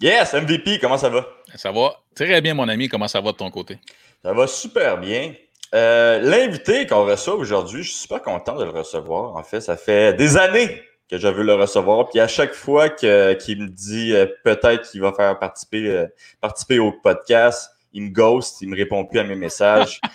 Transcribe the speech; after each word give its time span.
Yes, 0.00 0.32
MVP, 0.32 0.78
comment 0.78 0.96
ça 0.96 1.10
va? 1.10 1.26
Ça 1.56 1.70
va 1.72 1.94
très 2.14 2.40
bien, 2.40 2.54
mon 2.54 2.68
ami. 2.68 2.88
Comment 2.88 3.06
ça 3.08 3.20
va 3.20 3.32
de 3.32 3.36
ton 3.36 3.50
côté? 3.50 3.78
Ça 4.22 4.32
va 4.32 4.46
super 4.46 4.98
bien. 4.98 5.34
Euh, 5.74 6.18
L'invité 6.20 6.86
qu'on 6.86 7.04
reçoit 7.04 7.34
aujourd'hui, 7.34 7.82
je 7.82 7.90
suis 7.90 8.00
super 8.00 8.22
content 8.22 8.56
de 8.56 8.64
le 8.64 8.70
recevoir. 8.70 9.36
En 9.36 9.42
fait, 9.42 9.60
ça 9.60 9.76
fait 9.76 10.14
des 10.14 10.38
années 10.38 10.82
que 11.10 11.18
je 11.18 11.28
veux 11.28 11.42
le 11.42 11.54
recevoir. 11.54 12.08
Puis 12.08 12.18
à 12.18 12.28
chaque 12.28 12.54
fois 12.54 12.88
qu'il 12.88 13.08
me 13.10 13.68
dit 13.68 14.14
euh, 14.14 14.26
peut-être 14.42 14.90
qu'il 14.90 15.02
va 15.02 15.12
faire 15.12 15.38
participer, 15.38 15.88
euh, 15.88 16.06
participer 16.40 16.78
au 16.78 16.92
podcast, 16.92 17.70
il 17.92 18.04
me 18.04 18.08
ghost, 18.08 18.62
il 18.62 18.68
me 18.70 18.76
répond 18.76 19.04
plus 19.04 19.18
à 19.18 19.24
mes 19.24 19.36
messages. 19.36 20.00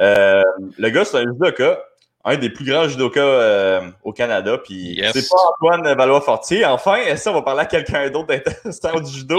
Euh, 0.00 0.42
le 0.78 0.88
gars, 0.88 1.04
c'est 1.04 1.18
un 1.18 1.24
judoka, 1.24 1.78
un 2.24 2.36
des 2.36 2.50
plus 2.50 2.64
grands 2.64 2.88
judokas 2.88 3.82
au 4.02 4.12
Canada. 4.12 4.58
Puis 4.58 5.02
c'est 5.12 5.28
pas 5.28 5.36
Antoine 5.54 5.96
Valois-Fortier. 5.96 6.64
Enfin, 6.66 6.98
ça, 7.16 7.30
on 7.30 7.34
va 7.34 7.42
parler 7.42 7.62
à 7.62 7.66
quelqu'un 7.66 8.10
d'autre 8.10 8.28
d'intéressant 8.28 9.00
du 9.00 9.10
judo. 9.10 9.38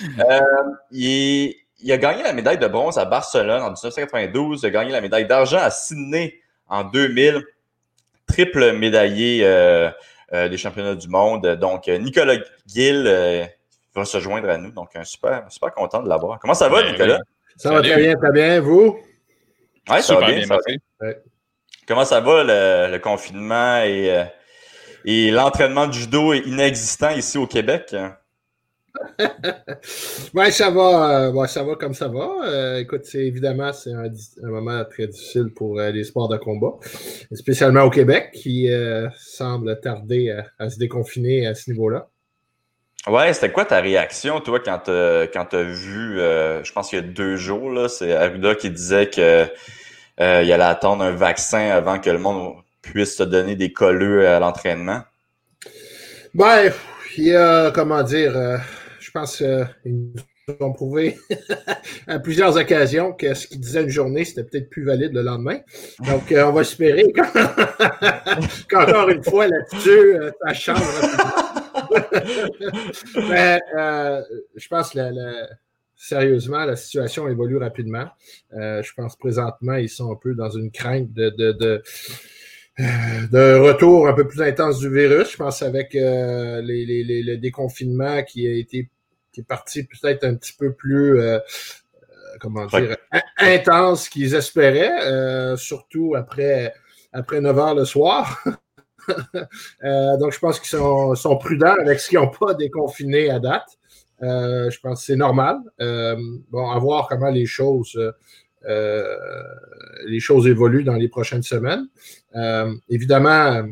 il, 0.90 1.54
il 1.82 1.92
a 1.92 1.98
gagné 1.98 2.22
la 2.22 2.32
médaille 2.32 2.58
de 2.58 2.66
bronze 2.66 2.98
à 2.98 3.04
Barcelone 3.04 3.62
en 3.62 3.70
1992. 3.70 4.62
Il 4.62 4.66
a 4.66 4.70
gagné 4.70 4.92
la 4.92 5.00
médaille 5.00 5.26
d'argent 5.26 5.58
à 5.58 5.70
Sydney 5.70 6.40
en 6.68 6.84
2000 6.84 7.44
triple 8.30 8.72
médaillé 8.72 9.40
euh, 9.44 9.90
euh, 10.32 10.48
des 10.48 10.56
championnats 10.56 10.94
du 10.94 11.08
monde. 11.08 11.46
Donc, 11.56 11.88
euh, 11.88 11.98
Nicolas 11.98 12.36
Gill 12.66 13.04
va 13.94 14.04
se 14.04 14.20
joindre 14.20 14.48
à 14.48 14.56
nous. 14.56 14.70
Donc, 14.70 14.90
un 14.94 15.04
super, 15.04 15.44
super 15.48 15.74
content 15.74 16.02
de 16.02 16.08
l'avoir. 16.08 16.38
Comment 16.38 16.54
ça 16.54 16.68
va, 16.68 16.82
ben 16.82 16.92
Nicolas? 16.92 17.18
Ça 17.56 17.72
va 17.72 17.82
très 17.82 17.96
bien, 17.96 18.14
très 18.14 18.32
bien. 18.32 18.60
Vous? 18.60 18.98
Oui, 19.90 20.02
ça 20.02 20.14
va 20.14 20.32
bien. 20.32 20.44
Comment 21.90 22.04
ça 22.04 22.20
va, 22.20 22.44
le, 22.44 22.98
confinement 22.98 23.82
et, 23.82 24.24
et 25.04 25.32
l'entraînement 25.32 25.88
du 25.88 25.98
judo 25.98 26.32
inexistant 26.32 27.10
ici 27.10 27.36
au 27.36 27.48
Québec? 27.48 27.96
ouais, 30.34 30.52
ça 30.52 30.70
va, 30.70 31.30
euh, 31.32 31.46
ça 31.48 31.64
va 31.64 31.74
comme 31.74 31.94
ça 31.94 32.06
va. 32.06 32.28
Euh, 32.44 32.78
écoute, 32.78 33.06
c'est 33.06 33.26
évidemment 33.26 33.72
c'est 33.72 33.90
un, 33.90 34.08
moment 34.40 34.84
très 34.84 35.08
difficile 35.08 35.48
pour 35.52 35.80
euh, 35.80 35.90
les 35.90 36.04
sports 36.04 36.28
de 36.28 36.36
combat, 36.36 36.74
spécialement 37.32 37.82
au 37.82 37.90
Québec, 37.90 38.30
qui 38.34 38.68
semble 39.18 39.80
tarder 39.80 40.32
à, 40.60 40.70
se 40.70 40.78
déconfiner 40.78 41.48
à 41.48 41.56
ce 41.56 41.72
niveau-là. 41.72 42.06
Ouais, 43.08 43.32
c'était 43.32 43.50
quoi 43.50 43.64
ta 43.64 43.80
réaction, 43.80 44.40
toi, 44.40 44.60
quand 44.60 44.78
tu 44.84 44.92
as 44.92 45.62
vu, 45.64 46.18
je 46.18 46.72
pense 46.72 46.90
qu'il 46.90 47.00
y 47.00 47.02
a 47.02 47.04
deux 47.04 47.34
jours, 47.34 47.90
c'est 47.90 48.14
Arruda 48.14 48.54
qui 48.54 48.70
disait 48.70 49.10
que 49.10 49.48
il 50.18 50.24
allait 50.24 50.62
attendre 50.62 51.04
un 51.04 51.12
vaccin 51.12 51.70
avant 51.70 51.98
que 51.98 52.10
le 52.10 52.18
monde 52.18 52.54
puisse 52.82 53.16
se 53.16 53.22
donner 53.22 53.56
des 53.56 53.72
colleux 53.72 54.26
à 54.26 54.38
l'entraînement? 54.38 55.02
Ben, 56.34 56.72
il 57.16 57.24
y 57.24 57.34
a, 57.34 57.70
comment 57.70 58.02
dire, 58.02 58.32
je 59.00 59.10
pense 59.10 59.36
qu'ils 59.38 60.12
ont 60.60 60.72
prouvé 60.72 61.18
à 62.06 62.18
plusieurs 62.18 62.56
occasions 62.56 63.12
que 63.12 63.34
ce 63.34 63.46
qu'ils 63.46 63.60
disaient 63.60 63.82
une 63.82 63.90
journée, 63.90 64.24
c'était 64.24 64.44
peut-être 64.44 64.70
plus 64.70 64.84
valide 64.84 65.12
le 65.12 65.22
lendemain. 65.22 65.58
Donc, 66.00 66.32
euh, 66.32 66.44
on 66.46 66.52
va 66.52 66.62
espérer 66.62 67.12
qu'encore 68.70 69.08
une 69.10 69.22
fois, 69.22 69.46
là-dessus, 69.46 70.16
euh, 70.16 70.30
ça 70.44 70.54
change. 70.54 70.82
Mais 73.28 73.60
euh, 73.78 74.22
je 74.56 74.68
pense 74.68 74.90
que 74.90 74.98
sérieusement, 76.02 76.64
la 76.64 76.76
situation 76.76 77.28
évolue 77.28 77.58
rapidement. 77.58 78.08
je 78.52 78.92
pense 78.96 79.16
présentement, 79.16 79.74
ils 79.74 79.88
sont 79.88 80.12
un 80.12 80.16
peu 80.16 80.34
dans 80.34 80.50
une 80.50 80.70
crainte 80.70 81.12
de, 81.12 81.30
de, 82.78 83.58
retour 83.58 84.08
un 84.08 84.14
peu 84.14 84.26
plus 84.26 84.40
intense 84.42 84.78
du 84.78 84.88
virus. 84.88 85.32
Je 85.32 85.36
pense 85.36 85.62
avec 85.62 85.92
les, 85.92 86.62
les, 86.62 87.22
le 87.22 87.36
déconfinement 87.36 88.22
qui 88.22 88.46
a 88.46 88.52
été 88.52 88.88
qui 89.32 89.40
est 89.40 89.44
parti 89.44 89.84
peut-être 89.84 90.24
un 90.24 90.34
petit 90.34 90.52
peu 90.52 90.72
plus, 90.72 91.18
euh, 91.20 91.36
euh, 91.36 91.40
comment 92.40 92.66
dire, 92.66 92.96
intense 93.38 94.08
qu'ils 94.08 94.34
espéraient, 94.34 95.04
euh, 95.06 95.56
surtout 95.56 96.14
après, 96.16 96.74
après 97.12 97.40
9 97.40 97.58
heures 97.58 97.74
le 97.74 97.84
soir. 97.84 98.42
donc, 99.82 100.32
je 100.32 100.38
pense 100.38 100.60
qu'ils 100.60 100.68
sont, 100.68 101.14
sont, 101.14 101.36
prudents 101.36 101.74
avec 101.80 102.00
ce 102.00 102.08
qu'ils 102.08 102.18
n'ont 102.18 102.30
pas 102.30 102.54
déconfiné 102.54 103.30
à 103.30 103.38
date. 103.38 103.78
Je 104.20 104.80
pense 104.80 105.00
que 105.00 105.06
c'est 105.06 105.16
normal. 105.16 105.58
bon, 105.78 106.70
à 106.70 106.78
voir 106.78 107.08
comment 107.08 107.30
les 107.30 107.46
choses, 107.46 107.98
les 108.66 110.20
choses 110.20 110.46
évoluent 110.46 110.84
dans 110.84 110.96
les 110.96 111.08
prochaines 111.08 111.42
semaines. 111.42 111.88
évidemment, 112.88 113.64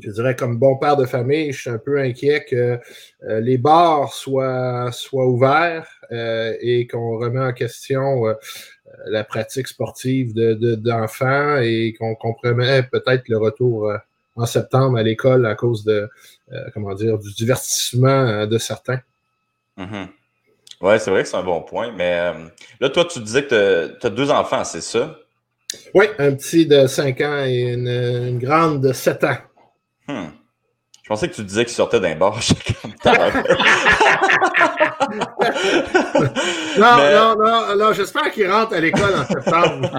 je 0.00 0.10
dirais 0.10 0.36
comme 0.36 0.58
bon 0.58 0.76
père 0.76 0.96
de 0.96 1.04
famille, 1.04 1.52
je 1.52 1.60
suis 1.62 1.70
un 1.70 1.78
peu 1.78 1.98
inquiet 1.98 2.44
que 2.48 2.78
euh, 3.24 3.40
les 3.40 3.58
bars 3.58 4.12
soient, 4.12 4.90
soient 4.92 5.26
ouverts 5.26 5.88
euh, 6.12 6.54
et 6.60 6.86
qu'on 6.86 7.18
remet 7.18 7.40
en 7.40 7.52
question 7.52 8.26
euh, 8.28 8.34
la 9.06 9.24
pratique 9.24 9.68
sportive 9.68 10.34
d'enfants 10.34 11.56
de, 11.56 11.62
et 11.62 11.94
qu'on 11.94 12.14
compromet 12.14 12.82
peut-être 12.84 13.28
le 13.28 13.38
retour 13.38 13.92
en 14.36 14.46
septembre 14.46 14.98
à 14.98 15.02
l'école 15.02 15.46
à 15.46 15.54
cause 15.54 15.84
de 15.84 16.08
comment 16.74 16.94
dire 16.94 17.18
du 17.18 17.32
divertissement 17.32 18.46
de 18.46 18.58
certains. 18.58 19.00
Mm-hmm. 19.78 20.08
Oui, 20.82 20.94
c'est 20.98 21.10
vrai 21.10 21.22
que 21.22 21.28
c'est 21.28 21.36
un 21.36 21.44
bon 21.44 21.62
point, 21.62 21.92
mais 21.92 22.32
là, 22.80 22.90
toi, 22.90 23.04
tu 23.04 23.20
disais 23.20 23.44
que 23.44 23.96
tu 24.00 24.06
as 24.06 24.10
deux 24.10 24.30
enfants, 24.30 24.64
c'est 24.64 24.80
ça? 24.80 25.16
Oui, 25.94 26.06
un 26.18 26.34
petit 26.34 26.66
de 26.66 26.86
5 26.86 27.20
ans 27.20 27.44
et 27.46 27.72
une, 27.72 27.88
une 27.88 28.38
grande 28.38 28.80
de 28.82 28.92
7 28.92 29.24
ans. 29.24 29.38
Hmm. 30.08 30.30
Je 31.02 31.08
pensais 31.08 31.28
que 31.28 31.34
tu 31.34 31.42
disais 31.42 31.64
qu'il 31.64 31.74
sortait 31.74 31.98
d'un 32.00 32.14
bar. 32.14 32.38
non, 36.78 36.96
non, 36.96 37.36
non, 37.36 37.76
non, 37.76 37.92
j'espère 37.92 38.30
qu'il 38.30 38.50
rentre 38.50 38.74
à 38.74 38.80
l'école 38.80 39.14
en 39.14 39.24
septembre. 39.24 39.98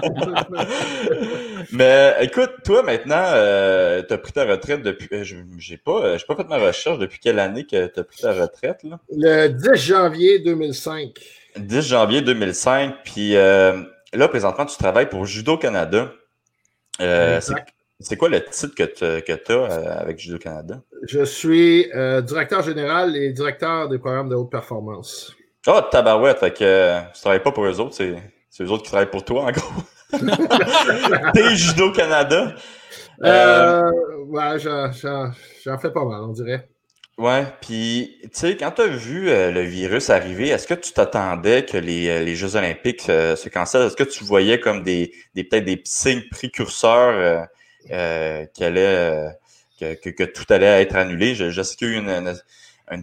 Mais 1.72 2.14
écoute, 2.20 2.50
toi 2.64 2.82
maintenant, 2.82 3.24
euh, 3.34 4.02
tu 4.06 4.12
as 4.12 4.18
pris 4.18 4.32
ta 4.32 4.44
retraite 4.44 4.82
depuis. 4.82 5.08
Euh, 5.12 5.24
j'ai 5.58 5.76
pas, 5.76 6.04
euh, 6.04 6.18
pas 6.26 6.36
fait 6.36 6.48
ma 6.48 6.58
recherche 6.58 6.98
depuis 6.98 7.18
quelle 7.18 7.38
année 7.38 7.64
que 7.64 7.86
tu 7.86 8.00
as 8.00 8.04
pris 8.04 8.18
ta 8.20 8.32
retraite? 8.32 8.82
Là? 8.82 9.00
Le 9.10 9.48
10 9.48 9.74
janvier 9.74 10.38
2005. 10.40 11.12
10 11.56 11.82
janvier 11.82 12.22
2005. 12.22 12.96
Puis 13.04 13.32
là, 13.32 14.28
présentement, 14.28 14.66
tu 14.66 14.76
travailles 14.76 15.08
pour 15.08 15.26
Judo 15.26 15.56
Canada. 15.56 16.12
C'est 18.00 18.16
quoi 18.16 18.28
le 18.28 18.44
titre 18.44 18.74
que 18.74 19.34
tu 19.34 19.52
as 19.52 19.98
avec 19.98 20.18
Judo 20.18 20.38
Canada? 20.38 20.80
Je 21.06 21.24
suis 21.24 21.90
directeur 22.22 22.62
général 22.62 23.16
et 23.16 23.32
directeur 23.32 23.88
des 23.88 23.98
programmes 23.98 24.28
de 24.28 24.34
haute 24.34 24.50
performance. 24.50 25.34
Ah, 25.66 25.78
oh, 25.78 25.88
tabarouette, 25.90 26.40
fait 26.40 26.52
que 26.52 27.00
tu 27.14 27.20
travailles 27.22 27.42
pas 27.42 27.52
pour 27.52 27.64
eux 27.64 27.80
autres, 27.80 27.94
c'est, 27.94 28.14
eux 28.60 28.70
autres 28.70 28.82
qui 28.82 28.90
travaillent 28.90 29.10
pour 29.10 29.24
toi, 29.24 29.44
en 29.44 29.50
gros. 29.50 29.82
T'es 31.34 31.54
Judo 31.56 31.92
Canada. 31.92 32.54
ouais, 33.20 34.58
j'en 34.58 35.78
fais 35.78 35.90
pas 35.90 36.04
mal, 36.04 36.22
on 36.22 36.32
dirait. 36.32 36.68
Ouais, 37.16 37.46
puis 37.60 38.18
tu 38.22 38.28
sais, 38.32 38.56
quand 38.56 38.72
tu 38.72 38.82
as 38.82 38.86
vu 38.88 39.26
le 39.26 39.60
virus 39.60 40.10
arriver, 40.10 40.48
est-ce 40.48 40.66
que 40.66 40.74
tu 40.74 40.92
t'attendais 40.92 41.64
que 41.64 41.76
les, 41.76 42.34
Jeux 42.34 42.56
olympiques 42.56 43.02
se 43.02 43.48
cancellent? 43.48 43.86
Est-ce 43.86 43.96
que 43.96 44.02
tu 44.02 44.24
voyais 44.24 44.58
comme 44.58 44.82
des, 44.82 45.12
des 45.34 45.44
peut-être 45.44 45.64
des 45.64 45.80
signes 45.84 46.24
précurseurs 46.28 47.14
euh, 47.14 47.44
euh, 47.92 48.46
que, 49.80 49.94
que, 50.10 50.24
tout 50.24 50.44
allait 50.48 50.82
être 50.82 50.96
annulé? 50.96 51.36
Je, 51.36 51.62
sais 51.62 51.76
qu'il 51.76 51.88
y 51.88 51.90
a 51.92 51.94
eu 51.94 51.98
une, 51.98 52.10
une, 52.10 52.34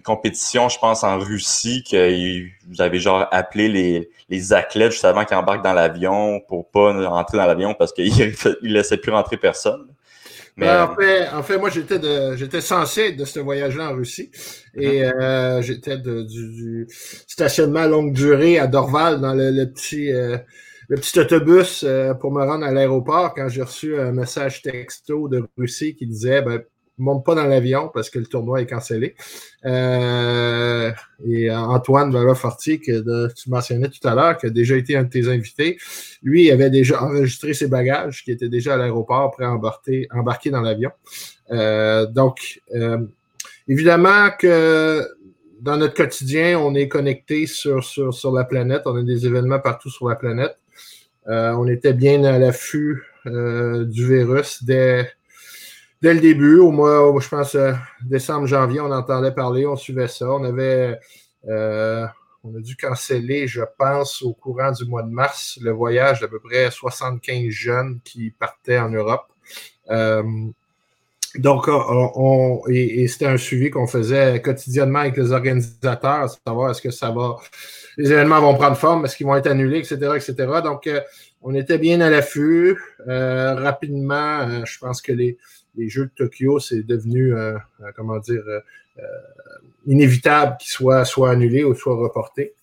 compétition, 0.03 0.69
je 0.69 0.79
pense, 0.79 1.03
en 1.03 1.17
Russie, 1.19 1.83
que 1.89 2.43
vous 2.69 2.81
avez 2.81 2.99
genre 2.99 3.27
appelé 3.31 3.67
les, 3.67 4.09
les 4.29 4.53
athlètes 4.53 4.91
juste 4.91 5.05
avant 5.05 5.25
qu'ils 5.25 5.37
embarquent 5.37 5.63
dans 5.63 5.73
l'avion 5.73 6.41
pour 6.47 6.69
pas 6.69 6.93
rentrer 7.07 7.37
dans 7.37 7.45
l'avion 7.45 7.73
parce 7.73 7.91
qu'ils 7.91 8.13
ne 8.15 8.67
laissaient 8.67 8.97
plus 8.97 9.11
rentrer 9.11 9.37
personne. 9.37 9.87
Mais, 10.57 10.67
ben, 10.67 10.83
en, 10.83 10.95
fait, 10.95 11.29
en 11.29 11.43
fait, 11.43 11.57
moi, 11.57 11.69
j'étais 11.69 11.97
de, 11.97 12.35
j'étais 12.35 12.61
censé 12.61 13.07
être 13.07 13.17
de 13.17 13.25
ce 13.25 13.39
voyage-là 13.39 13.89
en 13.91 13.95
Russie. 13.95 14.31
Et 14.75 15.01
uh-huh. 15.01 15.21
euh, 15.21 15.61
j'étais 15.61 15.97
du, 15.97 16.25
du, 16.25 16.87
stationnement 17.27 17.85
longue 17.85 18.13
durée 18.13 18.59
à 18.59 18.67
Dorval, 18.67 19.21
dans 19.21 19.33
le, 19.33 19.65
petit, 19.65 20.11
le 20.91 20.97
petit 20.97 21.17
autobus 21.21 21.85
euh, 21.87 22.13
pour 22.13 22.33
me 22.33 22.43
rendre 22.43 22.65
à 22.65 22.71
l'aéroport 22.71 23.33
quand 23.33 23.47
j'ai 23.47 23.61
reçu 23.61 23.97
un 23.97 24.11
message 24.11 24.61
texto 24.61 25.29
de 25.29 25.41
Russie 25.57 25.95
qui 25.95 26.05
disait 26.05 26.41
ben, 26.41 26.61
monte 27.01 27.25
pas 27.25 27.35
dans 27.35 27.45
l'avion 27.45 27.89
parce 27.93 28.09
que 28.09 28.19
le 28.19 28.25
tournoi 28.25 28.61
est 28.61 28.65
cancellé. 28.65 29.15
Euh, 29.65 30.91
et 31.25 31.51
Antoine 31.51 32.11
Valois-Fortier, 32.11 32.79
que 32.79 33.33
tu 33.33 33.49
mentionnais 33.49 33.89
tout 33.89 34.07
à 34.07 34.15
l'heure, 34.15 34.37
qui 34.37 34.47
a 34.47 34.49
déjà 34.49 34.75
été 34.75 34.95
un 34.95 35.03
de 35.03 35.09
tes 35.09 35.27
invités, 35.27 35.77
lui 36.23 36.49
avait 36.51 36.69
déjà 36.69 37.03
enregistré 37.03 37.53
ses 37.53 37.67
bagages, 37.67 38.23
qui 38.23 38.31
étaient 38.31 38.49
déjà 38.49 38.75
à 38.75 38.77
l'aéroport, 38.77 39.31
prêt 39.31 39.45
à 39.45 39.51
embarquer, 39.51 40.49
dans 40.49 40.61
l'avion. 40.61 40.91
Euh, 41.51 42.05
donc, 42.05 42.61
évidemment 43.67 44.29
que 44.39 45.05
dans 45.61 45.77
notre 45.77 45.93
quotidien, 45.93 46.59
on 46.59 46.73
est 46.73 46.87
connecté 46.87 47.45
sur, 47.45 47.83
sur, 47.83 48.31
la 48.33 48.43
planète, 48.43 48.81
on 48.85 48.95
a 48.95 49.03
des 49.03 49.27
événements 49.27 49.59
partout 49.59 49.89
sur 49.89 50.09
la 50.09 50.15
planète. 50.15 50.57
Euh, 51.27 51.51
on 51.51 51.67
était 51.67 51.93
bien 51.93 52.23
à 52.23 52.39
l'affût 52.39 53.03
euh, 53.27 53.85
du 53.85 54.07
virus 54.07 54.63
dès, 54.63 55.11
dès 56.01 56.13
le 56.13 56.19
début, 56.19 56.59
au 56.59 56.71
mois, 56.71 57.13
je 57.19 57.27
pense, 57.27 57.57
décembre, 58.03 58.47
janvier, 58.47 58.81
on 58.81 58.91
entendait 58.91 59.31
parler, 59.31 59.65
on 59.65 59.75
suivait 59.75 60.07
ça. 60.07 60.29
On 60.31 60.43
avait, 60.43 60.99
on 61.47 62.55
a 62.55 62.59
dû 62.59 62.75
canceller, 62.75 63.47
je 63.47 63.61
pense, 63.77 64.21
au 64.21 64.33
courant 64.33 64.71
du 64.71 64.85
mois 64.85 65.03
de 65.03 65.11
mars, 65.11 65.59
le 65.61 65.71
voyage 65.71 66.21
d'à 66.21 66.27
peu 66.27 66.39
près 66.39 66.71
75 66.71 67.49
jeunes 67.49 67.99
qui 68.03 68.31
partaient 68.31 68.79
en 68.79 68.89
Europe. 68.89 69.27
Donc, 71.35 71.69
on, 71.69 72.61
et, 72.67 73.07
c'était 73.07 73.27
un 73.27 73.37
suivi 73.37 73.69
qu'on 73.69 73.87
faisait 73.87 74.41
quotidiennement 74.41 74.99
avec 74.99 75.15
les 75.15 75.31
organisateurs, 75.31 76.29
savoir 76.45 76.71
est-ce 76.71 76.81
que 76.81 76.91
ça 76.91 77.09
va, 77.11 77.37
les 77.97 78.11
événements 78.11 78.41
vont 78.41 78.55
prendre 78.55 78.75
forme, 78.75 79.05
est-ce 79.05 79.15
qu'ils 79.15 79.27
vont 79.27 79.35
être 79.35 79.47
annulés, 79.47 79.79
etc., 79.79 80.11
etc. 80.15 80.59
Donc, 80.63 80.87
euh, 80.87 80.99
on 81.41 81.55
était 81.55 81.77
bien 81.77 82.01
à 82.01 82.09
l'affût. 82.09 82.77
Euh, 83.07 83.55
rapidement, 83.55 84.41
euh, 84.41 84.65
je 84.65 84.77
pense 84.77 85.01
que 85.01 85.13
les, 85.13 85.37
les 85.75 85.89
Jeux 85.89 86.05
de 86.05 86.11
Tokyo, 86.15 86.59
c'est 86.59 86.83
devenu, 86.83 87.33
comment 87.95 88.19
dire, 88.19 88.43
inévitable 89.87 90.57
qu'ils 90.57 90.71
soient 90.71 91.05
soit 91.05 91.31
annulés 91.31 91.63
ou 91.63 91.73
soit 91.73 91.95
reportés. 91.95 92.53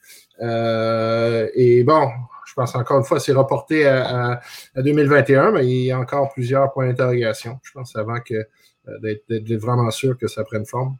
et 0.40 1.84
bon, 1.84 2.08
je 2.46 2.54
pense 2.54 2.74
encore 2.74 2.98
une 2.98 3.04
fois, 3.04 3.20
c'est 3.20 3.32
reporté 3.32 3.86
à, 3.86 4.40
à, 4.74 4.82
2021, 4.82 5.52
mais 5.52 5.66
il 5.66 5.84
y 5.84 5.92
a 5.92 5.98
encore 5.98 6.32
plusieurs 6.32 6.72
points 6.72 6.86
d'interrogation. 6.86 7.58
Je 7.62 7.72
pense 7.72 7.94
avant 7.96 8.20
que 8.20 8.46
euh, 8.88 9.16
d'être 9.30 9.60
vraiment 9.60 9.90
sûr 9.90 10.16
que 10.16 10.28
ça 10.28 10.44
prenne 10.44 10.64
forme. 10.64 10.96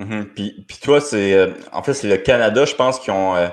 Mm-hmm. 0.00 0.24
puis, 0.24 0.78
toi, 0.82 1.00
c'est 1.00 1.34
euh, 1.34 1.52
en 1.72 1.82
fait, 1.82 1.94
c'est 1.94 2.08
le 2.08 2.16
Canada, 2.16 2.64
je 2.64 2.74
pense, 2.74 2.98
qui 2.98 3.10
ont 3.10 3.36
euh, 3.36 3.48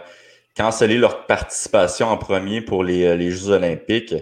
cancellé 0.56 0.98
leur 0.98 1.25
participation 1.28 2.08
en 2.08 2.18
premier 2.18 2.62
pour 2.62 2.84
les, 2.84 3.32
Jeux 3.32 3.50
olympiques. 3.50 4.16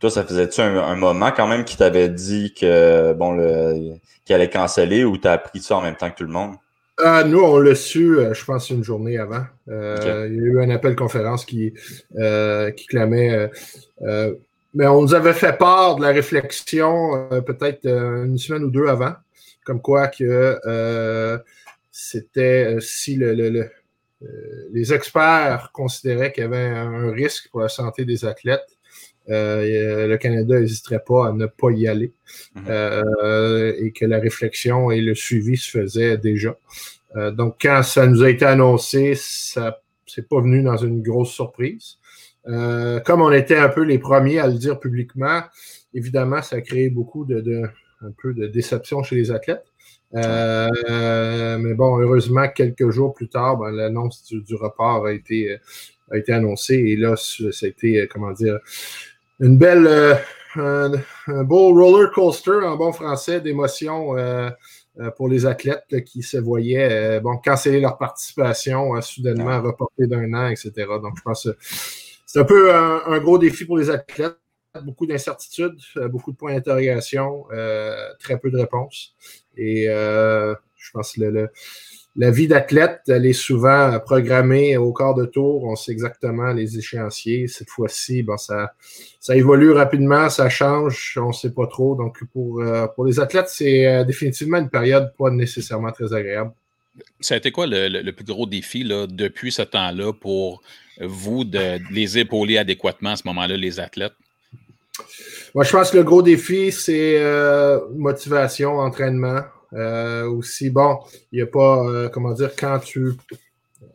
Toi, 0.00 0.10
ça 0.10 0.24
faisait-tu 0.24 0.60
un, 0.60 0.94
moment 0.94 1.32
quand 1.32 1.48
même 1.48 1.64
qui 1.64 1.76
t'avait 1.76 2.08
dit 2.08 2.54
que 2.54 3.12
bon 3.14 3.32
le 3.32 3.94
qu'il 4.24 4.34
allait 4.34 4.50
canceller 4.50 5.04
ou 5.04 5.16
t'as 5.16 5.32
appris 5.32 5.60
ça 5.60 5.76
en 5.76 5.82
même 5.82 5.96
temps 5.96 6.10
que 6.10 6.16
tout 6.16 6.24
le 6.24 6.30
monde? 6.30 6.54
nous, 7.26 7.40
on 7.40 7.58
l'a 7.58 7.76
su, 7.76 8.18
je 8.32 8.44
pense, 8.44 8.70
une 8.70 8.82
journée 8.82 9.18
avant. 9.18 9.44
Il 9.68 9.72
y 9.72 9.76
a 9.76 10.26
eu 10.26 10.60
un 10.60 10.70
appel 10.70 10.96
conférence 10.96 11.44
qui, 11.44 11.72
qui 12.12 12.86
clamait 12.86 13.50
mais 14.74 14.86
on 14.86 15.02
nous 15.02 15.14
avait 15.14 15.32
fait 15.32 15.56
part 15.56 15.96
de 15.96 16.02
la 16.02 16.10
réflexion 16.10 17.28
euh, 17.32 17.40
peut-être 17.40 17.86
euh, 17.86 18.24
une 18.24 18.38
semaine 18.38 18.64
ou 18.64 18.70
deux 18.70 18.86
avant, 18.86 19.14
comme 19.64 19.80
quoi 19.80 20.08
que 20.08 20.58
euh, 20.66 21.38
c'était 21.90 22.76
si 22.80 23.16
le, 23.16 23.32
les 24.72 24.92
experts 24.92 25.70
considéraient 25.72 26.32
qu'il 26.32 26.44
y 26.44 26.46
avait 26.46 26.66
un 26.66 27.10
risque 27.10 27.48
pour 27.50 27.60
la 27.60 27.68
santé 27.68 28.04
des 28.04 28.24
athlètes, 28.24 28.77
le 29.28 30.16
Canada 30.16 30.58
n'hésiterait 30.60 31.02
pas 31.06 31.28
à 31.28 31.32
ne 31.32 31.46
pas 31.46 31.70
y 31.70 31.86
aller 31.86 32.12
mm-hmm. 32.56 33.74
et 33.78 33.92
que 33.92 34.04
la 34.04 34.18
réflexion 34.18 34.90
et 34.90 35.00
le 35.00 35.14
suivi 35.14 35.56
se 35.56 35.78
faisaient 35.78 36.16
déjà. 36.16 36.56
donc, 37.32 37.56
quand 37.60 37.82
ça 37.82 38.06
nous 38.06 38.22
a 38.22 38.30
été 38.30 38.44
annoncé, 38.44 39.14
ça 39.14 39.80
c'est 40.08 40.28
pas 40.28 40.40
venu 40.40 40.62
dans 40.62 40.76
une 40.76 41.02
grosse 41.02 41.30
surprise. 41.30 41.98
Euh, 42.46 43.00
comme 43.00 43.20
on 43.20 43.30
était 43.30 43.58
un 43.58 43.68
peu 43.68 43.82
les 43.82 43.98
premiers 43.98 44.38
à 44.38 44.46
le 44.46 44.54
dire 44.54 44.80
publiquement, 44.80 45.42
évidemment, 45.94 46.42
ça 46.42 46.56
a 46.56 46.60
créé 46.60 46.88
beaucoup 46.88 47.24
de, 47.24 47.62
un 48.00 48.10
peu 48.22 48.32
de 48.34 48.46
déception 48.46 49.02
chez 49.02 49.16
les 49.16 49.30
athlètes. 49.30 49.64
Euh, 50.14 51.58
mais 51.58 51.74
bon, 51.74 52.00
heureusement, 52.00 52.48
quelques 52.48 52.90
jours 52.90 53.12
plus 53.12 53.28
tard, 53.28 53.58
ben, 53.58 53.70
l'annonce 53.70 54.24
du, 54.24 54.54
report 54.54 55.06
a 55.06 55.12
été, 55.12 55.58
a 56.10 56.16
été 56.16 56.32
annoncée. 56.32 56.76
Et 56.76 56.96
là, 56.96 57.16
ça 57.16 57.44
a 57.62 57.68
été, 57.68 58.08
comment 58.10 58.32
dire, 58.32 58.58
une 59.40 59.58
belle, 59.58 60.18
un, 60.56 60.90
beau 61.44 61.72
roller 61.72 62.10
coaster 62.10 62.64
en 62.64 62.76
bon 62.76 62.92
français 62.92 63.40
d'émotions 63.40 64.16
euh, 64.16 64.50
pour 65.16 65.28
les 65.28 65.46
athlètes 65.46 66.04
qui 66.04 66.22
se 66.22 66.38
voyaient 66.38 67.20
bon, 67.20 67.36
canceller 67.36 67.80
leur 67.80 67.98
participation, 67.98 69.00
soudainement 69.00 69.62
reporter 69.62 70.06
d'un 70.06 70.32
an, 70.34 70.48
etc. 70.48 70.72
Donc, 71.02 71.16
je 71.16 71.22
pense 71.22 71.44
que 71.44 71.56
c'est 72.28 72.40
un 72.40 72.44
peu 72.44 72.74
un, 72.74 73.18
gros 73.20 73.38
défi 73.38 73.64
pour 73.64 73.78
les 73.78 73.88
athlètes. 73.88 74.36
Beaucoup 74.84 75.06
d'incertitudes, 75.06 75.78
euh, 75.96 76.08
beaucoup 76.08 76.30
de 76.30 76.36
points 76.36 76.52
d'interrogation, 76.52 77.46
euh, 77.52 77.96
très 78.20 78.38
peu 78.38 78.50
de 78.50 78.58
réponses. 78.58 79.14
Et 79.56 79.88
euh, 79.88 80.54
je 80.76 80.90
pense 80.92 81.14
que 81.14 81.48
la 82.18 82.30
vie 82.30 82.48
d'athlète, 82.48 83.00
elle 83.08 83.24
est 83.24 83.32
souvent 83.32 83.98
programmée 84.00 84.76
au 84.76 84.92
quart 84.92 85.14
de 85.14 85.24
tour. 85.24 85.64
On 85.64 85.76
sait 85.76 85.92
exactement 85.92 86.52
les 86.52 86.76
échéanciers. 86.76 87.48
Cette 87.48 87.70
fois-ci, 87.70 88.22
bon, 88.22 88.36
ça, 88.36 88.74
ça 89.20 89.34
évolue 89.34 89.70
rapidement, 89.70 90.28
ça 90.28 90.50
change, 90.50 91.16
on 91.22 91.28
ne 91.28 91.32
sait 91.32 91.52
pas 91.52 91.66
trop. 91.66 91.94
Donc, 91.94 92.18
pour, 92.32 92.62
pour 92.94 93.06
les 93.06 93.20
athlètes, 93.20 93.48
c'est 93.48 94.04
définitivement 94.04 94.58
une 94.58 94.68
période 94.68 95.12
pas 95.16 95.30
nécessairement 95.30 95.92
très 95.92 96.12
agréable. 96.12 96.50
Ça 97.20 97.34
a 97.34 97.36
été 97.36 97.50
quoi 97.50 97.66
le, 97.66 98.10
plus 98.10 98.24
gros 98.24 98.46
défi 98.46 98.84
là, 98.84 99.06
depuis 99.06 99.52
ce 99.52 99.62
temps-là 99.62 100.12
pour 100.12 100.62
vous, 101.00 101.44
de, 101.44 101.78
les 101.92 102.18
épauler 102.18 102.58
adéquatement 102.58 103.10
à 103.10 103.16
ce 103.16 103.22
moment-là, 103.26 103.56
les 103.56 103.80
athlètes? 103.80 104.14
Moi, 105.54 105.64
je 105.64 105.72
pense 105.72 105.90
que 105.90 105.96
le 105.96 106.04
gros 106.04 106.22
défi, 106.22 106.72
c'est 106.72 107.18
euh, 107.18 107.80
motivation, 107.94 108.78
entraînement. 108.78 109.40
Euh, 109.74 110.28
aussi, 110.28 110.70
bon, 110.70 110.98
il 111.32 111.36
n'y 111.36 111.42
a 111.42 111.46
pas, 111.46 111.84
euh, 111.84 112.08
comment 112.08 112.32
dire, 112.32 112.50
quand 112.56 112.78
tu. 112.80 113.12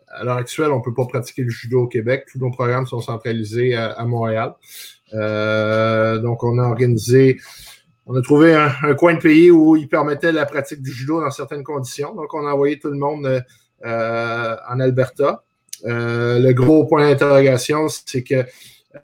À 0.08 0.24
l'heure 0.24 0.38
actuelle, 0.38 0.72
on 0.72 0.78
ne 0.78 0.84
peut 0.84 0.94
pas 0.94 1.06
pratiquer 1.06 1.42
le 1.42 1.50
judo 1.50 1.82
au 1.82 1.88
Québec. 1.88 2.26
Tous 2.32 2.38
nos 2.38 2.52
programmes 2.52 2.86
sont 2.86 3.02
centralisés 3.02 3.76
à, 3.76 4.06
Montréal. 4.06 4.54
donc, 5.12 6.44
on 6.44 6.60
a 6.60 6.64
organisé, 6.64 7.40
on 8.06 8.16
a 8.16 8.22
trouvé 8.22 8.54
un, 8.54 8.94
coin 8.94 9.16
de 9.16 9.20
pays 9.20 9.50
où 9.50 9.76
il 9.76 9.90
permettait 9.90 10.32
la 10.32 10.46
pratique 10.46 10.84
du 10.84 10.92
judo 10.92 11.20
dans 11.20 11.32
certaines 11.32 11.64
conditions. 11.64 12.14
Donc, 12.14 12.32
on 12.36 12.46
a 12.46 12.52
envoyé 12.52 12.78
tout 12.78 12.92
le 12.92 12.98
monde 12.98 13.44
en 13.84 14.80
Alberta. 14.80 15.44
Euh, 15.86 16.40
le 16.40 16.54
gros 16.54 16.86
point 16.86 17.10
d'interrogation, 17.10 17.88
c'est 17.90 18.24
que 18.24 18.46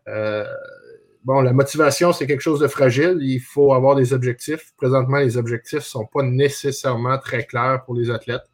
euh, 0.08 0.46
bon, 1.30 1.42
la 1.42 1.54
motivation, 1.54 2.12
c'est 2.12 2.26
quelque 2.26 2.42
chose 2.42 2.60
de 2.60 2.68
fragile. 2.68 3.20
Il 3.22 3.40
faut 3.40 3.74
avoir 3.74 3.96
des 3.96 4.14
objectifs. 4.14 4.74
Présentement, 4.78 5.18
les 5.18 5.38
objectifs 5.38 5.80
ne 5.80 5.84
sont 5.84 6.06
pas 6.12 6.24
nécessairement 6.24 7.20
très 7.20 7.46
clairs 7.46 7.84
pour 7.86 7.94
les 7.94 8.10
athlètes. 8.10 8.50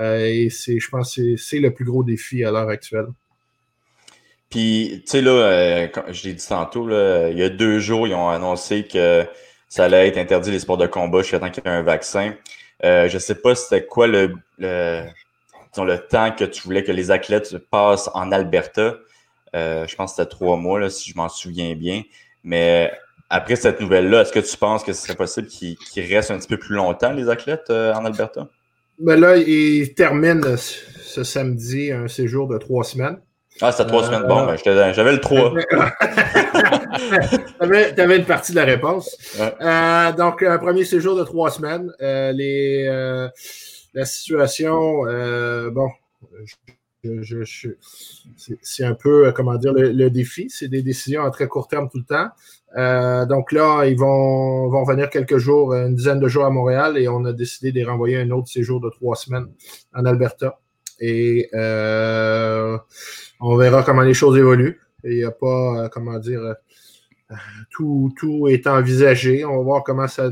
Euh, 0.00 0.24
et 0.24 0.50
je 0.50 0.88
pense 0.90 1.14
que 1.14 1.36
c'est 1.36 1.60
le 1.60 1.72
plus 1.72 1.84
gros 1.84 2.02
défi 2.02 2.44
à 2.44 2.50
l'heure 2.50 2.68
actuelle. 2.68 3.06
Puis, 4.50 5.02
tu 5.04 5.10
sais, 5.12 5.20
là, 5.22 5.88
je 6.08 6.24
l'ai 6.24 6.34
dit 6.34 6.46
tantôt, 6.46 6.88
il 6.90 7.38
y 7.38 7.44
a 7.44 7.48
deux 7.48 7.78
jours, 7.78 8.08
ils 8.08 8.14
ont 8.14 8.28
annoncé 8.28 8.88
que 8.88 9.24
ça 9.68 9.84
allait 9.84 10.08
être 10.08 10.18
interdit 10.18 10.50
les 10.50 10.58
sports 10.58 10.78
de 10.78 10.88
combat 10.88 11.22
jusqu'à 11.22 11.38
temps 11.38 11.50
qu'il 11.50 11.62
y 11.64 11.68
ait 11.68 11.70
un 11.70 11.82
vaccin. 11.82 12.34
je 12.82 13.12
ne 13.12 13.18
sais 13.20 13.36
pas 13.36 13.54
c'était 13.54 13.86
quoi 13.86 14.08
le, 14.08 14.34
le 14.58 15.96
temps 15.96 16.32
que 16.32 16.44
tu 16.44 16.62
voulais 16.62 16.82
que 16.82 16.92
les 16.92 17.12
athlètes 17.12 17.56
passent 17.70 18.10
en 18.14 18.32
Alberta. 18.32 18.96
Euh, 19.56 19.86
je 19.86 19.96
pense 19.96 20.12
que 20.12 20.16
c'était 20.16 20.28
trois 20.28 20.56
mois, 20.56 20.78
là, 20.78 20.90
si 20.90 21.10
je 21.10 21.16
m'en 21.16 21.28
souviens 21.28 21.74
bien. 21.74 22.02
Mais 22.44 22.92
après 23.30 23.56
cette 23.56 23.80
nouvelle-là, 23.80 24.22
est-ce 24.22 24.32
que 24.32 24.38
tu 24.38 24.56
penses 24.56 24.84
que 24.84 24.92
ce 24.92 25.02
serait 25.02 25.16
possible 25.16 25.48
qu'ils 25.48 26.14
restent 26.14 26.30
un 26.30 26.38
petit 26.38 26.48
peu 26.48 26.58
plus 26.58 26.76
longtemps, 26.76 27.12
les 27.12 27.28
athlètes, 27.28 27.70
euh, 27.70 27.92
en 27.94 28.04
Alberta? 28.04 28.48
Ben 28.98 29.18
là, 29.18 29.36
ils 29.36 29.94
terminent 29.94 30.56
ce 30.56 31.24
samedi 31.24 31.90
un 31.92 32.08
séjour 32.08 32.46
de 32.48 32.58
trois 32.58 32.84
semaines. 32.84 33.18
Ah, 33.60 33.72
c'était 33.72 33.88
trois 33.88 34.04
semaines. 34.04 34.24
Bon, 34.28 34.46
ben, 34.46 34.56
j'avais 34.56 35.12
le 35.12 35.20
3. 35.20 35.54
tu 37.94 38.00
avais, 38.00 38.18
une 38.18 38.24
partie 38.26 38.52
de 38.52 38.56
la 38.56 38.64
réponse. 38.64 39.16
Euh, 39.40 40.12
donc, 40.12 40.42
un 40.42 40.58
premier 40.58 40.84
séjour 40.84 41.16
de 41.16 41.24
trois 41.24 41.50
semaines. 41.50 41.90
les 42.00 42.86
la 43.96 44.04
situation, 44.04 45.06
euh, 45.06 45.70
bon, 45.70 45.88
c'est 48.62 48.84
un 48.84 48.94
peu, 48.94 49.26
euh, 49.26 49.32
comment 49.32 49.56
dire, 49.56 49.72
le, 49.72 50.10
défi. 50.10 50.48
C'est 50.50 50.68
des 50.68 50.82
décisions 50.82 51.24
à 51.24 51.30
très 51.30 51.48
court 51.48 51.68
terme 51.68 51.88
tout 51.90 51.98
le 51.98 52.04
temps. 52.04 52.28
Euh, 52.76 53.24
donc 53.26 53.52
là, 53.52 53.84
ils 53.86 53.98
vont, 53.98 54.68
vont 54.68 54.84
venir 54.84 55.10
quelques 55.10 55.38
jours, 55.38 55.74
une 55.74 55.94
dizaine 55.94 56.20
de 56.20 56.28
jours 56.28 56.44
à 56.44 56.50
Montréal 56.50 56.98
et 56.98 57.08
on 57.08 57.24
a 57.24 57.32
décidé 57.32 57.72
de 57.72 57.84
renvoyer 57.84 58.18
un 58.18 58.30
autre 58.30 58.48
séjour 58.48 58.80
de 58.80 58.90
trois 58.90 59.16
semaines 59.16 59.48
en 59.94 60.04
Alberta. 60.04 60.58
Et 61.00 61.48
on 63.40 63.56
verra 63.56 63.82
comment 63.82 64.02
les 64.02 64.14
choses 64.14 64.36
évoluent. 64.38 64.80
Il 65.04 65.16
n'y 65.16 65.24
a 65.24 65.30
pas, 65.30 65.88
comment 65.90 66.18
dire, 66.18 66.54
tout, 67.70 68.12
tout 68.16 68.48
est 68.48 68.66
envisagé. 68.66 69.44
On 69.44 69.58
va 69.58 69.62
voir 69.62 69.84
comment 69.84 70.08
ça 70.08 70.30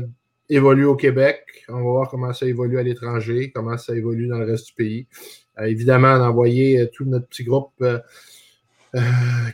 évolue 0.49 0.85
au 0.85 0.95
Québec. 0.95 1.43
On 1.69 1.75
va 1.75 1.81
voir 1.81 2.09
comment 2.09 2.33
ça 2.33 2.45
évolue 2.45 2.77
à 2.77 2.83
l'étranger, 2.83 3.51
comment 3.53 3.77
ça 3.77 3.95
évolue 3.95 4.27
dans 4.27 4.37
le 4.37 4.45
reste 4.45 4.67
du 4.67 4.73
pays. 4.73 5.07
Euh, 5.59 5.65
évidemment, 5.65 6.17
d'envoyer 6.17 6.79
euh, 6.79 6.89
tout 6.91 7.05
notre 7.05 7.27
petit 7.27 7.43
groupe 7.43 7.73
euh, 7.81 7.99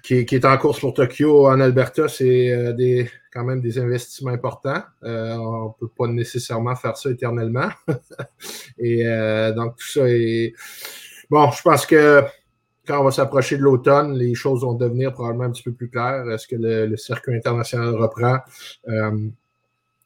qui, 0.04 0.16
est, 0.16 0.46
en 0.46 0.58
course 0.58 0.80
pour 0.80 0.94
Tokyo 0.94 1.48
en 1.48 1.60
Alberta, 1.60 2.08
c'est 2.08 2.74
des, 2.74 3.10
quand 3.34 3.44
même 3.44 3.60
des 3.62 3.80
investissements 3.80 4.32
importants. 4.32 4.84
on 5.02 5.66
ne 5.66 5.80
peut 5.80 5.92
pas 5.98 6.08
nécessairement 6.08 6.76
faire 6.76 6.96
ça 6.96 7.10
éternellement. 7.10 7.70
Et 8.78 9.04
donc, 9.56 9.78
tout 9.78 9.88
ça 9.88 10.08
est. 10.08 10.54
Bon, 11.28 11.50
je 11.50 11.62
pense 11.64 11.88
que 11.88 12.24
quand 12.86 13.02
on 13.02 13.06
va 13.06 13.12
s'approcher 13.12 13.58
de 13.58 13.64
l'automne, 13.64 14.14
les 14.14 14.36
choses 14.36 14.62
vont 14.62 14.76
devenir 14.76 15.12
probablement 15.12 15.46
un 15.46 15.52
petit 15.52 15.64
peu 15.64 15.74
plus 15.74 15.90
claires. 15.90 16.30
Est-ce 16.30 16.48
que 16.48 16.58
le, 16.60 16.96
circuit 16.98 17.36
international 17.36 17.96
reprend? 17.96 18.42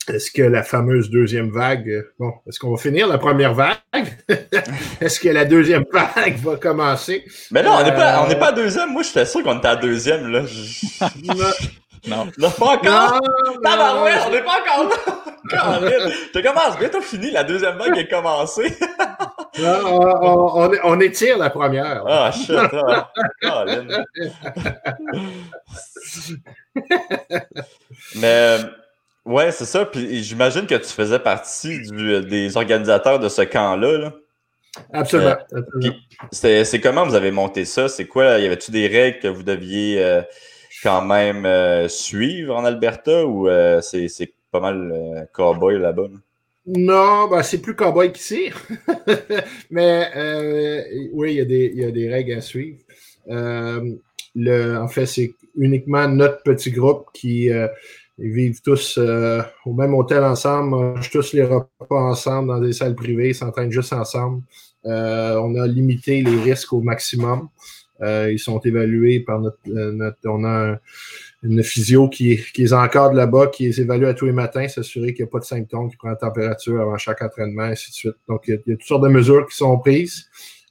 Est-ce 0.09 0.31
que 0.31 0.41
la 0.41 0.63
fameuse 0.63 1.09
deuxième 1.09 1.49
vague, 1.49 2.05
bon, 2.19 2.33
est-ce 2.47 2.59
qu'on 2.59 2.71
va 2.71 2.77
finir 2.77 3.07
la 3.07 3.17
première 3.17 3.53
vague? 3.53 3.77
est-ce 5.01 5.19
que 5.19 5.29
la 5.29 5.45
deuxième 5.45 5.85
vague 5.91 6.37
va 6.37 6.57
commencer? 6.57 7.25
Mais 7.51 7.63
non, 7.63 7.71
on 7.79 7.83
n'est 7.83 7.91
pas, 7.91 8.25
pas 8.35 8.47
à 8.47 8.51
deuxième. 8.51 8.91
Moi, 8.91 9.03
j'étais 9.03 9.25
sûr 9.25 9.43
qu'on 9.43 9.57
était 9.57 9.67
à 9.67 9.75
deuxième, 9.75 10.27
là. 10.27 10.41
non. 12.07 12.27
Non, 12.37 12.51
pas 12.51 12.65
encore! 12.65 13.19
On 13.57 14.29
n'est 14.31 14.41
pas 14.43 14.59
encore 14.61 14.89
là! 14.89 14.95
Tu 16.33 16.41
commences 16.41 16.77
bientôt 16.79 17.01
fini, 17.01 17.29
la 17.31 17.43
deuxième 17.43 17.77
vague 17.77 17.97
est 17.97 18.07
commencée. 18.07 18.75
non, 19.59 19.79
on, 19.85 20.63
on, 20.63 20.71
on, 20.83 20.99
étire 20.99 21.37
la 21.37 21.51
première. 21.51 22.03
Ah, 22.07 22.31
shit! 22.31 22.55
Ah, 23.43 23.65
Mais... 28.15 28.57
Ouais, 29.25 29.51
c'est 29.51 29.65
ça. 29.65 29.85
Puis 29.85 30.23
j'imagine 30.23 30.67
que 30.67 30.75
tu 30.75 30.89
faisais 30.89 31.19
partie 31.19 31.81
du, 31.81 32.21
des 32.25 32.57
organisateurs 32.57 33.19
de 33.19 33.27
ce 33.27 33.41
camp-là. 33.41 33.97
Là. 33.97 34.13
Absolument. 34.93 35.35
Euh, 35.53 36.63
c'est 36.63 36.79
comment 36.81 37.05
vous 37.05 37.15
avez 37.15 37.31
monté 37.31 37.65
ça? 37.65 37.87
C'est 37.87 38.05
quoi? 38.05 38.39
Y 38.39 38.45
avait-tu 38.45 38.71
des 38.71 38.87
règles 38.87 39.19
que 39.19 39.27
vous 39.27 39.43
deviez 39.43 40.03
euh, 40.03 40.21
quand 40.83 41.01
même 41.01 41.45
euh, 41.45 41.87
suivre 41.87 42.55
en 42.55 42.65
Alberta 42.65 43.25
ou 43.25 43.47
euh, 43.47 43.81
c'est 43.81 44.33
pas 44.51 44.59
mal 44.59 45.27
cowboy 45.33 45.79
là-bas? 45.79 46.07
Non, 46.67 47.27
ben, 47.27 47.43
c'est 47.43 47.61
plus 47.61 47.75
cowboy 47.75 48.11
qu'ici. 48.11 48.51
Mais 49.71 50.09
oui, 51.13 51.35
il 51.35 51.51
y, 51.51 51.79
y, 51.79 51.83
a 51.83 51.91
des 51.91 52.09
règles 52.09 52.33
à 52.33 52.41
suivre. 52.41 52.79
le, 53.27 54.77
en 54.77 54.87
fait, 54.87 55.05
c'est 55.05 55.33
uniquement 55.57 56.07
notre 56.07 56.43
petit 56.43 56.71
groupe 56.71 57.07
qui 57.13 57.49
ils 58.17 58.31
vivent 58.31 58.61
tous 58.61 58.97
euh, 58.97 59.41
au 59.65 59.73
même 59.73 59.93
hôtel 59.93 60.23
ensemble, 60.23 60.69
mangent 60.69 61.09
tous 61.09 61.33
les 61.33 61.43
repas 61.43 61.69
ensemble 61.89 62.47
dans 62.47 62.59
des 62.59 62.73
salles 62.73 62.95
privées, 62.95 63.33
s'entraînent 63.33 63.71
juste 63.71 63.93
ensemble. 63.93 64.41
Euh, 64.85 65.35
on 65.37 65.55
a 65.55 65.67
limité 65.67 66.21
les 66.21 66.41
risques 66.41 66.71
au 66.71 66.81
maximum. 66.81 67.49
Euh, 68.01 68.31
ils 68.31 68.39
sont 68.39 68.59
évalués 68.59 69.21
par 69.21 69.39
notre, 69.39 69.57
notre 69.65 70.17
on 70.25 70.43
a 70.45 70.77
une 71.43 71.63
physio 71.63 72.09
qui, 72.09 72.39
qui 72.53 72.61
les 72.61 72.73
encadre 72.73 73.15
là-bas, 73.15 73.47
qui 73.47 73.65
les 73.65 73.81
évalue 73.81 74.05
à 74.05 74.13
tous 74.13 74.25
les 74.25 74.31
matins, 74.31 74.67
s'assurer 74.67 75.13
qu'il 75.13 75.23
n'y 75.23 75.29
a 75.29 75.31
pas 75.31 75.39
de 75.39 75.45
symptômes, 75.45 75.89
qui 75.89 75.97
prend 75.97 76.09
la 76.09 76.15
température 76.15 76.79
avant 76.81 76.97
chaque 76.97 77.21
entraînement, 77.21 77.65
et 77.65 77.71
ainsi 77.71 77.91
de 77.91 77.95
suite. 77.95 78.15
Donc, 78.27 78.43
il 78.47 78.51
y, 78.51 78.71
a, 78.71 78.75
toutes 78.75 78.83
sortes 78.83 79.03
de 79.03 79.09
mesures 79.09 79.47
qui 79.47 79.55
sont 79.55 79.77
prises. 79.77 80.25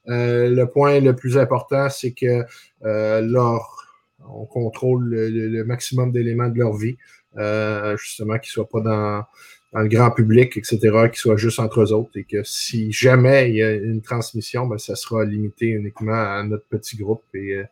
le 0.06 0.64
point 0.64 1.00
le 1.00 1.14
plus 1.14 1.38
important, 1.38 1.88
c'est 1.88 2.12
que 2.12 2.42
leur, 2.82 3.86
on 4.28 4.44
contrôle 4.44 5.04
le, 5.08 5.28
le 5.28 5.64
maximum 5.64 6.12
d'éléments 6.12 6.48
de 6.48 6.58
leur 6.58 6.74
vie. 6.74 6.96
Euh, 7.36 7.96
justement, 7.96 8.38
qu'ils 8.38 8.50
ne 8.50 8.52
soient 8.52 8.68
pas 8.68 8.80
dans, 8.80 9.24
dans, 9.72 9.80
le 9.80 9.88
grand 9.88 10.10
public, 10.10 10.56
etc., 10.56 10.78
qu'ils 10.78 11.16
soient 11.16 11.36
juste 11.36 11.58
entre 11.58 11.82
eux 11.82 11.92
autres 11.92 12.16
et 12.16 12.24
que 12.24 12.42
si 12.44 12.92
jamais 12.92 13.50
il 13.50 13.56
y 13.56 13.62
a 13.62 13.72
une 13.72 14.02
transmission, 14.02 14.66
ben, 14.66 14.78
ça 14.78 14.94
sera 14.94 15.24
limité 15.24 15.66
uniquement 15.66 16.12
à 16.12 16.42
notre 16.44 16.64
petit 16.66 16.96
groupe 16.96 17.24
et 17.34 17.54
euh, 17.54 17.64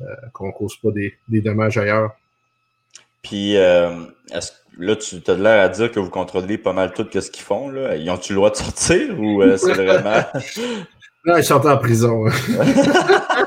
euh 0.00 0.14
qu'on 0.32 0.48
ne 0.48 0.52
cause 0.52 0.76
pas 0.76 0.90
des, 0.90 1.14
des, 1.28 1.40
dommages 1.40 1.76
ailleurs. 1.76 2.12
Puis, 3.22 3.56
euh, 3.58 3.90
est-ce, 4.32 4.52
là, 4.78 4.96
tu 4.96 5.16
as 5.26 5.34
l'air 5.34 5.62
à 5.62 5.68
dire 5.68 5.92
que 5.92 6.00
vous 6.00 6.08
contrôlez 6.08 6.56
pas 6.56 6.72
mal 6.72 6.94
tout 6.94 7.06
ce 7.12 7.30
qu'ils 7.30 7.44
font. 7.44 7.68
Là. 7.68 7.96
Ils 7.96 8.08
ont-tu 8.10 8.32
le 8.32 8.36
droit 8.36 8.50
de 8.50 8.56
sortir 8.56 9.20
ou 9.20 9.42
c'est 9.58 9.74
vraiment. 9.84 10.24
Non, 11.26 11.36
ils 11.36 11.44
sont 11.44 11.66
en 11.66 11.76
prison. 11.76 12.24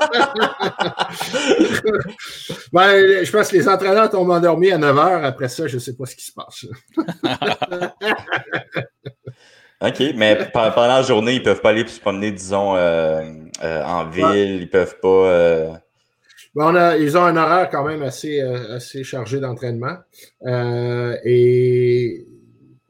ben, 2.72 3.24
je 3.24 3.30
pense 3.30 3.48
que 3.48 3.56
les 3.56 3.68
entraîneurs 3.68 4.10
tombent 4.10 4.30
endormis 4.30 4.70
à 4.72 4.78
9 4.78 4.96
h. 4.96 5.24
Après 5.24 5.48
ça, 5.48 5.66
je 5.66 5.74
ne 5.74 5.80
sais 5.80 5.94
pas 5.96 6.06
ce 6.06 6.16
qui 6.16 6.24
se 6.24 6.32
passe. 6.32 6.66
OK, 9.80 10.02
mais 10.16 10.38
pendant 10.52 10.86
la 10.86 11.02
journée, 11.02 11.32
ils 11.34 11.40
ne 11.40 11.44
peuvent 11.44 11.60
pas 11.60 11.70
aller 11.70 11.86
se 11.86 12.00
promener, 12.00 12.30
disons, 12.32 12.76
euh, 12.76 13.22
euh, 13.62 13.82
en 13.82 14.08
ville. 14.08 14.62
Ils 14.62 14.70
peuvent 14.70 14.98
pas. 15.00 15.08
Euh... 15.08 15.72
Ben, 16.54 16.66
on 16.66 16.74
a, 16.74 16.96
ils 16.96 17.18
ont 17.18 17.24
un 17.24 17.36
horaire 17.36 17.68
quand 17.70 17.84
même 17.84 18.02
assez, 18.02 18.40
assez 18.40 19.04
chargé 19.04 19.40
d'entraînement. 19.40 19.96
Et 21.24 22.26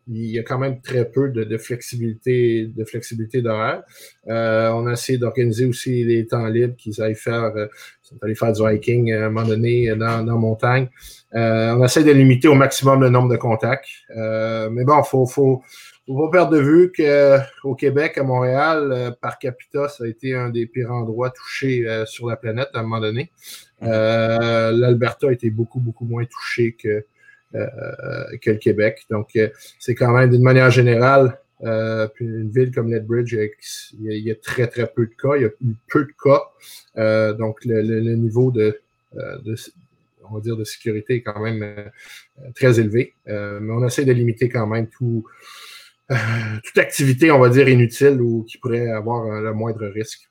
il 0.08 0.30
y 0.30 0.38
a 0.38 0.42
quand 0.42 0.58
même 0.58 0.80
très 0.80 1.10
peu 1.10 1.30
de, 1.30 1.44
de 1.44 1.58
flexibilité 1.58 2.66
de 2.66 2.84
flexibilité 2.84 3.42
d'horaire. 3.42 3.82
Euh, 4.28 4.68
on 4.70 4.86
a 4.86 4.92
essayé 4.92 5.18
d'organiser 5.18 5.64
aussi 5.64 6.04
les 6.04 6.26
temps 6.26 6.46
libres 6.46 6.76
qu'ils 6.76 7.00
aillent 7.00 7.14
faire, 7.14 7.52
euh, 7.56 7.66
aller 8.22 8.34
faire 8.34 8.52
du 8.52 8.62
hiking 8.62 9.12
à 9.12 9.26
un 9.26 9.30
moment 9.30 9.46
donné 9.46 9.94
dans, 9.96 10.24
dans 10.24 10.38
montagne. 10.38 10.88
Euh, 11.34 11.74
on 11.74 11.84
essaie 11.84 12.04
de 12.04 12.12
limiter 12.12 12.48
au 12.48 12.54
maximum 12.54 13.00
le 13.00 13.08
nombre 13.08 13.30
de 13.30 13.36
contacts. 13.36 13.88
Euh, 14.16 14.68
mais 14.70 14.84
bon, 14.84 15.02
faut, 15.02 15.26
faut, 15.26 15.62
faut 16.06 16.28
pas 16.28 16.30
perdre 16.30 16.52
de 16.52 16.60
vue 16.60 16.92
qu'au 16.92 17.74
Québec, 17.74 18.18
à 18.18 18.22
Montréal, 18.22 18.90
euh, 18.92 19.10
par 19.10 19.38
capita, 19.38 19.88
ça 19.88 20.04
a 20.04 20.06
été 20.06 20.34
un 20.34 20.50
des 20.50 20.66
pires 20.66 20.92
endroits 20.92 21.30
touchés 21.30 21.88
euh, 21.88 22.04
sur 22.04 22.28
la 22.28 22.36
planète 22.36 22.68
à 22.74 22.80
un 22.80 22.82
moment 22.82 23.00
donné. 23.00 23.32
L'Alberta 23.80 25.28
a 25.28 25.32
été 25.32 25.50
beaucoup, 25.50 25.80
beaucoup 25.80 26.04
moins 26.04 26.24
touché 26.24 26.72
que 26.72 26.88
euh, 26.88 27.04
que 27.54 28.50
le 28.50 28.56
Québec. 28.56 29.06
Donc, 29.10 29.30
euh, 29.36 29.48
c'est 29.78 29.94
quand 29.94 30.12
même 30.12 30.30
d'une 30.30 30.42
manière 30.42 30.70
générale, 30.70 31.38
euh, 31.62 32.08
une 32.20 32.50
ville 32.50 32.72
comme 32.72 32.90
Lethbridge, 32.90 33.32
il 33.32 34.12
y, 34.12 34.30
a, 34.30 34.34
très, 34.34 34.66
très 34.66 34.86
peu 34.86 35.06
de 35.06 35.14
cas. 35.14 35.36
Il 35.36 35.42
y 35.42 35.44
a 35.44 35.48
eu 35.48 35.74
peu 35.88 36.04
de 36.04 36.12
cas. 36.22 37.34
donc, 37.34 37.64
le, 37.64 38.14
niveau 38.16 38.50
de, 38.50 38.80
sécurité 40.64 41.16
est 41.16 41.22
quand 41.22 41.40
même 41.40 41.90
très 42.54 42.80
élevé. 42.80 43.14
mais 43.26 43.72
on 43.72 43.86
essaie 43.86 44.04
de 44.04 44.12
limiter 44.12 44.48
quand 44.48 44.66
même 44.66 44.88
tout, 44.88 45.24
toute 46.08 46.78
activité, 46.78 47.30
on 47.30 47.38
va 47.38 47.48
dire, 47.48 47.68
inutile 47.68 48.20
ou 48.20 48.44
qui 48.44 48.58
pourrait 48.58 48.90
avoir 48.90 49.40
le 49.40 49.52
moindre 49.54 49.86
risque. 49.86 50.28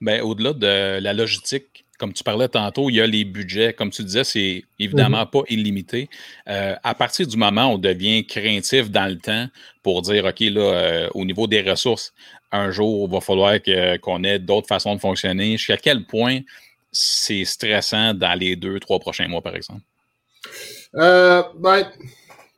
Bien, 0.00 0.22
au-delà 0.22 0.52
de 0.52 1.00
la 1.00 1.12
logistique, 1.12 1.87
comme 1.98 2.12
tu 2.12 2.22
parlais 2.22 2.48
tantôt, 2.48 2.88
il 2.88 2.94
y 2.94 3.00
a 3.00 3.06
les 3.06 3.24
budgets. 3.24 3.72
Comme 3.72 3.90
tu 3.90 4.04
disais, 4.04 4.24
c'est 4.24 4.64
évidemment 4.78 5.24
mm-hmm. 5.24 5.30
pas 5.30 5.42
illimité. 5.48 6.08
Euh, 6.48 6.74
à 6.82 6.94
partir 6.94 7.26
du 7.26 7.36
moment 7.36 7.72
où 7.72 7.74
on 7.74 7.78
devient 7.78 8.24
craintif 8.24 8.88
dans 8.90 9.10
le 9.10 9.18
temps 9.18 9.48
pour 9.82 10.02
dire, 10.02 10.24
OK, 10.24 10.40
là, 10.40 10.60
euh, 10.60 11.08
au 11.14 11.24
niveau 11.24 11.48
des 11.48 11.60
ressources, 11.60 12.14
un 12.52 12.70
jour, 12.70 13.08
il 13.08 13.12
va 13.12 13.20
falloir 13.20 13.58
qu'on 14.00 14.22
ait 14.22 14.38
d'autres 14.38 14.68
façons 14.68 14.94
de 14.94 15.00
fonctionner. 15.00 15.56
Jusqu'à 15.58 15.76
quel 15.76 16.06
point 16.06 16.40
c'est 16.92 17.44
stressant 17.44 18.14
dans 18.14 18.38
les 18.38 18.54
deux, 18.54 18.78
trois 18.78 19.00
prochains 19.00 19.28
mois, 19.28 19.42
par 19.42 19.56
exemple? 19.56 19.82
Euh, 20.94 21.42
ben, 21.58 21.84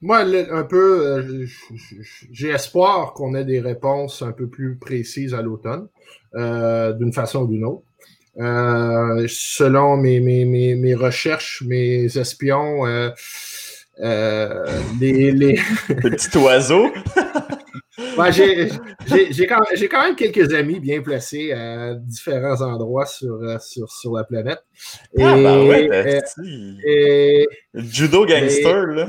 moi, 0.03 0.19
un 0.19 0.65
peu, 0.65 1.47
j'ai 2.31 2.51
espoir 2.51 3.15
qu'on 3.15 3.35
ait 3.35 3.45
des 3.45 3.61
réponses 3.61 4.23
un 4.23 4.33
peu 4.33 4.49
plus 4.49 4.77
précises 4.77 5.33
à 5.33 5.41
l'automne, 5.41 5.89
d'une 6.35 7.13
façon 7.13 7.45
ou 7.45 7.47
d'une 7.49 7.65
autre. 7.65 7.85
Euh, 8.41 9.27
selon 9.29 9.99
mes, 9.99 10.19
mes, 10.19 10.47
mes, 10.47 10.75
mes, 10.75 10.95
recherches, 10.95 11.63
mes 11.67 12.17
espions, 12.17 12.87
euh, 12.87 13.11
euh, 14.01 14.65
les, 14.99 15.31
les... 15.31 15.55
petit 15.89 16.39
oiseau. 16.39 16.91
j'ai 18.31 19.47
quand, 19.47 19.61
quand, 19.91 20.05
même 20.05 20.17
quelques 20.17 20.55
amis 20.55 20.81
bien 20.81 21.03
placés 21.03 21.53
à 21.53 21.95
différents 21.95 22.63
endroits 22.63 23.05
sur, 23.05 23.39
sur, 23.61 23.93
sur 23.93 24.17
la 24.17 24.25
planète. 24.25 24.65
ah, 25.19 25.35
ben 25.35 25.67
ouais, 25.67 25.87
ben, 25.89 26.23
et, 26.87 27.47
Judo 27.75 28.25
gangster, 28.25 28.87
là. 28.87 29.09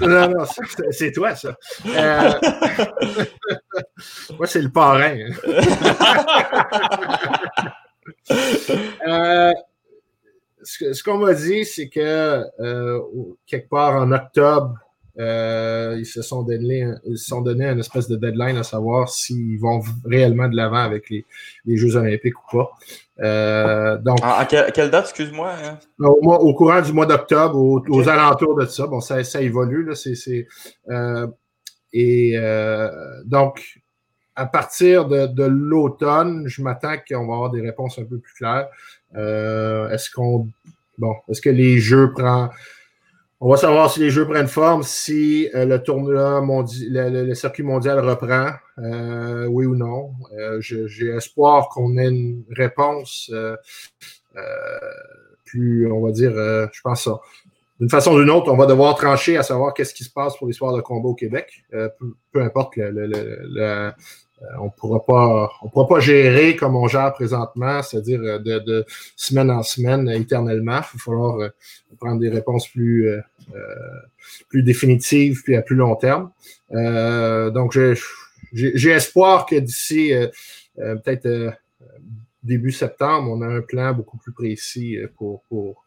Non, 0.00 0.28
non, 0.28 0.44
c'est 0.90 1.12
toi, 1.12 1.34
ça. 1.34 1.56
Euh... 1.86 2.32
Moi, 4.38 4.46
c'est 4.46 4.62
le 4.62 4.70
parrain. 4.70 5.16
Euh, 9.06 9.52
ce, 10.62 11.02
qu'on 11.04 11.18
m'a 11.18 11.32
dit, 11.34 11.64
c'est 11.64 11.88
que 11.88 12.42
euh, 12.60 13.00
quelque 13.46 13.68
part 13.68 13.94
en 13.94 14.10
octobre, 14.10 14.74
euh, 15.18 15.96
ils 15.98 16.06
se 16.06 16.20
sont 16.20 16.42
donné, 16.42 16.86
ils 17.06 17.16
se 17.16 17.26
sont 17.26 17.40
donné 17.40 17.64
un 17.66 17.78
espèce 17.78 18.06
de 18.06 18.16
deadline 18.16 18.58
à 18.58 18.62
savoir 18.62 19.08
s'ils 19.08 19.58
vont 19.58 19.80
réellement 20.04 20.48
de 20.48 20.56
l'avant 20.56 20.76
avec 20.76 21.08
les, 21.08 21.24
les, 21.64 21.76
Jeux 21.76 21.96
olympiques 21.96 22.34
ou 22.38 22.56
pas. 22.58 22.72
Euh, 23.20 23.96
donc, 23.98 24.18
à, 24.22 24.44
quelle, 24.44 24.90
date, 24.90 25.06
excuse-moi? 25.06 25.54
Hein? 25.64 25.78
Au, 26.00 26.18
au, 26.20 26.52
courant 26.52 26.82
du 26.82 26.92
mois 26.92 27.06
d'octobre, 27.06 27.56
aux, 27.58 28.08
alentours 28.08 28.56
de 28.56 28.66
ça. 28.66 28.86
Bon, 28.86 29.00
ça, 29.00 29.24
ça 29.24 29.40
évolue. 29.40 29.86
Là, 29.86 29.94
euh, 30.90 31.26
et 31.94 32.36
donc, 33.24 33.80
à 34.36 34.44
partir 34.44 35.06
de, 35.06 35.44
l'automne, 35.44 36.46
je 36.46 36.62
m'attends 36.62 36.96
qu'on 37.08 37.26
va 37.26 37.34
avoir 37.34 37.50
des 37.50 37.62
réponses 37.62 37.98
un 37.98 38.04
peu 38.04 38.18
plus 38.18 38.34
claires. 38.34 38.68
Euh, 39.16 39.88
est-ce 39.88 40.10
qu'on. 40.10 40.48
Bon, 40.98 41.14
est-ce 41.28 41.40
que 41.40 41.50
les 41.50 41.78
jeux 41.78 42.12
prennent. 42.12 42.50
On 43.40 43.50
va 43.50 43.56
savoir 43.56 43.90
si 43.90 44.00
les 44.00 44.10
jeux 44.10 44.26
prennent 44.26 44.46
forme, 44.46 44.82
si 44.82 45.50
euh, 45.54 45.66
le 45.66 45.82
tournoi 45.82 46.42
le, 46.42 47.34
circuit 47.34 47.62
mondial 47.62 47.98
reprend, 47.98 48.50
euh, 48.78 49.46
oui 49.46 49.66
ou 49.66 49.74
non. 49.74 50.12
J'ai 50.60 51.08
espoir 51.08 51.68
qu'on 51.68 51.98
ait 51.98 52.08
une 52.08 52.44
réponse 52.50 53.30
plus, 55.44 55.90
on 55.90 56.00
va 56.02 56.12
dire, 56.12 56.32
je 56.32 56.80
pense 56.82 57.04
ça 57.04 57.20
d'une 57.78 57.90
façon 57.90 58.14
ou 58.14 58.20
d'une 58.20 58.30
autre, 58.30 58.50
on 58.50 58.56
va 58.56 58.64
devoir 58.64 58.94
trancher 58.94 59.36
à 59.36 59.42
savoir 59.42 59.74
qu'est-ce 59.74 59.92
qui 59.92 60.02
se 60.02 60.10
passe 60.10 60.34
pour 60.38 60.46
l'histoire 60.46 60.74
de 60.74 60.80
combat 60.80 61.10
au 61.10 61.14
Québec. 61.14 61.62
Peu, 61.70 62.42
importe 62.42 62.76
le, 62.76 63.92
on 64.60 64.70
pourra 64.70 65.04
pas 65.04 65.50
on 65.62 65.68
pourra 65.68 65.88
pas 65.88 66.00
gérer 66.00 66.56
comme 66.56 66.76
on 66.76 66.88
gère 66.88 67.12
présentement, 67.12 67.82
c'est-à-dire 67.82 68.20
de, 68.20 68.58
de, 68.58 68.84
semaine 69.16 69.50
en 69.50 69.62
semaine 69.62 70.08
éternellement. 70.10 70.76
Il 70.76 70.98
va 70.98 70.98
falloir 70.98 71.50
prendre 71.98 72.20
des 72.20 72.28
réponses 72.28 72.68
plus 72.68 73.08
plus 74.48 74.62
définitives 74.62 75.42
puis 75.42 75.56
à 75.56 75.62
plus 75.62 75.76
long 75.76 75.96
terme. 75.96 76.30
donc 76.70 77.78
j'ai 78.52 78.90
espoir 78.90 79.46
que 79.46 79.56
d'ici 79.56 80.12
peut-être 80.76 81.54
début 82.42 82.72
septembre, 82.72 83.30
on 83.32 83.40
a 83.42 83.46
un 83.46 83.60
plan 83.62 83.92
beaucoup 83.92 84.18
plus 84.18 84.32
précis 84.32 84.98
pour, 85.16 85.42
pour 85.48 85.84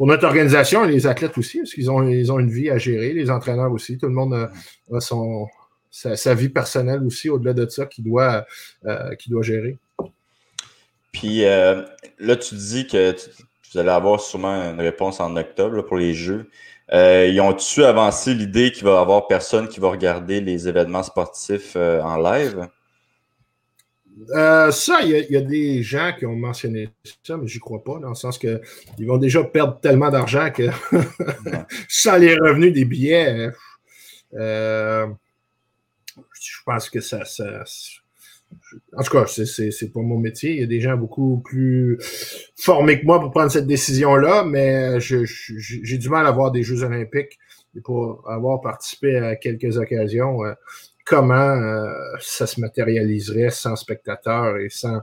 pour 0.00 0.06
notre 0.06 0.24
organisation 0.24 0.86
et 0.86 0.90
les 0.90 1.06
athlètes 1.06 1.36
aussi, 1.36 1.58
parce 1.58 1.74
qu'ils 1.74 1.90
ont, 1.90 2.08
ils 2.08 2.32
ont 2.32 2.38
une 2.38 2.48
vie 2.48 2.70
à 2.70 2.78
gérer, 2.78 3.12
les 3.12 3.30
entraîneurs 3.30 3.70
aussi. 3.70 3.98
Tout 3.98 4.06
le 4.06 4.14
monde 4.14 4.32
a, 4.32 5.00
son, 5.00 5.46
sa, 5.90 6.34
vie 6.34 6.48
personnelle 6.48 7.02
aussi, 7.04 7.28
au-delà 7.28 7.52
de 7.52 7.68
ça, 7.68 7.86
qui 7.86 8.02
doit, 8.02 8.46
euh, 8.86 9.14
doit 9.28 9.42
gérer. 9.42 9.76
Puis 11.12 11.44
euh, 11.44 11.82
là, 12.18 12.36
tu 12.36 12.54
dis 12.54 12.86
que 12.86 13.16
vous 13.72 13.78
allez 13.78 13.90
avoir 13.90 14.20
sûrement 14.20 14.70
une 14.70 14.80
réponse 14.80 15.20
en 15.20 15.36
octobre 15.36 15.82
pour 15.82 15.96
les 15.96 16.14
Jeux. 16.14 16.48
Euh, 16.92 17.28
ils 17.28 17.40
ont-tu 17.40 17.84
avancé 17.84 18.34
l'idée 18.34 18.72
qu'il 18.72 18.84
va 18.84 18.94
y 18.94 18.96
avoir 18.96 19.26
personne 19.26 19.68
qui 19.68 19.78
va 19.78 19.90
regarder 19.90 20.40
les 20.40 20.68
événements 20.68 21.02
sportifs 21.02 21.76
en 21.76 22.16
live? 22.16 22.68
Euh, 24.30 24.70
ça, 24.70 25.00
il 25.02 25.26
y, 25.30 25.36
a 25.36 25.40
des 25.40 25.82
gens 25.82 26.12
qui 26.16 26.26
ont 26.26 26.36
mentionné 26.36 26.90
ça, 27.22 27.36
mais 27.36 27.46
j'y 27.46 27.58
crois 27.58 27.82
pas, 27.82 27.98
dans 27.98 28.10
le 28.10 28.14
sens 28.14 28.38
que 28.38 28.60
ils 28.98 29.06
vont 29.06 29.16
déjà 29.16 29.42
perdre 29.42 29.78
tellement 29.80 30.10
d'argent 30.10 30.50
que 30.50 30.68
sans 31.88 32.16
les 32.16 32.34
revenus 32.34 32.72
des 32.72 32.84
billets, 32.84 33.50
euh, 34.34 35.06
je 36.40 36.58
pense 36.64 36.90
que 36.90 37.00
ça, 37.00 37.22
en 38.96 39.02
tout 39.02 39.12
cas, 39.12 39.26
c'est 39.26 39.92
pas 39.92 40.00
mon 40.00 40.18
métier. 40.18 40.54
Il 40.54 40.60
y 40.60 40.64
a 40.64 40.66
des 40.66 40.80
gens 40.80 40.96
beaucoup 40.96 41.38
plus 41.38 41.98
formés 42.56 43.00
que 43.00 43.06
moi 43.06 43.20
pour 43.20 43.30
prendre 43.30 43.50
cette 43.50 43.66
décision-là, 43.66 44.44
mais 44.44 45.00
j'ai 45.00 45.98
du 45.98 46.08
mal 46.08 46.26
à 46.26 46.30
voir 46.30 46.50
des 46.50 46.62
Jeux 46.62 46.82
olympiques 46.82 47.38
et 47.76 47.80
pour 47.80 48.28
avoir 48.28 48.60
participé 48.60 49.16
à 49.16 49.36
quelques 49.36 49.76
occasions. 49.76 50.44
Euh, 50.44 50.54
comment 51.10 51.34
euh, 51.34 51.92
ça 52.20 52.46
se 52.46 52.60
matérialiserait 52.60 53.50
sans 53.50 53.74
spectateurs 53.74 54.58
et 54.58 54.68
sans 54.68 55.00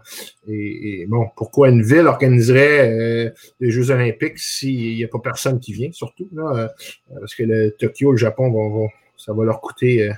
et, 0.48 1.06
bon 1.08 1.28
pourquoi 1.36 1.68
une 1.68 1.82
ville 1.82 2.08
organiserait 2.08 2.90
euh, 2.90 3.30
des 3.60 3.72
Jeux 3.72 3.92
Olympiques 3.92 4.40
s'il 4.40 4.96
n'y 4.96 5.04
a 5.04 5.10
pas 5.10 5.20
personne 5.20 5.60
qui 5.60 5.74
vient 5.74 5.92
surtout 5.92 6.30
là 6.34 6.72
euh, 7.12 7.20
parce 7.20 7.36
que 7.36 7.44
le 7.44 7.72
Tokyo 7.72 8.12
le 8.12 8.18
Japon 8.18 8.50
vont, 8.50 8.88
ça 9.18 9.34
va 9.34 9.44
leur 9.44 9.60
coûter 9.60 10.10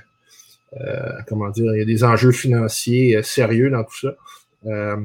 comment 1.26 1.50
dire 1.50 1.74
il 1.74 1.78
y 1.78 1.82
a 1.82 1.84
des 1.84 2.04
enjeux 2.04 2.32
financiers 2.32 3.22
sérieux 3.22 3.70
dans 3.70 3.84
tout 3.84 3.98
ça 4.06 4.96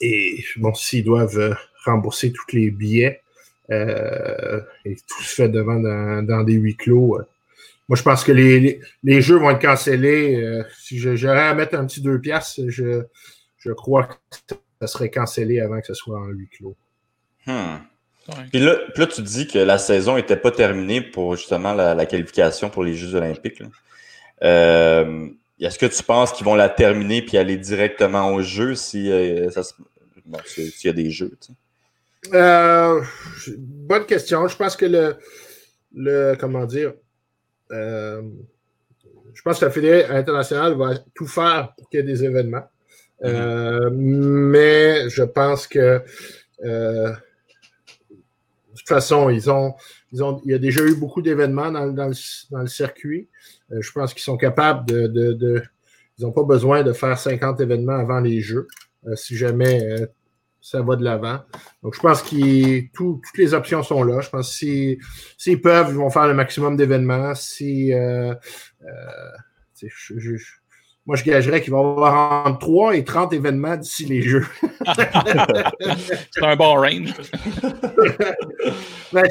et 0.00 0.44
bon 0.56 0.72
s'ils 0.74 1.04
doivent 1.04 1.56
rembourser 1.84 2.32
tous 2.32 2.56
les 2.56 2.70
billets 2.70 3.20
et 3.70 4.96
tout 5.06 5.22
se 5.22 5.34
fait 5.34 5.48
devant 5.48 5.78
dans, 5.78 6.22
dans 6.22 6.44
des 6.44 6.54
huis 6.54 6.76
clos 6.76 7.18
moi, 7.88 7.96
je 7.96 8.02
pense 8.02 8.22
que 8.22 8.32
les, 8.32 8.80
les, 9.02 9.22
jeux 9.22 9.36
vont 9.36 9.50
être 9.50 9.62
cancellés. 9.62 10.36
Euh, 10.36 10.62
si 10.78 10.98
j'aurais 10.98 11.48
à 11.48 11.54
mettre 11.54 11.74
un 11.74 11.86
petit 11.86 12.02
deux 12.02 12.20
piastres, 12.20 12.60
je, 12.68 13.04
je 13.58 13.72
crois 13.72 14.04
que 14.04 14.54
ça 14.80 14.86
serait 14.86 15.10
cancellé 15.10 15.60
avant 15.60 15.80
que 15.80 15.86
ce 15.86 15.94
soit 15.94 16.18
en 16.18 16.26
huis 16.26 16.48
clos. 16.48 16.76
Hmm. 17.46 17.78
Puis, 18.50 18.60
là, 18.60 18.76
puis, 18.92 19.00
là, 19.00 19.06
tu 19.06 19.22
dis 19.22 19.46
que 19.46 19.58
la 19.58 19.78
saison 19.78 20.16
n'était 20.16 20.36
pas 20.36 20.50
terminée 20.50 21.00
pour 21.00 21.34
justement 21.36 21.72
la, 21.72 22.04
qualification 22.04 22.68
pour 22.68 22.84
les 22.84 22.94
Jeux 22.94 23.14
olympiques. 23.14 23.62
Euh, 23.62 23.68
est-ce 24.40 25.78
que 25.78 25.86
tu 25.86 26.02
penses 26.02 26.32
qu'ils 26.32 26.44
vont 26.44 26.54
la 26.54 26.68
terminer 26.68 27.22
puis 27.22 27.36
aller 27.36 27.56
directement 27.56 28.32
aux 28.32 28.42
Jeux 28.42 28.74
si 28.74 29.10
euh, 29.10 29.50
s'il 30.44 30.72
y 30.84 30.88
a 30.88 30.92
des 30.92 31.10
Jeux? 31.10 31.36
bonne 32.30 34.06
question. 34.06 34.46
Je 34.48 34.56
pense 34.56 34.76
que 34.76 34.86
le, 34.86 35.16
le 35.94 36.36
comment 36.38 36.66
dire, 36.66 36.92
euh, 37.72 38.22
je 39.34 39.42
pense 39.42 39.60
que 39.60 39.66
la 39.66 39.70
Fédération 39.70 40.14
internationale 40.14 40.74
va 40.74 40.98
tout 41.14 41.26
faire 41.26 41.72
pour 41.76 41.88
qu'il 41.88 42.00
y 42.00 42.02
ait 42.02 42.06
des 42.06 42.24
événements. 42.24 42.68
Euh, 43.24 43.90
mais 43.92 45.08
je 45.08 45.24
pense 45.24 45.66
que 45.66 46.02
euh, 46.64 47.10
de 48.10 48.76
toute 48.76 48.88
façon, 48.88 49.28
ils 49.28 49.50
ont, 49.50 49.74
ils 50.12 50.22
ont, 50.22 50.40
il 50.44 50.52
y 50.52 50.54
a 50.54 50.58
déjà 50.58 50.82
eu 50.84 50.94
beaucoup 50.94 51.22
d'événements 51.22 51.70
dans, 51.70 51.86
dans, 51.88 52.08
le, 52.08 52.66
circuit. 52.66 53.28
Je 53.70 53.92
pense 53.92 54.14
qu'ils 54.14 54.22
sont 54.22 54.36
capables 54.36 54.86
de, 54.86 55.06
de, 55.06 55.32
de 55.32 55.62
ils 56.18 56.24
n'ont 56.24 56.32
pas 56.32 56.44
besoin 56.44 56.82
de 56.82 56.92
faire 56.92 57.18
50 57.18 57.60
événements 57.60 57.98
avant 57.98 58.20
les 58.20 58.40
Jeux. 58.40 58.66
si 59.14 59.36
jamais 59.36 60.08
ça 60.60 60.82
va 60.82 60.96
de 60.96 61.04
l'avant. 61.04 61.40
Donc, 61.82 61.94
je 61.94 62.00
pense 62.00 62.22
que 62.22 62.86
toutes 62.92 63.22
les 63.36 63.54
options 63.54 63.82
sont 63.82 64.02
là. 64.02 64.20
Je 64.20 64.28
pense 64.28 64.50
que 64.58 64.96
s'ils 65.36 65.60
peuvent, 65.62 65.88
ils 65.90 65.96
vont 65.96 66.10
faire 66.10 66.26
le 66.26 66.34
maximum 66.34 66.76
d'événements. 66.76 67.34
Si, 67.34 67.92
euh, 67.92 68.34
euh, 68.82 69.88
moi, 71.08 71.16
je 71.16 71.24
gagerais 71.24 71.62
qu'il 71.62 71.72
va 71.72 71.78
y 71.78 71.80
avoir 71.80 72.46
entre 72.46 72.58
3 72.58 72.96
et 72.96 73.02
30 73.02 73.32
événements 73.32 73.78
d'ici 73.78 74.04
les 74.04 74.20
Jeux. 74.20 74.44
c'est 74.94 76.42
un 76.42 76.54
bon 76.54 76.74
range. 76.74 77.14
Ben, 79.10 79.24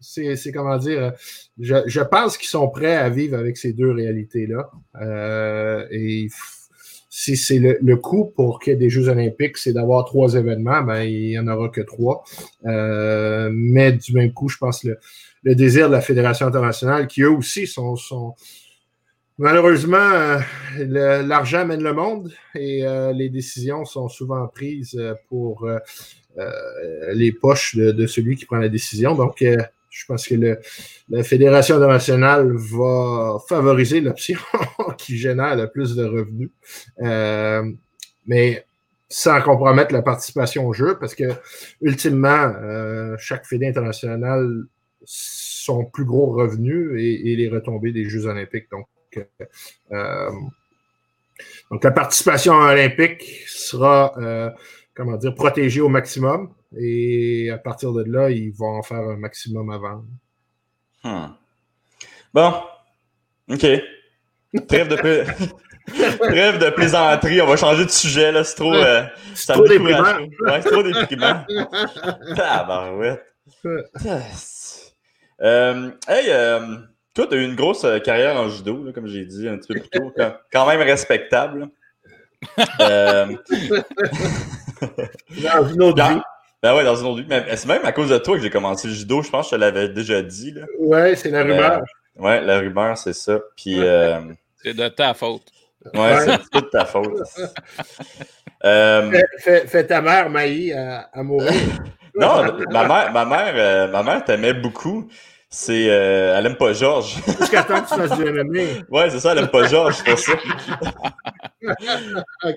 c'est 0.00 0.52
comment 0.52 0.78
dire, 0.78 1.12
je, 1.58 1.74
je 1.86 2.00
pense 2.02 2.38
qu'ils 2.38 2.48
sont 2.48 2.68
prêts 2.68 2.94
à 2.94 3.08
vivre 3.08 3.36
avec 3.36 3.56
ces 3.56 3.72
deux 3.72 3.90
réalités-là. 3.90 4.70
Euh, 5.02 5.84
et 5.90 6.28
si 7.10 7.36
c'est 7.36 7.58
le, 7.58 7.96
coût 7.96 8.26
pour 8.36 8.60
qu'il 8.60 8.74
y 8.74 8.76
ait 8.76 8.78
des 8.78 8.90
Jeux 8.90 9.08
olympiques, 9.08 9.56
c'est 9.56 9.72
d'avoir 9.72 10.04
trois 10.04 10.34
événements, 10.34 10.82
ben, 10.82 11.02
il 11.02 11.30
n'y 11.30 11.38
en 11.40 11.48
aura 11.48 11.68
que 11.68 11.80
trois. 11.80 12.22
Euh, 12.66 13.50
mais 13.52 13.90
du 13.90 14.12
même 14.12 14.32
coup, 14.32 14.48
je 14.48 14.58
pense 14.58 14.84
le, 14.84 14.98
le 15.42 15.56
désir 15.56 15.88
de 15.88 15.94
la 15.94 16.00
Fédération 16.00 16.46
internationale, 16.46 17.08
qui 17.08 17.22
eux 17.22 17.30
aussi 17.32 17.66
sont... 17.66 17.96
sont 17.96 18.36
Malheureusement, 19.38 19.96
euh, 19.96 21.22
l'argent 21.22 21.66
mène 21.66 21.82
le 21.82 21.92
monde 21.92 22.32
et 22.54 22.86
euh, 22.86 23.12
les 23.12 23.28
décisions 23.28 23.84
sont 23.84 24.08
souvent 24.08 24.46
prises 24.48 25.00
pour 25.28 25.68
les 27.14 27.32
poches 27.32 27.76
de, 27.76 28.06
celui 28.06 28.36
qui 28.36 28.44
prend 28.44 28.58
la 28.58 28.68
décision. 28.68 29.14
Donc, 29.14 29.42
je 29.96 30.04
pense 30.04 30.28
que 30.28 30.58
la 31.08 31.22
Fédération 31.22 31.76
internationale 31.76 32.52
va 32.54 33.38
favoriser 33.48 34.02
l'option 34.02 34.38
qui 34.98 35.16
génère 35.16 35.56
le 35.56 35.70
plus 35.70 35.96
de 35.96 36.04
revenus. 36.04 36.50
Euh, 37.00 37.62
mais 38.26 38.66
sans 39.08 39.40
compromettre 39.40 39.94
la 39.94 40.02
participation 40.02 40.66
au 40.66 40.74
jeu, 40.74 40.98
parce 41.00 41.14
que 41.14 41.24
ultimement, 41.80 42.52
euh, 42.60 43.16
chaque 43.18 43.46
fédé 43.46 43.68
international 43.68 44.64
son 45.04 45.84
plus 45.86 46.04
gros 46.04 46.26
revenu 46.26 47.00
et, 47.00 47.34
les 47.34 47.48
retombées 47.48 47.92
des 47.92 48.04
Jeux 48.04 48.26
olympiques. 48.26 48.68
Euh, 49.92 50.30
donc 51.70 51.84
la 51.84 51.90
participation 51.90 52.54
olympique 52.54 53.22
sera, 53.46 54.14
comment 54.94 55.16
dire, 55.16 55.34
protégée 55.34 55.80
au 55.80 55.88
maximum. 55.88 56.52
Et 56.78 57.50
à 57.50 57.58
partir 57.58 57.92
de 57.92 58.04
là, 58.04 58.30
ils 58.30 58.50
vont 58.52 58.78
en 58.78 58.82
faire 58.82 58.98
un 58.98 59.16
maximum 59.16 59.70
avant. 59.70 60.04
Hmm. 61.04 61.32
Bon. 62.34 62.54
OK. 63.50 63.66
Trêve 64.68 64.88
de, 64.88 64.96
Trêve 66.18 66.58
de 66.58 66.70
plaisanterie. 66.70 67.40
On 67.40 67.46
va 67.46 67.56
changer 67.56 67.84
de 67.84 67.90
sujet. 67.90 68.32
là. 68.32 68.44
C'est 68.44 68.56
trop. 68.56 68.74
Euh, 68.74 69.04
c'est 69.34 69.52
trop 69.52 69.66
déprimant. 69.66 70.18
Ouais, 70.40 70.62
c'est 70.62 70.70
trop 70.70 70.82
déprimant. 70.82 71.44
Tabarouette. 72.36 73.24
euh, 75.42 75.90
hey, 76.08 76.26
euh, 76.30 76.76
toi, 77.16 77.26
tu 77.26 77.34
as 77.34 77.38
eu 77.38 77.44
une 77.44 77.56
grosse 77.56 77.84
euh, 77.84 77.98
carrière 77.98 78.36
en 78.36 78.48
judo, 78.48 78.84
là, 78.84 78.92
comme 78.92 79.06
j'ai 79.06 79.24
dit 79.24 79.48
un 79.48 79.56
petit 79.56 79.72
peu 79.72 79.80
plus 79.80 79.88
tôt. 79.88 80.12
Quand, 80.52 80.66
même 80.66 80.82
respectable. 80.82 81.68
euh... 82.80 83.26
Dans 85.42 85.68
une 85.68 85.82
autre 85.82 86.08
vie. 86.08 86.20
Ben 86.62 86.76
ouais, 86.76 86.84
dans 86.84 86.96
une 86.96 87.06
autre 87.06 87.22
vie. 87.22 87.26
Mais 87.28 87.56
c'est 87.56 87.68
même 87.68 87.84
à 87.84 87.92
cause 87.92 88.10
de 88.10 88.18
toi 88.18 88.36
que 88.36 88.42
j'ai 88.42 88.50
commencé 88.50 88.88
le 88.88 88.94
judo, 88.94 89.22
je 89.22 89.30
pense 89.30 89.46
que 89.46 89.56
je 89.56 89.56
te 89.56 89.60
l'avais 89.60 89.88
déjà 89.88 90.20
dit. 90.20 90.52
Là. 90.52 90.66
Ouais, 90.78 91.16
c'est 91.16 91.30
la 91.30 91.42
rumeur. 91.42 91.80
Euh, 92.18 92.22
ouais, 92.22 92.42
la 92.42 92.58
rumeur, 92.58 92.98
c'est 92.98 93.14
ça. 93.14 93.40
Puis. 93.56 93.80
Euh... 93.80 94.20
C'est 94.62 94.74
de 94.74 94.88
ta 94.88 95.14
faute. 95.14 95.50
Ouais, 95.94 96.18
c'est 96.20 96.38
tout 96.50 96.60
de 96.60 96.70
ta 96.70 96.84
faute. 96.84 97.22
euh... 98.64 99.10
fais, 99.38 99.66
fais, 99.66 99.86
ta 99.86 100.02
mère, 100.02 100.28
Maï, 100.28 100.72
à, 100.74 101.08
à 101.12 101.22
mourir. 101.22 101.50
non, 102.14 102.42
ma 102.70 102.86
mère, 102.86 103.12
ma 103.12 103.24
mère, 103.24 103.54
euh, 103.54 103.88
ma 103.88 104.02
mère 104.02 104.24
t'aimait 104.24 104.54
beaucoup. 104.54 105.08
C'est. 105.48 105.88
Euh, 105.88 106.36
elle 106.36 106.46
aime 106.46 106.56
pas 106.56 106.72
Georges. 106.72 107.16
Jusqu'à 107.40 107.62
temps 107.62 107.80
que 107.80 107.88
tu 107.88 107.94
fasses 107.94 108.18
du 108.18 108.24
MMA. 108.24 108.84
Ouais, 108.90 109.10
c'est 109.10 109.20
ça, 109.20 109.32
elle 109.32 109.38
aime 109.38 109.48
pas 109.48 109.66
Georges, 109.68 110.02
c'est 110.04 110.16
ça. 110.16 110.32
OK. 112.44 112.56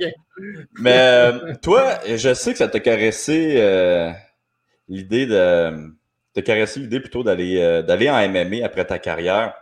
Mais 0.80 1.32
toi, 1.62 2.00
je 2.08 2.34
sais 2.34 2.52
que 2.52 2.58
ça 2.58 2.68
t'a 2.68 2.80
caressé 2.80 3.56
euh, 3.58 4.12
l'idée 4.88 5.28
de, 5.28 5.94
te 6.34 6.40
caressé 6.40 6.80
l'idée 6.80 7.00
plutôt 7.00 7.24
d'aller 7.24 7.84
d'aller 7.88 8.10
en 8.10 8.28
MMA 8.28 8.66
après 8.66 8.86
ta 8.86 8.98
carrière. 8.98 9.54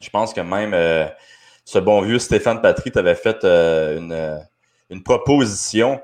Je 0.00 0.10
pense 0.10 0.32
que 0.32 0.40
même 0.40 0.74
ce 1.64 1.78
bon 1.78 2.02
vieux 2.02 2.18
Stéphane 2.18 2.60
Patry 2.60 2.90
t'avait 2.90 3.14
fait 3.14 3.44
une, 3.44 4.40
une, 4.90 5.02
proposition. 5.02 6.00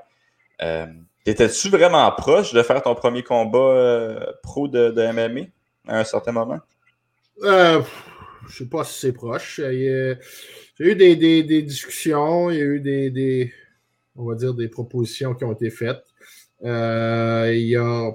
Étais-tu 1.25 1.69
vraiment 1.69 2.09
proche 2.11 2.53
de 2.53 2.61
faire 2.61 2.81
ton 2.81 2.95
premier 2.95 3.23
combat 3.23 4.35
pro 4.41 4.67
de, 4.67 4.91
de, 4.91 5.07
MMA 5.11 5.47
à 5.87 5.99
un 5.99 6.03
certain 6.03 6.31
moment? 6.31 6.59
Euh, 7.43 7.81
je 8.47 8.57
sais 8.57 8.69
pas 8.69 8.83
si 8.83 8.99
c'est 8.99 9.13
proche. 9.13 9.59
Il 9.63 9.79
y 9.81 9.89
a, 9.89 10.15
eu 10.79 10.95
des, 10.95 11.15
des, 11.15 11.43
des, 11.43 11.61
discussions, 11.61 12.49
il 12.49 12.57
y 12.57 12.61
a 12.61 12.65
eu 12.65 12.79
des, 12.79 13.09
des, 13.09 13.53
on 14.15 14.25
va 14.25 14.35
dire, 14.35 14.53
des 14.53 14.67
propositions 14.67 15.33
qui 15.33 15.43
ont 15.43 15.53
été 15.53 15.69
faites. 15.69 16.03
Euh, 16.63 17.51
il 17.53 17.65
n'y 17.65 17.75
a 17.75 18.11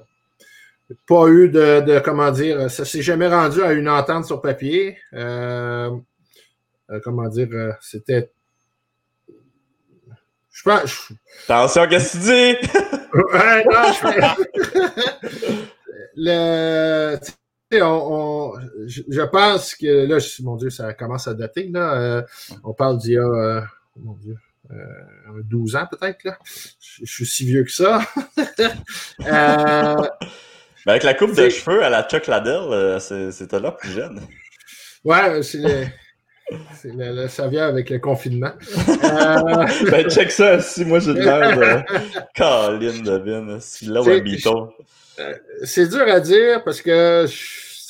pas 1.07 1.29
eu 1.29 1.49
de, 1.49 1.81
de, 1.81 2.01
comment 2.01 2.31
dire, 2.31 2.71
ça 2.71 2.85
s'est 2.85 3.03
jamais 3.03 3.29
rendu 3.29 3.63
à 3.63 3.73
une 3.73 3.89
entente 3.89 4.27
sur 4.27 4.41
papier. 4.41 4.99
Euh, 5.15 5.91
comment 7.05 7.29
dire, 7.29 7.77
c'était. 7.81 8.31
Je 10.51 10.63
pense. 10.65 11.13
Attention, 11.49 11.87
qu'est-ce 11.89 12.13
que 12.13 12.19
tu 12.19 12.25
dis? 12.25 12.69
ouais, 13.15 13.65
non, 13.65 13.93
je 13.93 15.67
le, 16.17 17.19
on, 17.73 18.53
je, 18.87 19.23
pense 19.23 19.75
que 19.75 20.07
là, 20.07 20.19
mon 20.43 20.57
Dieu, 20.57 20.71
ça 20.71 20.93
commence 20.95 21.29
à 21.29 21.35
dater. 21.35 21.69
Là. 21.69 21.95
Euh, 21.95 22.23
on 22.65 22.73
parle 22.73 22.99
d'il 22.99 23.13
y 23.13 23.19
a 23.19 23.23
euh, 23.23 23.61
mon 23.97 24.15
Dieu, 24.15 24.37
euh, 24.73 25.43
12 25.45 25.77
ans 25.77 25.87
peut-être. 25.91 26.25
Là. 26.25 26.39
Je, 26.45 27.05
suis 27.05 27.27
si 27.27 27.45
vieux 27.45 27.65
que 27.65 27.71
ça. 27.71 28.01
euh, 28.59 29.97
Mais 30.87 30.87
avec 30.87 31.03
la 31.03 31.15
coupe 31.15 31.35
de 31.35 31.49
cheveux 31.49 31.83
à 31.83 31.91
la 31.91 32.03
Chuck 32.09 32.29
euh, 32.29 32.99
c'était 32.99 33.61
là 33.61 33.73
plus 33.73 33.91
jeune. 33.91 34.21
Ouais, 35.05 35.43
c'est 35.43 35.93
le, 36.85 37.23
le, 37.23 37.29
ça 37.29 37.49
vient 37.49 37.67
avec 37.67 37.91
le 37.91 37.99
confinement. 37.99 38.53
ben, 39.91 40.09
check 40.09 40.31
ça, 40.31 40.61
si 40.61 40.85
moi 40.85 40.99
j'ai 40.99 41.15
de 41.15 41.21
l'air 41.21 41.57
de 41.57 42.19
Caroline 42.35 43.03
Devine, 43.03 43.59
si 43.61 43.87
là, 43.87 44.03
ou 44.03 44.69
C'est 45.65 45.89
dur 45.89 46.03
à 46.09 46.21
dire 46.21 46.65
parce 46.65 46.83
que 46.83 47.27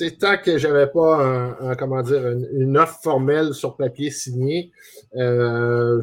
c'est 0.00 0.18
tant 0.18 0.38
que 0.38 0.56
j'avais 0.56 0.86
pas 0.86 1.56
un, 1.60 1.74
comment 1.74 2.02
dire 2.02 2.26
une, 2.52 2.78
offre 2.78 3.00
formelle 3.02 3.52
sur 3.52 3.76
papier 3.76 4.10
signée, 4.10 4.72
euh, 5.16 6.00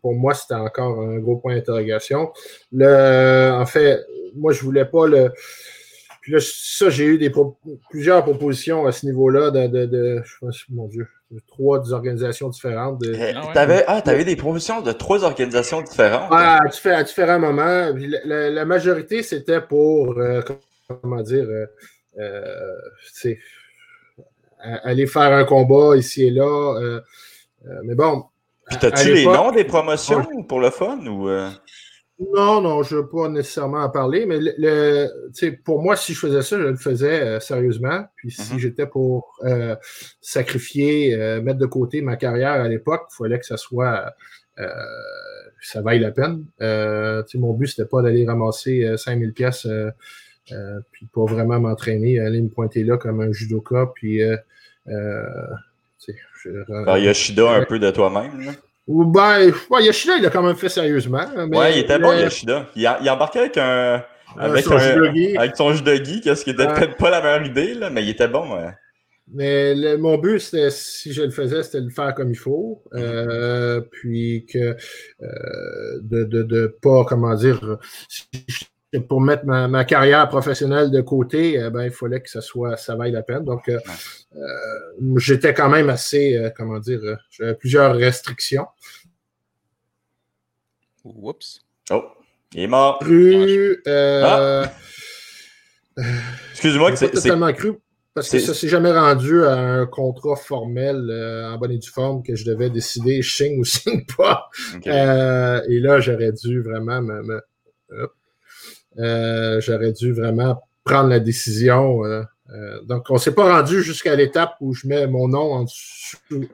pour 0.00 0.14
moi 0.14 0.32
c'était 0.32 0.54
encore 0.54 1.00
un 1.00 1.18
gros 1.18 1.36
point 1.36 1.54
d'interrogation. 1.54 2.32
Le, 2.72 3.50
en 3.52 3.66
fait, 3.66 4.00
moi 4.34 4.52
je 4.52 4.62
voulais 4.62 4.86
pas 4.86 5.06
le. 5.06 5.32
Puis 6.22 6.32
là, 6.32 6.38
ça 6.40 6.88
j'ai 6.88 7.04
eu 7.04 7.18
des 7.18 7.30
plusieurs 7.90 8.22
propositions 8.24 8.86
à 8.86 8.92
ce 8.92 9.04
niveau-là 9.04 9.50
de, 9.50 9.66
de, 9.66 9.86
de, 9.86 10.22
je 10.24 10.38
pense, 10.40 10.64
mon 10.70 10.88
Dieu, 10.88 11.06
trois 11.46 11.92
organisations 11.92 12.48
différentes. 12.48 13.00
De... 13.00 13.14
Eh, 13.14 13.34
ah, 13.36 13.50
t'avais, 13.52 13.84
ah, 13.86 14.00
avais 14.04 14.24
des 14.24 14.36
propositions 14.36 14.80
de 14.80 14.92
trois 14.92 15.24
organisations 15.24 15.82
différentes. 15.82 16.28
Ah, 16.30 16.60
à, 16.62 16.88
à 16.90 17.02
différents 17.02 17.38
moments. 17.38 17.92
La, 18.24 18.64
majorité, 18.64 19.22
c'était 19.22 19.60
pour, 19.60 20.18
euh, 20.18 20.40
comment 21.02 21.22
dire, 21.22 21.44
euh, 21.48 21.66
euh, 22.18 23.34
aller 24.60 25.06
faire 25.06 25.32
un 25.32 25.44
combat 25.44 25.96
ici 25.96 26.24
et 26.24 26.30
là. 26.30 26.74
Euh, 26.80 27.00
euh, 27.66 27.80
mais 27.84 27.94
bon. 27.94 28.24
Puis 28.66 28.78
t'as-tu 28.78 29.14
les 29.14 29.24
noms 29.24 29.52
des 29.52 29.64
promotions 29.64 30.26
pour 30.48 30.60
le 30.60 30.70
fun 30.70 30.98
ou. 31.06 31.28
Non, 32.20 32.60
non, 32.60 32.82
je 32.82 32.96
ne 32.96 33.00
veux 33.00 33.08
pas 33.08 33.28
nécessairement 33.28 33.82
en 33.82 33.90
parler, 33.90 34.26
mais 34.26 34.38
le, 34.40 35.08
pour 35.64 35.80
moi, 35.80 35.94
si 35.94 36.14
je 36.14 36.18
faisais 36.18 36.42
ça, 36.42 36.58
je 36.58 36.64
le 36.64 36.76
faisais 36.76 37.38
sérieusement. 37.38 38.06
Puis 38.16 38.32
si 38.32 38.42
mm-hmm. 38.42 38.58
j'étais 38.58 38.86
pour 38.86 39.38
sacrifier, 40.20 41.16
mettre 41.42 41.58
de 41.58 41.66
côté 41.66 42.02
ma 42.02 42.16
carrière 42.16 42.60
à 42.60 42.68
l'époque, 42.68 43.02
il 43.12 43.16
fallait 43.22 43.38
que 43.38 43.46
ça 43.46 43.56
soit 43.56 44.12
ça 45.60 45.80
vaille 45.80 46.00
la 46.00 46.10
peine. 46.10 46.44
mon 47.34 47.52
but, 47.52 47.68
c'était 47.68 47.88
pas 47.88 48.02
d'aller 48.02 48.26
ramasser 48.26 48.96
5000 48.96 49.32
pièces 49.32 49.68
euh, 50.52 50.80
puis 50.92 51.06
pas 51.06 51.24
vraiment 51.24 51.60
m'entraîner, 51.60 52.20
aller 52.20 52.40
me 52.40 52.48
pointer 52.48 52.82
là 52.84 52.96
comme 52.96 53.20
un 53.20 53.32
judoka, 53.32 53.90
puis 53.94 54.22
euh, 54.22 54.36
euh, 54.88 55.24
ben, 56.68 56.98
Yoshida 56.98 57.50
un 57.50 57.64
peu 57.64 57.78
de 57.78 57.90
toi-même. 57.90 58.54
Ou 58.88 59.04
ben, 59.04 59.52
Yoshida, 59.80 60.16
il 60.16 60.26
a 60.26 60.30
quand 60.30 60.42
même 60.42 60.56
fait 60.56 60.70
sérieusement. 60.70 61.24
Mais, 61.36 61.56
ouais, 61.56 61.72
il 61.74 61.78
était 61.80 61.98
bon, 61.98 62.12
Yoshida. 62.12 62.66
Il, 62.74 62.86
a, 62.86 62.98
il 63.02 63.08
embarquait 63.10 63.40
avec 63.40 63.58
un. 63.58 64.02
Avec, 64.36 64.64
son 64.64 64.76
avec 64.76 65.56
son 65.56 65.72
judogi, 65.72 66.22
ce 66.22 66.44
qui 66.44 66.50
était 66.50 66.66
peut-être 66.66 66.96
pas 66.96 67.10
la 67.10 67.22
meilleure 67.22 67.46
idée, 67.46 67.74
là, 67.74 67.90
mais 67.90 68.02
il 68.02 68.10
était 68.10 68.28
bon. 68.28 68.44
Mais 69.32 69.96
mon 69.98 70.16
but, 70.16 70.38
c'était, 70.38 70.70
si 70.70 71.12
je 71.12 71.22
le 71.22 71.30
faisais, 71.30 71.62
c'était 71.62 71.80
de 71.80 71.86
le 71.86 71.92
faire 71.92 72.14
comme 72.14 72.30
il 72.30 72.36
faut. 72.36 72.82
Euh, 72.94 73.80
puis 73.90 74.46
que 74.50 74.58
euh, 74.58 75.98
de, 76.02 76.24
de, 76.24 76.42
de 76.42 76.76
pas, 76.80 77.04
comment 77.04 77.34
dire, 77.34 77.78
si 78.08 78.26
pour 79.08 79.20
mettre 79.20 79.44
ma, 79.44 79.84
carrière 79.84 80.28
professionnelle 80.28 80.90
de 80.90 81.00
côté, 81.00 81.58
euh, 81.58 81.70
ben, 81.70 81.84
il 81.84 81.90
fallait 81.90 82.22
que 82.22 82.30
ça 82.30 82.40
soit, 82.40 82.76
ça 82.76 82.94
vaille 82.94 83.12
la 83.12 83.22
peine. 83.22 83.44
Donc, 83.44 83.68
euh, 83.68 83.78
euh, 84.36 85.18
j'étais 85.18 85.52
quand 85.52 85.68
même 85.68 85.90
assez, 85.90 86.50
comment 86.56 86.78
dire, 86.78 87.00
j'avais 87.30 87.54
plusieurs 87.54 87.94
restrictions. 87.94 88.66
Oups. 91.04 91.60
Oh, 91.90 92.04
il 92.54 92.62
est 92.62 92.66
mort. 92.66 92.98
Cru, 93.00 93.82
ah! 93.86 94.72
Excuse-moi, 96.52 96.96
c'est 96.96 97.10
totalement 97.10 97.52
cru 97.52 97.74
parce 98.14 98.30
que 98.30 98.38
ça 98.40 98.52
s'est 98.52 98.68
jamais 98.68 98.90
rendu 98.90 99.44
à 99.44 99.56
un 99.56 99.86
contrat 99.86 100.34
formel 100.34 100.96
en 101.46 101.56
bonne 101.56 101.72
et 101.72 101.78
due 101.78 101.90
forme 101.90 102.22
que 102.22 102.34
je 102.34 102.44
devais 102.44 102.68
décider 102.68 103.22
je 103.22 103.36
signe 103.36 103.60
ou 103.60 103.64
signe 103.64 104.04
pas. 104.16 104.48
et 104.84 105.80
là, 105.80 106.00
j'aurais 106.00 106.32
dû 106.32 106.60
vraiment 106.62 107.00
me, 107.00 107.40
euh, 108.98 109.60
j'aurais 109.60 109.92
dû 109.92 110.12
vraiment 110.12 110.62
prendre 110.84 111.08
la 111.08 111.20
décision. 111.20 112.04
Euh, 112.04 112.22
euh, 112.50 112.82
donc, 112.82 113.06
on 113.10 113.14
ne 113.14 113.18
s'est 113.18 113.34
pas 113.34 113.56
rendu 113.56 113.82
jusqu'à 113.82 114.14
l'étape 114.14 114.56
où 114.60 114.74
je 114.74 114.86
mets 114.86 115.06
mon 115.06 115.28
nom 115.28 115.52
en, 115.52 115.66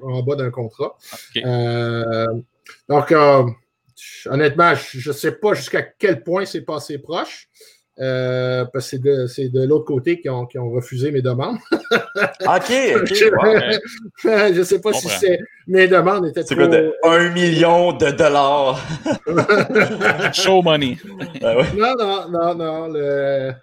en 0.02 0.22
bas 0.22 0.36
d'un 0.36 0.50
contrat. 0.50 0.96
donc, 2.88 3.14
honnêtement, 4.26 4.74
je 4.74 5.08
ne 5.08 5.14
sais 5.14 5.32
pas 5.32 5.54
jusqu'à 5.54 5.82
quel 5.82 6.22
point 6.22 6.44
c'est 6.44 6.62
passé 6.62 6.98
proche. 6.98 7.48
Euh, 8.00 8.64
parce 8.72 8.98
que 8.98 9.28
c'est 9.28 9.50
de, 9.50 9.64
l'autre 9.64 9.84
côté 9.84 10.20
qui 10.20 10.28
ont, 10.28 10.48
refusé 10.70 11.12
mes 11.12 11.22
demandes. 11.22 11.58
OK, 11.80 12.68
je 12.68 14.50
ne 14.58 14.62
sais 14.64 14.80
pas 14.80 14.92
si 14.92 15.08
c'est 15.08 15.38
mes 15.68 15.86
demandes 15.86 16.26
étaient 16.26 16.42
trop... 16.42 17.08
un 17.08 17.30
million 17.30 17.92
de 17.92 18.10
dollars? 18.10 18.80
Show 20.32 20.62
money. 20.62 20.98
Ben 21.40 21.56
non, 21.76 21.94
non, 21.96 22.54
non, 22.54 22.88
non. 22.88 23.54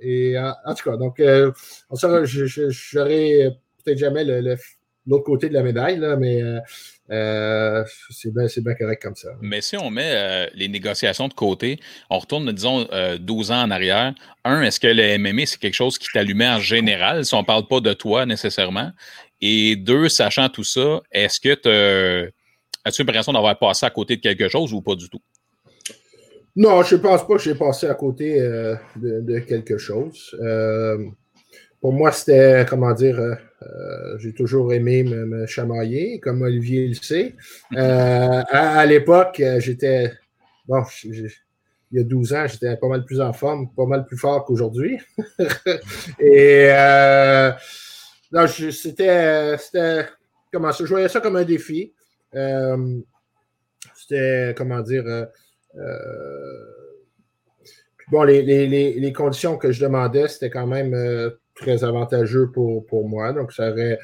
Et 0.00 0.38
en, 0.38 0.74
tout 0.74 0.90
cas, 0.90 0.96
donc, 0.96 1.18
euh, 1.18 1.50
j'aurais 1.90 3.50
peut-être 3.84 3.98
jamais 3.98 4.24
l'autre 4.24 5.24
côté 5.24 5.48
de 5.48 5.54
la 5.54 5.64
médaille, 5.64 5.98
là, 5.98 6.16
mais 6.16 6.40
euh, 6.42 6.60
euh, 7.10 7.84
c'est 8.10 8.32
bien, 8.32 8.74
correct 8.74 9.02
comme 9.02 9.14
ça. 9.14 9.28
Mais 9.40 9.60
si 9.60 9.76
on 9.76 9.90
met 9.90 10.12
euh, 10.14 10.46
les 10.54 10.68
négociations 10.68 11.28
de 11.28 11.34
côté, 11.34 11.78
on 12.10 12.18
retourne, 12.18 12.50
disons, 12.52 12.86
12 13.20 13.50
euh, 13.50 13.54
ans 13.54 13.62
en 13.62 13.70
arrière. 13.70 14.14
Un, 14.44 14.62
est-ce 14.62 14.80
que 14.80 14.88
le 14.88 15.18
MMA, 15.18 15.46
c'est 15.46 15.58
quelque 15.58 15.74
chose 15.74 15.98
qui 15.98 16.08
t'allumait 16.12 16.48
en 16.48 16.58
général, 16.58 17.24
si 17.24 17.34
on 17.34 17.40
ne 17.40 17.44
parle 17.44 17.66
pas 17.66 17.80
de 17.80 17.92
toi 17.92 18.26
nécessairement? 18.26 18.90
Et 19.40 19.76
deux, 19.76 20.08
sachant 20.08 20.48
tout 20.48 20.64
ça, 20.64 21.02
est-ce 21.12 21.40
que 21.40 21.54
tu 21.54 22.32
as-tu 22.84 23.02
l'impression 23.02 23.32
d'avoir 23.32 23.58
passé 23.58 23.86
à 23.86 23.90
côté 23.90 24.16
de 24.16 24.20
quelque 24.22 24.48
chose 24.48 24.72
ou 24.72 24.80
pas 24.80 24.94
du 24.94 25.08
tout? 25.08 25.20
Non, 26.56 26.82
je 26.82 26.96
ne 26.96 27.00
pense 27.00 27.26
pas 27.26 27.34
que 27.34 27.42
j'ai 27.42 27.54
passé 27.54 27.86
à 27.86 27.94
côté 27.94 28.40
de, 28.40 29.38
quelque 29.40 29.78
chose. 29.78 30.34
pour 31.80 31.92
moi, 31.92 32.10
c'était, 32.12 32.64
comment 32.68 32.94
dire, 32.94 33.20
euh, 33.62 34.18
j'ai 34.18 34.34
toujours 34.34 34.72
aimé 34.72 35.02
me, 35.02 35.46
chamailler, 35.46 36.20
comme 36.20 36.42
Olivier 36.42 36.88
le 36.88 36.94
sait. 36.94 37.36
Euh, 37.74 38.42
à, 38.50 38.84
l'époque, 38.86 39.40
euh, 39.40 39.60
j'étais. 39.60 40.12
Bon, 40.66 40.82
il 41.04 41.30
y 41.92 42.00
a 42.00 42.02
12 42.02 42.34
ans, 42.34 42.46
j'étais 42.46 42.76
pas 42.76 42.88
mal 42.88 43.04
plus 43.04 43.20
en 43.20 43.32
forme, 43.32 43.72
pas 43.72 43.86
mal 43.86 44.04
plus 44.04 44.18
fort 44.18 44.44
qu'aujourd'hui. 44.44 44.98
Et 46.18 46.70
c'était. 48.50 49.56
Comment 50.52 50.72
ça? 50.72 50.84
Je 50.84 50.90
voyais 50.90 51.08
ça 51.08 51.20
comme 51.20 51.36
un 51.36 51.44
défi. 51.44 51.94
c'était, 53.94 54.54
comment 54.56 54.80
dire. 54.80 55.28
bon, 58.08 58.22
les, 58.24 59.12
conditions 59.14 59.56
que 59.56 59.72
je 59.72 59.80
demandais, 59.80 60.28
c'était 60.28 60.50
quand 60.50 60.66
même 60.66 60.94
très 61.56 61.84
avantageux 61.84 62.50
pour, 62.52 62.86
pour 62.86 63.08
moi. 63.08 63.32
Donc, 63.32 63.52
ça 63.52 63.70
aurait, 63.70 63.98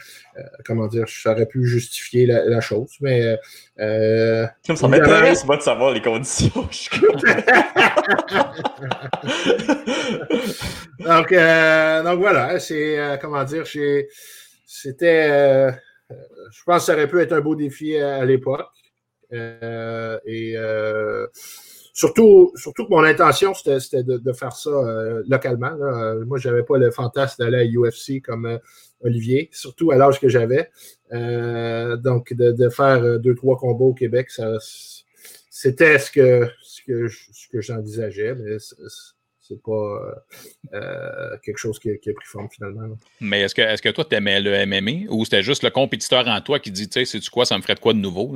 comment 0.64 0.88
dire, 0.88 1.08
ça 1.08 1.32
aurait 1.32 1.46
pu 1.46 1.66
justifier 1.66 2.26
la, 2.26 2.60
chose. 2.60 2.90
Mais. 3.00 3.38
ça 3.76 4.88
m'intéresse, 4.88 5.44
moi, 5.44 5.56
de 5.56 5.62
savoir 5.62 5.92
les 5.92 6.02
conditions. 6.02 6.50
donc, 10.98 11.32
donc, 12.04 12.18
voilà, 12.18 12.58
c'est, 12.58 13.18
comment 13.20 13.44
dire, 13.44 13.64
c'était. 13.66 14.08
je 16.10 16.62
pense 16.66 16.78
que 16.78 16.86
ça 16.86 16.94
aurait 16.94 17.08
pu 17.08 17.20
être 17.20 17.32
un 17.32 17.40
beau 17.40 17.54
défi 17.54 17.96
à, 17.96 18.24
l'époque. 18.24 18.66
et 19.30 20.56
Surtout, 21.94 22.52
surtout 22.54 22.86
que 22.86 22.90
mon 22.90 23.04
intention, 23.04 23.52
c'était 23.52 24.02
de, 24.02 24.32
faire 24.32 24.56
ça 24.56 24.70
euh, 24.70 25.22
localement. 25.28 25.76
Moi, 26.24 26.38
je 26.38 26.48
n'avais 26.48 26.62
pas 26.62 26.78
le 26.78 26.90
fantasme 26.90 27.44
d'aller 27.44 27.58
à 27.58 27.64
UFC 27.64 28.22
comme 28.22 28.46
euh, 28.46 28.58
Olivier, 29.02 29.50
surtout 29.52 29.90
à 29.90 29.96
l'âge 29.96 30.18
que 30.18 30.28
j'avais. 30.28 30.70
Euh, 31.12 31.96
donc, 31.96 32.32
de, 32.32 32.68
faire 32.70 33.20
deux, 33.20 33.34
trois 33.34 33.58
combos 33.58 33.90
au 33.90 33.94
Québec, 33.94 34.30
c'était 35.50 35.98
ce 35.98 36.10
que, 36.10 36.48
ce 36.62 36.80
que, 36.82 37.08
ce 37.08 37.48
que 37.48 37.60
j'envisageais, 37.60 38.34
c'est 39.38 39.62
pas 39.62 40.14
quelque 41.44 41.58
chose 41.58 41.78
qui, 41.78 41.90
a 41.90 41.94
pris 41.96 42.24
forme 42.24 42.48
finalement. 42.50 42.96
Mais 43.20 43.42
est-ce 43.42 43.54
que, 43.54 43.60
est 43.60 43.82
que 43.82 43.90
toi, 43.90 44.06
tu 44.06 44.16
aimais 44.16 44.40
le 44.40 44.64
MMA 44.64 45.10
ou 45.10 45.26
c'était 45.26 45.42
juste 45.42 45.62
le 45.62 45.68
compétiteur 45.68 46.26
en 46.26 46.40
toi 46.40 46.58
qui 46.58 46.70
dit, 46.70 46.88
tu 46.88 47.00
sais, 47.00 47.04
c'est-tu 47.04 47.28
quoi, 47.28 47.44
ça 47.44 47.58
me 47.58 47.62
ferait 47.62 47.74
de 47.74 47.80
quoi 47.80 47.92
de 47.92 47.98
nouveau? 47.98 48.34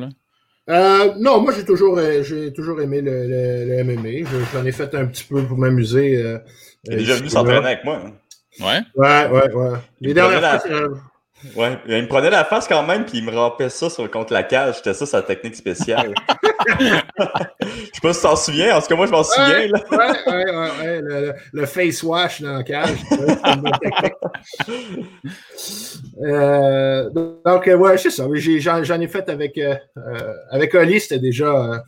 Euh, 0.68 1.14
non, 1.18 1.40
moi 1.40 1.52
j'ai 1.56 1.64
toujours 1.64 1.96
euh, 1.98 2.24
j'ai 2.24 2.52
toujours 2.52 2.80
aimé 2.80 3.00
le, 3.00 3.26
le, 3.28 3.84
MMA. 3.84 4.28
J'en 4.52 4.64
ai 4.64 4.72
fait 4.72 4.94
un 4.94 5.06
petit 5.06 5.24
peu 5.24 5.42
pour 5.44 5.58
m'amuser. 5.58 6.16
Euh, 6.16 6.38
Il 6.84 6.94
est 6.94 6.96
déjà 6.96 7.16
venu 7.16 7.28
s'entraîner 7.28 7.66
avec 7.66 7.84
moi. 7.84 8.02
Hein. 8.04 8.12
Ouais. 8.60 8.80
Ouais, 8.96 9.28
ouais, 9.28 9.52
ouais. 9.52 9.78
Les 10.00 10.14
dernières 10.14 10.60
fois, 10.62 10.70
Ouais, 11.54 11.78
il 11.86 12.02
me 12.02 12.08
prenait 12.08 12.30
la 12.30 12.44
face 12.44 12.66
quand 12.66 12.82
même, 12.82 13.04
puis 13.04 13.18
il 13.18 13.24
me 13.24 13.30
rampait 13.30 13.68
ça 13.68 13.90
sur, 13.90 14.10
contre 14.10 14.32
la 14.32 14.42
cage. 14.42 14.76
C'était 14.76 14.94
ça 14.94 15.06
sa 15.06 15.22
technique 15.22 15.54
spéciale. 15.54 16.14
je 16.68 17.66
sais 17.94 18.00
pas 18.02 18.12
si 18.12 18.20
tu 18.20 18.26
t'en 18.26 18.36
souviens, 18.36 18.76
en 18.76 18.80
tout 18.80 18.86
cas, 18.88 18.96
moi, 18.96 19.06
je 19.06 19.10
m'en 19.12 19.22
souviens. 19.22 19.66
Là. 19.68 19.80
ouais, 19.90 20.32
ouais, 20.32 20.68
ouais, 20.80 21.00
Le, 21.00 21.34
le, 21.52 21.66
face 21.66 22.02
wash 22.02 22.42
dans 22.42 22.54
la 22.54 22.62
cage. 22.64 22.98
euh, 26.22 27.10
donc, 27.10 27.66
ouais, 27.66 27.98
c'est 27.98 28.10
ça. 28.10 28.26
J'en 28.82 29.00
ai 29.00 29.08
fait 29.08 29.28
avec, 29.28 29.58
euh, 29.58 29.76
avec 30.50 30.74
Oli, 30.74 31.00
c'était 31.00 31.18
déjà. 31.18 31.46
Euh, 31.46 31.78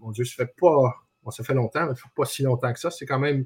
mon 0.00 0.10
Dieu, 0.10 0.24
ça 0.24 0.44
fait 0.44 0.52
pas. 0.60 0.94
Bon, 1.22 1.30
ça 1.30 1.44
fait 1.44 1.54
longtemps, 1.54 1.82
mais 1.86 1.94
ça 1.94 2.02
fait 2.02 2.14
pas 2.16 2.24
si 2.24 2.42
longtemps 2.42 2.72
que 2.72 2.80
ça. 2.80 2.90
C'est 2.90 3.06
quand 3.06 3.18
même 3.18 3.44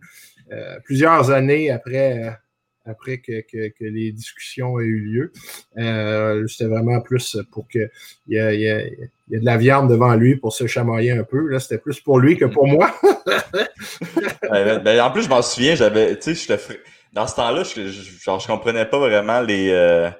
euh, 0.52 0.78
plusieurs 0.84 1.30
années 1.30 1.70
après 1.70 2.36
après 2.84 3.18
que, 3.18 3.40
que, 3.40 3.84
les 3.84 4.12
discussions 4.12 4.78
aient 4.80 4.84
eu 4.84 5.00
lieu. 5.00 5.32
Euh, 5.78 6.46
C'était 6.46 6.68
vraiment 6.68 7.00
plus 7.00 7.38
pour 7.52 7.68
qu'il 7.68 7.90
y, 8.28 8.36
ait, 8.36 8.58
y, 8.58 8.66
ait, 8.66 8.98
y 9.30 9.36
ait 9.36 9.40
de 9.40 9.44
la 9.44 9.56
viande 9.56 9.88
devant 9.88 10.14
lui 10.14 10.36
pour 10.36 10.52
se 10.52 10.66
chamoyer 10.66 11.12
un 11.12 11.24
peu. 11.24 11.46
Là, 11.48 11.60
c'était 11.60 11.78
plus 11.78 12.00
pour 12.00 12.18
lui 12.18 12.36
que 12.36 12.44
pour 12.44 12.66
moi. 12.66 12.94
ben, 14.50 15.00
en 15.00 15.10
plus, 15.10 15.22
je 15.22 15.28
m'en 15.28 15.42
souviens, 15.42 15.74
j'avais, 15.74 16.18
tu 16.18 16.34
sais, 16.34 16.58
dans 17.12 17.26
ce 17.26 17.36
temps-là, 17.36 17.62
je, 17.62 17.88
je, 17.88 18.02
je, 18.02 18.46
comprenais 18.46 18.86
pas 18.86 18.98
vraiment 18.98 19.40
les, 19.40 19.70
euh, 19.70 20.10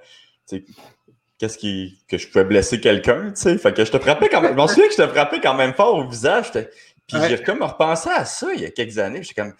qu'est-ce 1.38 1.58
qui, 1.58 1.98
que 2.08 2.18
je 2.18 2.28
pouvais 2.28 2.44
blesser 2.44 2.80
quelqu'un, 2.80 3.32
tu 3.32 3.42
sais. 3.42 3.58
Fait 3.58 3.74
que 3.74 3.84
je 3.84 3.90
te 3.90 3.98
frappais 3.98 4.28
quand 4.28 4.40
même, 4.40 4.52
je 4.52 4.56
m'en 4.56 4.68
souviens 4.68 4.86
que 4.86 4.92
je 4.92 5.02
te 5.02 5.08
frappais 5.08 5.40
quand 5.40 5.54
même 5.54 5.74
fort 5.74 5.96
au 5.96 6.08
visage. 6.08 6.52
Puis 6.52 7.18
j'ai 7.28 7.38
comme 7.42 7.62
repensé 7.62 8.10
à 8.10 8.24
ça 8.24 8.48
il 8.54 8.60
y 8.60 8.64
a 8.64 8.70
quelques 8.70 8.98
années. 8.98 9.22
J'étais 9.22 9.42
comme, 9.42 9.54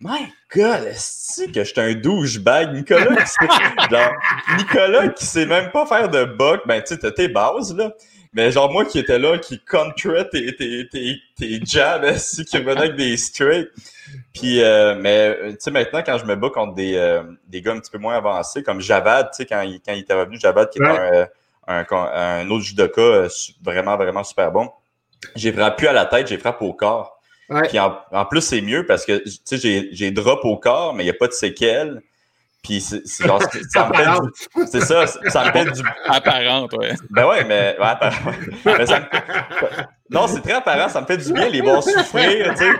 My 0.00 0.32
God, 0.54 0.84
est-ce 0.84 1.50
que 1.50 1.64
j'étais 1.64 1.80
un 1.80 1.94
douchebag? 1.94 2.72
Nicolas, 2.72 3.24
genre, 3.90 4.12
Nicolas 4.56 5.08
qui 5.08 5.26
sait 5.26 5.44
même 5.44 5.72
pas 5.72 5.86
faire 5.86 6.08
de 6.08 6.24
buck, 6.24 6.60
ben 6.66 6.80
tu 6.80 6.94
sais, 6.94 6.98
t'as 6.98 7.10
tes 7.10 7.26
bases, 7.28 7.74
là. 7.74 7.92
Mais 8.32 8.52
genre 8.52 8.70
moi 8.70 8.84
qui 8.84 9.00
étais 9.00 9.18
là, 9.18 9.38
qui 9.38 9.58
contrait 9.58 10.28
tes, 10.30 10.54
tes, 10.54 10.86
tes, 10.88 11.16
tes 11.36 11.60
jabs, 11.64 12.04
qui 12.48 12.58
revenait 12.58 12.78
avec 12.78 12.96
des 12.96 13.16
straight. 13.16 13.68
Puis, 14.32 14.62
euh, 14.62 14.94
mais 14.94 15.36
tu 15.50 15.56
sais, 15.58 15.70
maintenant, 15.72 16.02
quand 16.04 16.18
je 16.18 16.24
me 16.26 16.36
bats 16.36 16.50
contre 16.50 16.74
des, 16.74 16.96
euh, 16.96 17.22
des 17.48 17.60
gars 17.60 17.72
un 17.72 17.80
petit 17.80 17.90
peu 17.90 17.98
moins 17.98 18.16
avancés, 18.16 18.62
comme 18.62 18.80
Javad, 18.80 19.30
tu 19.30 19.38
sais, 19.38 19.46
quand 19.46 19.62
il, 19.62 19.80
quand 19.80 19.92
il 19.92 20.00
était 20.00 20.14
revenu, 20.14 20.38
Javad, 20.38 20.70
qui 20.70 20.78
est 20.78 20.86
un, 20.86 21.26
un, 21.66 21.84
un, 21.90 22.50
autre 22.50 22.64
judoka 22.64 23.00
euh, 23.00 23.28
vraiment, 23.62 23.96
vraiment 23.96 24.22
super 24.22 24.52
bon, 24.52 24.70
j'ai 25.34 25.52
frappé 25.52 25.88
à 25.88 25.92
la 25.92 26.06
tête, 26.06 26.28
j'ai 26.28 26.38
frappé 26.38 26.64
au 26.64 26.72
corps. 26.72 27.17
Puis 27.68 27.78
en, 27.78 27.98
en, 28.12 28.24
plus, 28.26 28.42
c'est 28.42 28.60
mieux 28.60 28.84
parce 28.86 29.06
que 29.06 29.18
tu 29.24 29.38
sais, 29.44 29.56
j'ai, 29.56 29.88
j'ai 29.92 30.10
drop 30.10 30.44
au 30.44 30.56
corps, 30.56 30.94
mais 30.94 31.02
il 31.04 31.06
n'y 31.06 31.10
a 31.10 31.14
pas 31.14 31.28
de 31.28 31.32
séquelles. 31.32 32.02
Puis 32.62 32.80
c'est, 32.80 33.06
c'est 33.06 33.26
genre, 33.26 33.40
ça 33.70 33.88
me 33.88 33.94
fait 33.94 34.04
du, 34.04 34.66
c'est 34.66 34.80
ça, 34.80 35.06
ça 35.06 35.44
me 35.44 35.52
fait 35.52 35.70
du. 35.70 35.82
Apparente, 36.06 36.72
ouais. 36.74 36.92
Ben 37.10 37.26
ouais, 37.26 37.44
mais. 37.44 37.76
Ouais, 37.78 37.86
apparent. 37.86 38.32
mais 38.64 38.86
ça 38.86 39.08
non, 40.10 40.26
c'est 40.26 40.40
très 40.40 40.54
apparent, 40.54 40.88
ça 40.88 41.02
me 41.02 41.06
fait 41.06 41.18
du 41.18 41.32
bien, 41.32 41.48
les 41.48 41.60
voir 41.60 41.82
souffrir, 41.82 42.54
tu 42.54 42.56
sais. 42.56 42.72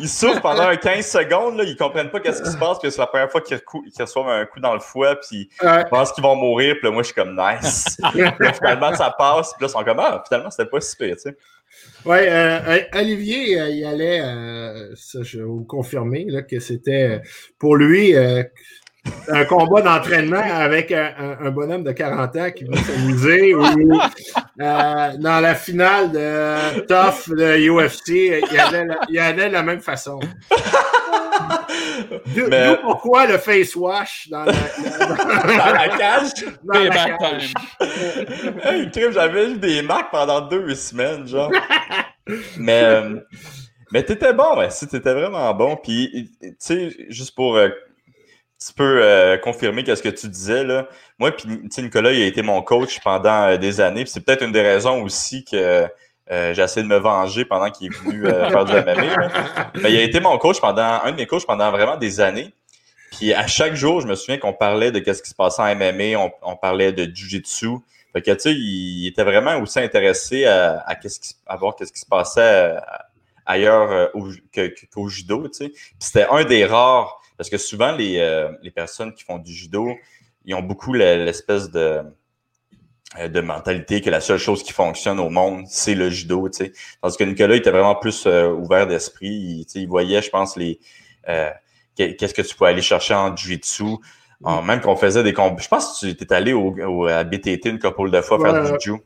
Ils, 0.00 0.02
ils, 0.02 0.08
souffrent 0.08 0.40
pendant 0.40 0.74
15 0.74 1.04
secondes, 1.04 1.56
là, 1.56 1.64
ils 1.64 1.76
comprennent 1.76 2.10
pas 2.10 2.20
qu'est-ce 2.20 2.40
qui 2.40 2.50
se 2.50 2.56
passe, 2.56 2.78
que 2.78 2.88
c'est 2.88 3.00
la 3.00 3.08
première 3.08 3.30
fois 3.30 3.40
qu'ils, 3.40 3.60
qu'ils 3.60 4.02
reçoivent 4.02 4.28
un 4.28 4.46
coup 4.46 4.60
dans 4.60 4.74
le 4.74 4.80
foie, 4.80 5.16
puis 5.16 5.50
ils 5.60 5.84
pensent 5.90 6.12
qu'ils 6.12 6.22
vont 6.22 6.36
mourir, 6.36 6.76
puis 6.76 6.84
là, 6.84 6.92
moi, 6.92 7.02
je 7.02 7.06
suis 7.06 7.14
comme 7.14 7.36
nice. 7.36 7.98
puis 8.12 8.52
finalement, 8.54 8.94
ça 8.94 9.10
passe, 9.10 9.54
puis 9.54 9.64
là, 9.64 9.68
ils 9.68 9.72
sont 9.72 9.82
comme, 9.82 9.98
ah, 9.98 10.22
finalement, 10.26 10.50
c'était 10.50 10.70
pas 10.70 10.80
si 10.80 10.96
pire, 10.96 11.16
tu 11.16 11.22
sais. 11.22 11.36
Oui, 12.06 12.18
euh, 12.20 12.60
euh, 12.68 12.80
Olivier, 12.94 13.60
euh, 13.60 13.68
il 13.68 13.84
allait, 13.84 14.20
euh, 14.22 14.94
ça 14.94 15.18
je 15.24 15.38
vais 15.38 15.44
vous 15.44 15.64
confirmer, 15.64 16.24
là, 16.28 16.42
que 16.42 16.60
c'était 16.60 17.20
pour 17.58 17.74
lui 17.74 18.14
un 19.28 19.44
combat 19.44 19.82
d'entraînement 19.82 20.42
avec 20.42 20.92
un, 20.92 21.50
bonhomme 21.50 21.82
de 21.82 21.92
40 21.92 22.36
ans 22.36 22.50
qui 22.50 22.64
veut 22.64 22.76
s'amuser 22.76 23.54
ou 23.54 23.62
dans 24.58 25.40
la 25.42 25.54
finale 25.54 26.12
de 26.12 26.80
Tough 26.86 27.34
de 27.34 27.68
UFC, 27.68 28.08
il 28.08 28.56
la, 28.56 28.98
il 29.08 29.18
avait 29.18 29.48
la 29.48 29.62
même 29.64 29.80
façon. 29.80 30.20
D'où 32.34 32.48
Mais... 32.48 32.76
pourquoi 32.82 33.26
le 33.26 33.38
face 33.38 33.74
wash 33.76 34.28
dans 34.28 34.44
la, 34.44 34.52
dans 34.52 35.72
la 35.72 35.88
cage? 35.98 36.30
Dans 36.62 36.78
la 36.78 37.16
cage. 37.16 37.54
hey, 38.64 38.90
j'avais 39.12 39.50
eu 39.50 39.56
des 39.56 39.82
marques 39.82 40.10
pendant 40.10 40.40
deux 40.40 40.74
semaines, 40.74 41.26
genre. 41.26 41.50
mais 42.58 42.82
euh, 42.82 43.20
mais 43.92 44.02
t'étais 44.02 44.32
bon, 44.32 44.58
ouais, 44.58 44.70
si 44.70 44.86
t'étais 44.86 45.12
vraiment 45.12 45.52
bon. 45.54 45.76
Puis, 45.76 46.30
tu 46.40 46.54
sais, 46.58 46.90
juste 47.08 47.34
pour 47.34 47.56
euh, 47.56 47.68
un 47.68 47.70
petit 48.58 48.72
peu 48.72 49.02
euh, 49.02 49.36
confirmer 49.38 49.84
qu'est-ce 49.84 50.02
que 50.02 50.08
tu 50.08 50.28
disais, 50.28 50.64
là. 50.64 50.88
Moi, 51.18 51.30
puis, 51.32 51.48
Nicolas, 51.78 52.12
il 52.12 52.22
a 52.22 52.26
été 52.26 52.42
mon 52.42 52.62
coach 52.62 53.00
pendant 53.00 53.56
des 53.56 53.80
années. 53.80 54.04
c'est 54.06 54.24
peut-être 54.24 54.42
une 54.42 54.52
des 54.52 54.62
raisons 54.62 55.02
aussi 55.02 55.44
que 55.44 55.86
euh, 56.30 56.54
j'ai 56.54 56.62
essayé 56.62 56.82
de 56.82 56.88
me 56.88 56.98
venger 56.98 57.44
pendant 57.44 57.70
qu'il 57.70 57.86
est 57.86 57.96
venu 57.96 58.26
euh, 58.26 58.50
faire 58.50 58.64
du 58.64 58.72
MMA. 58.72 59.72
Mais 59.80 59.92
il 59.92 59.98
a 59.98 60.02
été 60.02 60.20
mon 60.20 60.36
coach 60.38 60.60
pendant, 60.60 61.00
un 61.02 61.12
de 61.12 61.16
mes 61.16 61.26
coachs 61.26 61.46
pendant 61.46 61.70
vraiment 61.70 61.96
des 61.96 62.20
années. 62.20 62.52
Puis 63.12 63.32
à 63.32 63.46
chaque 63.46 63.74
jour, 63.74 64.00
je 64.00 64.06
me 64.06 64.14
souviens 64.14 64.38
qu'on 64.38 64.52
parlait 64.52 64.90
de 64.90 64.98
qu'est-ce 64.98 65.22
qui 65.22 65.30
se 65.30 65.34
passait 65.34 65.62
en 65.62 65.74
MMA, 65.74 66.30
on, 66.42 66.56
parlait 66.56 66.92
de 66.92 67.04
jiu-jitsu. 67.04 67.78
Fait 68.12 68.22
que 68.22 68.30
tu 68.32 68.40
sais, 68.40 68.52
il, 68.52 69.06
était 69.06 69.24
vraiment 69.24 69.56
aussi 69.58 69.78
intéressé 69.78 70.46
à, 70.46 70.80
à, 70.86 70.94
qui, 70.96 71.08
à 71.46 71.56
voir 71.56 71.76
qu'est-ce 71.76 71.92
qui 71.92 72.00
se 72.00 72.06
passait 72.06 72.40
euh, 72.40 72.80
ailleurs 73.44 74.10
qu'au 74.12 74.32
que, 74.52 75.08
judo, 75.08 75.48
tu 75.48 75.54
sais. 75.54 75.72
C'était 75.98 76.26
un 76.30 76.44
des 76.44 76.64
rares, 76.64 77.20
parce 77.36 77.48
que 77.48 77.58
souvent 77.58 77.92
les, 77.92 78.48
les 78.62 78.70
personnes 78.70 79.14
qui 79.14 79.22
font 79.22 79.38
du 79.38 79.52
judo, 79.52 79.88
ils 80.46 80.54
ont 80.54 80.62
beaucoup 80.62 80.92
l'espèce 80.92 81.70
de 81.70 81.78
euh, 81.78 82.02
de 83.14 83.40
mentalité 83.40 84.00
que 84.00 84.10
la 84.10 84.20
seule 84.20 84.38
chose 84.38 84.62
qui 84.62 84.72
fonctionne 84.72 85.20
au 85.20 85.30
monde, 85.30 85.64
c'est 85.68 85.94
le 85.94 86.10
judo, 86.10 86.48
tu 86.48 86.58
sais. 86.58 86.72
Parce 87.00 87.16
que 87.16 87.24
Nicolas 87.24 87.54
était 87.54 87.70
vraiment 87.70 87.94
plus 87.94 88.26
euh, 88.26 88.50
ouvert 88.50 88.86
d'esprit. 88.86 89.28
Il, 89.28 89.66
il 89.74 89.88
voyait, 89.88 90.20
je 90.20 90.30
pense, 90.30 90.56
les 90.56 90.80
euh, 91.28 91.50
qu'est-ce 91.94 92.34
que 92.34 92.42
tu 92.42 92.54
pouvais 92.54 92.70
aller 92.70 92.82
chercher 92.82 93.14
en 93.14 93.34
jiu-jitsu. 93.34 93.96
même 94.64 94.80
qu'on 94.80 94.96
faisait 94.96 95.22
des 95.22 95.32
combats. 95.32 95.62
Je 95.62 95.68
pense 95.68 96.00
que 96.00 96.06
tu 96.06 96.10
étais 96.10 96.34
allé 96.34 96.52
au, 96.52 97.06
à 97.06 97.24
BTT 97.24 97.66
une 97.66 97.78
couple 97.78 98.10
de 98.10 98.20
fois 98.20 98.40
faire 98.40 98.72
du 98.72 98.80
jiu. 98.80 98.96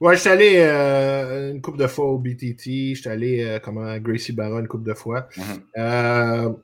Ouais, 0.00 0.16
j'étais 0.16 0.30
allé 0.30 1.50
une 1.52 1.60
couple 1.60 1.78
de 1.78 1.86
fois 1.86 2.06
au 2.06 2.18
BTT. 2.18 2.94
J'étais 2.94 3.10
allé 3.10 3.58
comme 3.62 3.78
à 3.78 3.98
Gracie 3.98 4.32
Barra 4.32 4.60
une 4.60 4.68
couple 4.68 4.88
de 4.88 4.94
fois. 4.94 5.28
Mm-hmm. 5.36 6.54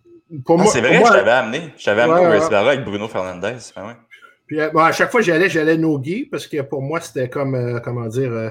pour 0.45 0.59
ah, 0.59 0.63
moi, 0.63 0.67
c'est 0.73 0.81
vrai, 0.81 1.03
je 1.05 1.13
t'avais 1.13 1.31
amené. 1.31 1.75
Je 1.77 1.85
t'avais 1.85 2.03
amené 2.03 2.21
au 2.21 2.31
Gracie 2.31 2.51
Barra 2.51 2.71
avec 2.71 2.85
Bruno 2.85 3.07
Fernandez. 3.09 3.57
Ben 3.77 3.89
ouais. 3.89 3.95
Puis 4.47 4.61
euh, 4.61 4.71
bon, 4.71 4.81
à 4.81 4.93
chaque 4.93 5.11
fois 5.11 5.21
j'y 5.21 5.33
allais, 5.33 5.49
j'allais 5.49 5.77
no-gi 5.77 6.27
parce 6.27 6.47
que 6.47 6.63
pour 6.63 6.83
moi, 6.83 7.01
c'était 7.01 7.29
comme, 7.29 7.55
euh, 7.55 7.81
comment 7.81 8.07
dire, 8.07 8.33
euh, 8.33 8.49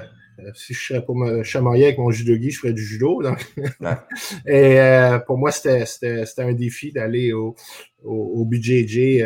si 0.54 0.74
je 0.74 0.86
serais 0.86 1.04
pour 1.04 1.16
me 1.16 1.42
chamailler 1.42 1.86
avec 1.86 1.98
mon 1.98 2.10
judo-gi, 2.10 2.50
je 2.50 2.58
ferais 2.60 2.74
du 2.74 2.84
judo. 2.84 3.22
Donc. 3.22 3.38
Et 4.46 4.78
pour 5.26 5.38
moi, 5.38 5.50
c'était 5.50 6.24
un 6.38 6.52
défi 6.52 6.92
d'aller 6.92 7.32
au, 7.32 7.56
au, 8.04 8.32
au, 8.40 8.44
BJJ 8.44 9.22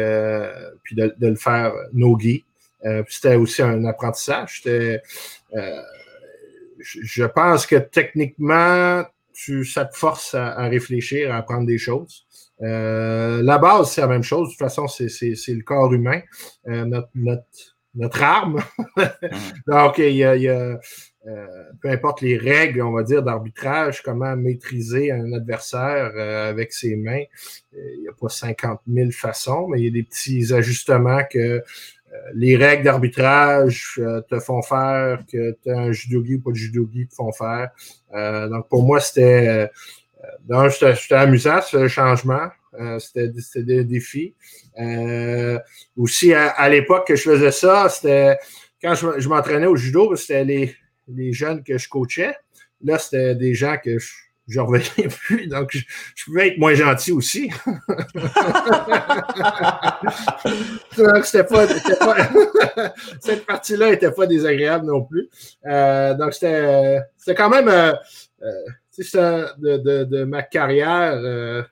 puis 0.85 0.95
de, 0.95 1.13
de, 1.19 1.27
le 1.27 1.35
faire 1.35 1.73
no-gi. 1.93 2.45
c'était 3.09 3.35
aussi 3.35 3.63
un 3.63 3.85
apprentissage. 3.87 4.63
je 6.79 7.25
pense 7.25 7.67
que 7.67 7.77
techniquement, 7.77 9.05
tu, 9.33 9.65
ça 9.65 9.87
te 9.87 9.97
force 9.97 10.37
à, 10.37 10.53
à 10.53 10.69
réfléchir, 10.69 11.33
à 11.33 11.39
apprendre 11.39 11.67
des 11.67 11.79
choses. 11.79 12.25
La 12.61 13.59
base, 13.59 13.93
c'est 13.93 14.01
la 14.01 14.07
même 14.07 14.23
chose. 14.23 14.49
De 14.49 14.53
toute 14.53 14.59
façon, 14.59 14.87
c'est 14.89 15.09
le 15.09 15.63
corps 15.63 15.93
humain, 15.93 16.21
notre, 16.67 17.09
notre, 17.15 17.45
notre, 17.95 18.23
arme. 18.23 18.61
Donc, 19.67 19.99
il 19.99 20.17
y 20.17 20.25
a, 20.25 20.37
il 20.37 20.43
y 20.43 20.49
a 20.49 20.79
peu 21.81 21.91
importe 21.91 22.23
les 22.23 22.37
règles, 22.37 22.83
on 22.83 22.93
va 22.93 23.03
dire, 23.03 23.23
d'arbitrage, 23.23 24.03
comment 24.03 24.37
maîtriser 24.37 25.13
un 25.13 25.33
adversaire 25.33 26.17
avec 26.17 26.73
ses 26.73 26.97
mains. 26.97 27.25
Il 27.73 28.01
n'y 28.01 28.09
a 28.09 28.13
pas 28.13 28.29
50 28.29 28.81
000 28.87 29.11
façons, 29.11 29.69
mais 29.69 29.81
il 29.81 29.85
y 29.85 29.89
a 29.89 29.93
des 29.93 30.03
petits 30.03 30.53
ajustements 30.53 31.23
que 31.31 31.63
euh, 32.13 32.17
les 32.35 32.57
règles 32.57 32.85
d'arbitrage 32.85 33.95
euh, 33.99 34.21
te 34.23 34.41
font 34.41 34.63
faire, 34.63 35.23
que 35.31 35.57
tu 35.63 35.71
as 35.71 35.79
un 35.79 35.93
judogi 35.93 36.37
ou 36.37 36.41
pas 36.41 36.51
de 36.51 36.57
judogi 36.57 37.07
te 37.07 37.15
font 37.15 37.31
faire. 37.31 37.71
Euh, 38.15 38.49
donc 38.49 38.69
pour 38.69 38.83
moi, 38.83 38.99
c'était 38.99 39.71
c'était 40.71 41.15
amusant 41.15 41.61
ce 41.63 41.89
changement. 41.89 42.49
c'était 42.99 43.63
des 43.63 43.85
défis. 43.85 44.35
aussi, 45.97 46.35
à, 46.35 46.69
l'époque 46.69 47.07
que 47.07 47.17
je 47.17 47.23
faisais 47.23 47.53
ça, 47.53 47.89
c'était 47.89 48.39
quand 48.83 48.95
je, 48.95 49.29
m'entraînais 49.29 49.67
au 49.67 49.77
judo, 49.77 50.17
c'était 50.17 50.45
les, 50.45 50.77
les 51.09 51.33
jeunes 51.33 51.63
que 51.63 51.77
je 51.79 51.89
coachais. 51.89 52.35
Là, 52.83 52.99
c'était 52.99 53.35
des 53.35 53.55
gens 53.55 53.77
que 53.83 53.99
je 53.99 54.11
je 54.51 54.61
revenais 54.61 55.09
plus, 55.09 55.47
donc 55.47 55.71
je, 55.73 56.25
pouvais 56.25 56.49
être 56.49 56.59
moins 56.59 56.75
gentil 56.75 57.13
aussi. 57.13 57.51
donc, 60.97 61.25
c'était 61.25 61.45
pas, 61.45 61.67
cette 63.21 63.47
partie-là 63.47 63.91
n'était 63.91 64.11
pas 64.11 64.27
désagréable 64.27 64.87
non 64.87 65.05
plus. 65.05 65.29
Euh, 65.67 66.15
donc, 66.15 66.35
c'était, 66.35 67.01
quand 67.37 67.49
même 67.49 67.95
euh, 68.99 69.03
euh 69.17 69.49
de, 69.59 69.77
de, 69.79 70.05
de, 70.05 70.25
ma 70.25 70.43
carrière 70.43 71.15
euh, 71.15 71.63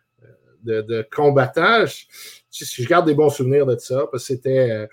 de, 0.62 0.82
de, 0.82 1.06
combattant. 1.10 1.86
Je, 1.86 2.64
je, 2.64 2.88
garde 2.88 3.06
des 3.06 3.14
bons 3.14 3.30
souvenirs 3.30 3.66
de 3.66 3.76
ça 3.78 4.06
parce 4.10 4.26
que 4.26 4.34
c'était, 4.34 4.88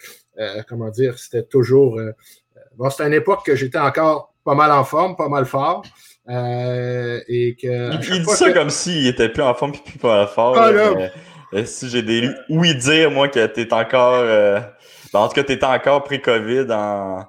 comment 0.68 0.90
dire, 0.90 1.18
c'était 1.18 1.44
toujours. 1.44 2.00
bon, 2.76 2.90
c'était 2.90 3.08
une 3.08 3.14
époque 3.14 3.46
que 3.46 3.56
j'étais 3.56 3.80
encore 3.80 4.34
pas 4.44 4.56
mal 4.56 4.72
en 4.72 4.84
forme, 4.84 5.16
pas 5.16 5.28
mal 5.28 5.46
fort. 5.46 5.84
Euh, 6.30 7.20
et 7.28 7.56
que, 7.56 7.94
il, 7.94 8.00
dit 8.00 8.26
ça 8.26 8.52
comme 8.52 8.70
s'il 8.70 9.06
était 9.06 9.30
plus 9.30 9.44
en 9.44 9.54
forme 9.54 9.74
et 9.74 9.78
plus 9.78 10.00
pas 10.00 10.26
fort. 10.28 10.56
Ah, 10.58 10.70
euh, 11.54 11.66
si 11.66 11.90
j'ai 11.90 12.02
des 12.02 12.30
oui 12.50 12.76
dire, 12.76 13.12
moi, 13.12 13.28
que 13.28 13.46
t'es 13.46 13.72
encore. 13.74 14.16
Euh, 14.16 14.60
ben, 15.14 15.20
en 15.20 15.28
tout 15.28 15.36
cas, 15.36 15.44
t'es 15.44 15.64
encore 15.64 16.04
pré-COVID 16.04 16.66
en, 16.72 17.26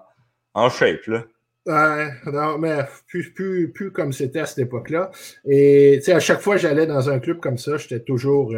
en 0.54 0.70
shape, 0.70 1.06
là. 1.06 1.24
Ouais, 1.66 2.12
non, 2.26 2.58
mais 2.58 2.78
plus, 3.08 3.32
plus, 3.32 3.72
plus 3.72 3.90
comme 3.90 4.12
c'était 4.12 4.40
à 4.40 4.46
cette 4.46 4.60
époque-là. 4.60 5.10
Et 5.48 5.96
tu 5.98 6.04
sais, 6.04 6.12
à 6.12 6.20
chaque 6.20 6.40
fois 6.40 6.54
que 6.54 6.60
j'allais 6.60 6.86
dans 6.86 7.10
un 7.10 7.18
club 7.18 7.40
comme 7.40 7.58
ça, 7.58 7.76
j'étais 7.76 8.00
toujours. 8.00 8.54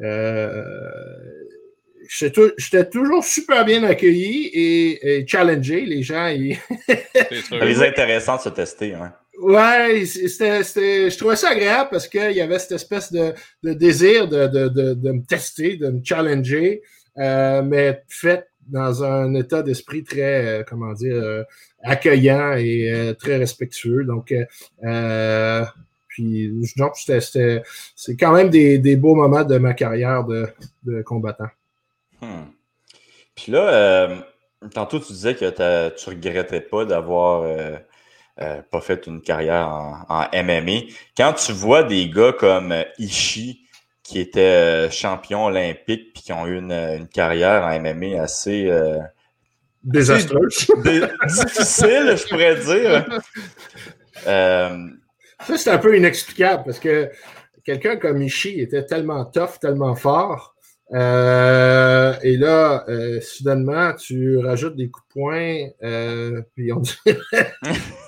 Euh, 0.00 0.62
j'étais 2.08 2.88
toujours 2.88 3.24
super 3.24 3.64
bien 3.64 3.82
accueilli 3.82 4.48
et, 4.52 5.26
challengé. 5.26 5.80
Les 5.86 6.04
gens, 6.04 6.28
ils... 6.28 6.56
les 7.50 7.82
intéressant 7.82 8.36
de 8.36 8.42
se 8.42 8.48
tester. 8.50 8.94
Hein. 8.94 9.12
Ouais, 9.40 10.04
c'était, 10.04 10.62
je 10.62 11.18
trouvais 11.18 11.34
ça 11.34 11.48
agréable 11.48 11.88
parce 11.90 12.06
qu'il 12.06 12.30
y 12.30 12.40
avait 12.40 12.60
cette 12.60 12.72
espèce 12.72 13.10
de, 13.12 13.32
de 13.64 13.72
désir 13.72 14.28
de, 14.28 14.46
de, 14.46 14.68
de, 14.68 14.94
de, 14.94 15.10
me 15.10 15.24
tester, 15.24 15.76
de 15.76 15.88
me 15.88 16.00
challenger, 16.04 16.82
euh, 17.18 17.62
mais 17.62 18.04
fait 18.08 18.46
dans 18.68 19.04
un 19.04 19.34
état 19.34 19.62
d'esprit 19.62 20.04
très, 20.04 20.60
euh, 20.60 20.64
comment 20.66 20.92
dire, 20.92 21.14
euh, 21.14 21.44
accueillant 21.82 22.52
et 22.54 22.90
euh, 22.90 23.14
très 23.14 23.36
respectueux. 23.36 24.04
Donc, 24.04 24.34
c'est 27.96 28.16
quand 28.16 28.32
même 28.32 28.50
des, 28.50 28.78
des 28.78 28.96
beaux 28.96 29.14
moments 29.14 29.44
de 29.44 29.58
ma 29.58 29.74
carrière 29.74 30.24
de, 30.24 31.02
combattant. 31.02 31.48
Hmm. 32.20 32.44
Puis 33.34 33.50
là, 33.52 34.24
tantôt, 34.74 35.00
tu 35.00 35.12
disais 35.12 35.34
que 35.34 35.88
tu 35.90 36.10
regrettais 36.10 36.60
pas 36.60 36.84
d'avoir 36.84 37.46
pas 38.36 38.80
fait 38.80 39.06
une 39.06 39.22
carrière 39.22 39.68
en, 40.08 40.26
MMA. 40.32 40.86
Quand 41.16 41.32
tu 41.32 41.52
vois 41.52 41.82
des 41.82 42.08
gars 42.10 42.32
comme 42.32 42.74
Ishii, 42.98 43.62
qui 44.12 44.20
était 44.20 44.40
euh, 44.40 44.90
champion 44.90 45.46
olympique, 45.46 46.12
puis 46.12 46.22
qui 46.22 46.32
ont 46.32 46.46
eu 46.46 46.58
une, 46.58 47.08
carrière 47.08 47.64
en 47.64 47.80
MMA 47.80 48.20
assez 48.20 48.70
désastreuse, 49.82 50.66
difficile, 51.26 52.14
je 52.16 52.28
pourrais 52.28 52.56
dire. 52.56 53.20
Ça, 54.24 55.56
c'est 55.56 55.70
un 55.70 55.78
peu 55.78 55.96
inexplicable 55.96 56.62
parce 56.64 56.78
que 56.78 57.10
quelqu'un 57.64 57.96
comme 57.96 58.22
Ishii 58.22 58.60
était 58.60 58.84
tellement 58.84 59.24
tough, 59.24 59.58
tellement 59.60 59.96
fort 59.96 60.51
euh, 60.92 62.14
et 62.22 62.36
là, 62.36 62.84
euh, 62.88 63.20
soudainement, 63.22 63.94
tu 63.94 64.36
rajoutes 64.38 64.76
des 64.76 64.90
coups 64.90 65.06
de 65.08 65.12
poing, 65.12 65.68
euh, 65.82 66.42
puis 66.54 66.70
on 66.72 66.80
dirait, 66.80 67.18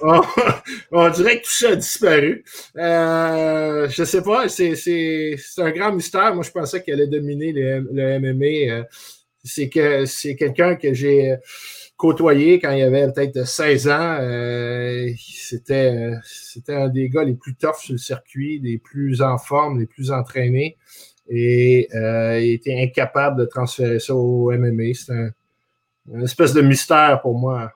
on, 0.92 1.08
dirait, 1.08 1.40
que 1.40 1.44
tout 1.44 1.52
ça 1.52 1.70
a 1.70 1.76
disparu. 1.76 2.44
Euh, 2.76 3.88
je 3.88 4.04
sais 4.04 4.22
pas, 4.22 4.48
c'est, 4.48 5.36
un 5.58 5.70
grand 5.70 5.92
mystère. 5.94 6.34
Moi, 6.34 6.44
je 6.44 6.50
pensais 6.50 6.82
qu'elle 6.82 7.00
allait 7.00 7.06
dominer 7.06 7.52
le, 7.52 7.88
le 7.90 8.18
MMA. 8.18 8.86
c'est 9.42 9.70
que 9.70 10.04
c'est 10.04 10.36
quelqu'un 10.36 10.76
que 10.76 10.92
j'ai 10.92 11.36
côtoyé 11.96 12.58
quand 12.58 12.72
il 12.72 12.82
avait 12.82 13.10
peut-être 13.12 13.46
16 13.46 13.88
ans. 13.88 14.18
c'était, 15.16 16.10
c'était 16.22 16.74
un 16.74 16.88
des 16.88 17.08
gars 17.08 17.24
les 17.24 17.34
plus 17.34 17.54
toughs 17.54 17.78
sur 17.78 17.92
le 17.92 17.98
circuit, 17.98 18.60
les 18.62 18.76
plus 18.76 19.22
en 19.22 19.38
forme, 19.38 19.78
les 19.80 19.86
plus 19.86 20.10
entraînés 20.10 20.76
et 21.28 21.88
euh, 21.94 22.40
il 22.40 22.52
était 22.52 22.80
incapable 22.80 23.40
de 23.40 23.44
transférer 23.46 23.98
ça 23.98 24.14
au 24.14 24.50
MMA. 24.52 24.94
C'est 24.94 25.12
un, 25.12 25.30
une 26.12 26.22
espèce 26.22 26.52
de 26.52 26.60
mystère 26.60 27.20
pour 27.22 27.38
moi. 27.38 27.72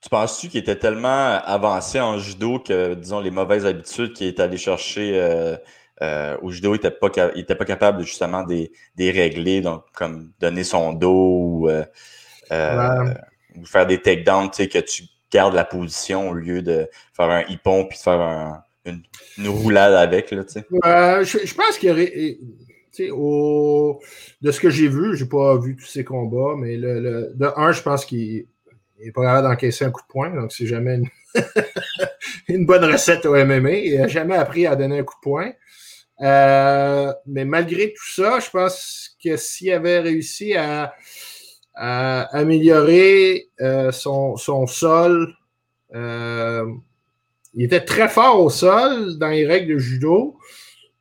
Tu 0.00 0.08
penses-tu 0.08 0.48
qu'il 0.48 0.60
était 0.60 0.78
tellement 0.78 1.40
avancé 1.44 2.00
en 2.00 2.18
judo 2.18 2.58
que, 2.58 2.94
disons, 2.94 3.20
les 3.20 3.30
mauvaises 3.30 3.64
habitudes 3.64 4.12
qu'il 4.12 4.26
est 4.26 4.40
allé 4.40 4.56
chercher 4.56 5.12
euh, 5.14 5.56
euh, 6.02 6.36
au 6.42 6.50
judo, 6.50 6.74
il 6.74 6.78
n'était 6.78 6.90
pas, 6.90 7.08
pas 7.08 7.64
capable 7.64 8.02
justement 8.02 8.42
de 8.42 8.68
les 8.96 9.10
régler, 9.10 9.60
donc 9.60 9.84
comme 9.94 10.32
donner 10.40 10.64
son 10.64 10.92
dos 10.92 11.10
ou, 11.10 11.70
ou 11.70 13.64
faire 13.64 13.86
des 13.86 14.00
takedowns, 14.02 14.50
tu 14.50 14.64
sais, 14.64 14.68
que 14.68 14.78
tu 14.78 15.04
gardes 15.30 15.54
la 15.54 15.64
position 15.64 16.30
au 16.30 16.34
lieu 16.34 16.62
de 16.62 16.88
faire 17.14 17.30
un 17.30 17.42
hippon 17.48 17.84
puis 17.84 17.96
de 17.96 18.02
faire 18.02 18.20
un, 18.20 18.64
une, 18.84 19.48
roulade 19.48 19.94
avec. 19.94 20.30
Là, 20.30 20.44
euh, 20.84 21.24
je, 21.24 21.38
je, 21.44 21.54
pense 21.54 21.78
qu'il 21.78 21.88
y 21.88 21.92
aurait. 21.92 22.38
Au, 23.10 24.00
de 24.42 24.50
ce 24.50 24.60
que 24.60 24.68
j'ai 24.68 24.88
vu, 24.88 25.16
j'ai 25.16 25.24
pas 25.24 25.56
vu 25.56 25.76
tous 25.76 25.86
ces 25.86 26.04
combats, 26.04 26.54
mais 26.58 26.76
le, 26.76 27.32
de 27.34 27.48
un, 27.56 27.72
je 27.72 27.80
pense 27.80 28.04
qu'il 28.04 28.46
n'est 28.98 29.12
pas 29.12 29.22
capable 29.22 29.48
d'encaisser 29.48 29.84
un 29.84 29.90
coup 29.90 30.02
de 30.02 30.06
poing, 30.08 30.30
donc 30.30 30.52
c'est 30.52 30.66
jamais 30.66 31.00
une, 32.48 32.66
bonne 32.66 32.84
recette 32.84 33.24
au 33.24 33.34
MMA. 33.34 33.70
Il 33.70 33.98
n'a 33.98 34.08
jamais 34.08 34.36
appris 34.36 34.66
à 34.66 34.76
donner 34.76 34.98
un 34.98 35.04
coup 35.04 35.14
de 35.14 35.22
poing. 35.22 35.52
Euh, 36.20 37.12
mais 37.26 37.44
malgré 37.44 37.94
tout 37.94 38.10
ça, 38.10 38.38
je 38.40 38.50
pense 38.50 39.16
que 39.22 39.36
s'il 39.36 39.72
avait 39.72 40.00
réussi 40.00 40.54
à, 40.54 40.94
à 41.74 42.22
améliorer 42.36 43.48
euh, 43.60 43.90
son, 43.92 44.36
son 44.36 44.66
sol, 44.66 45.34
euh, 45.94 46.66
il 47.54 47.64
était 47.64 47.84
très 47.84 48.08
fort 48.08 48.40
au 48.40 48.50
sol 48.50 49.18
dans 49.18 49.28
les 49.28 49.46
règles 49.46 49.74
de 49.74 49.78
judo, 49.78 50.36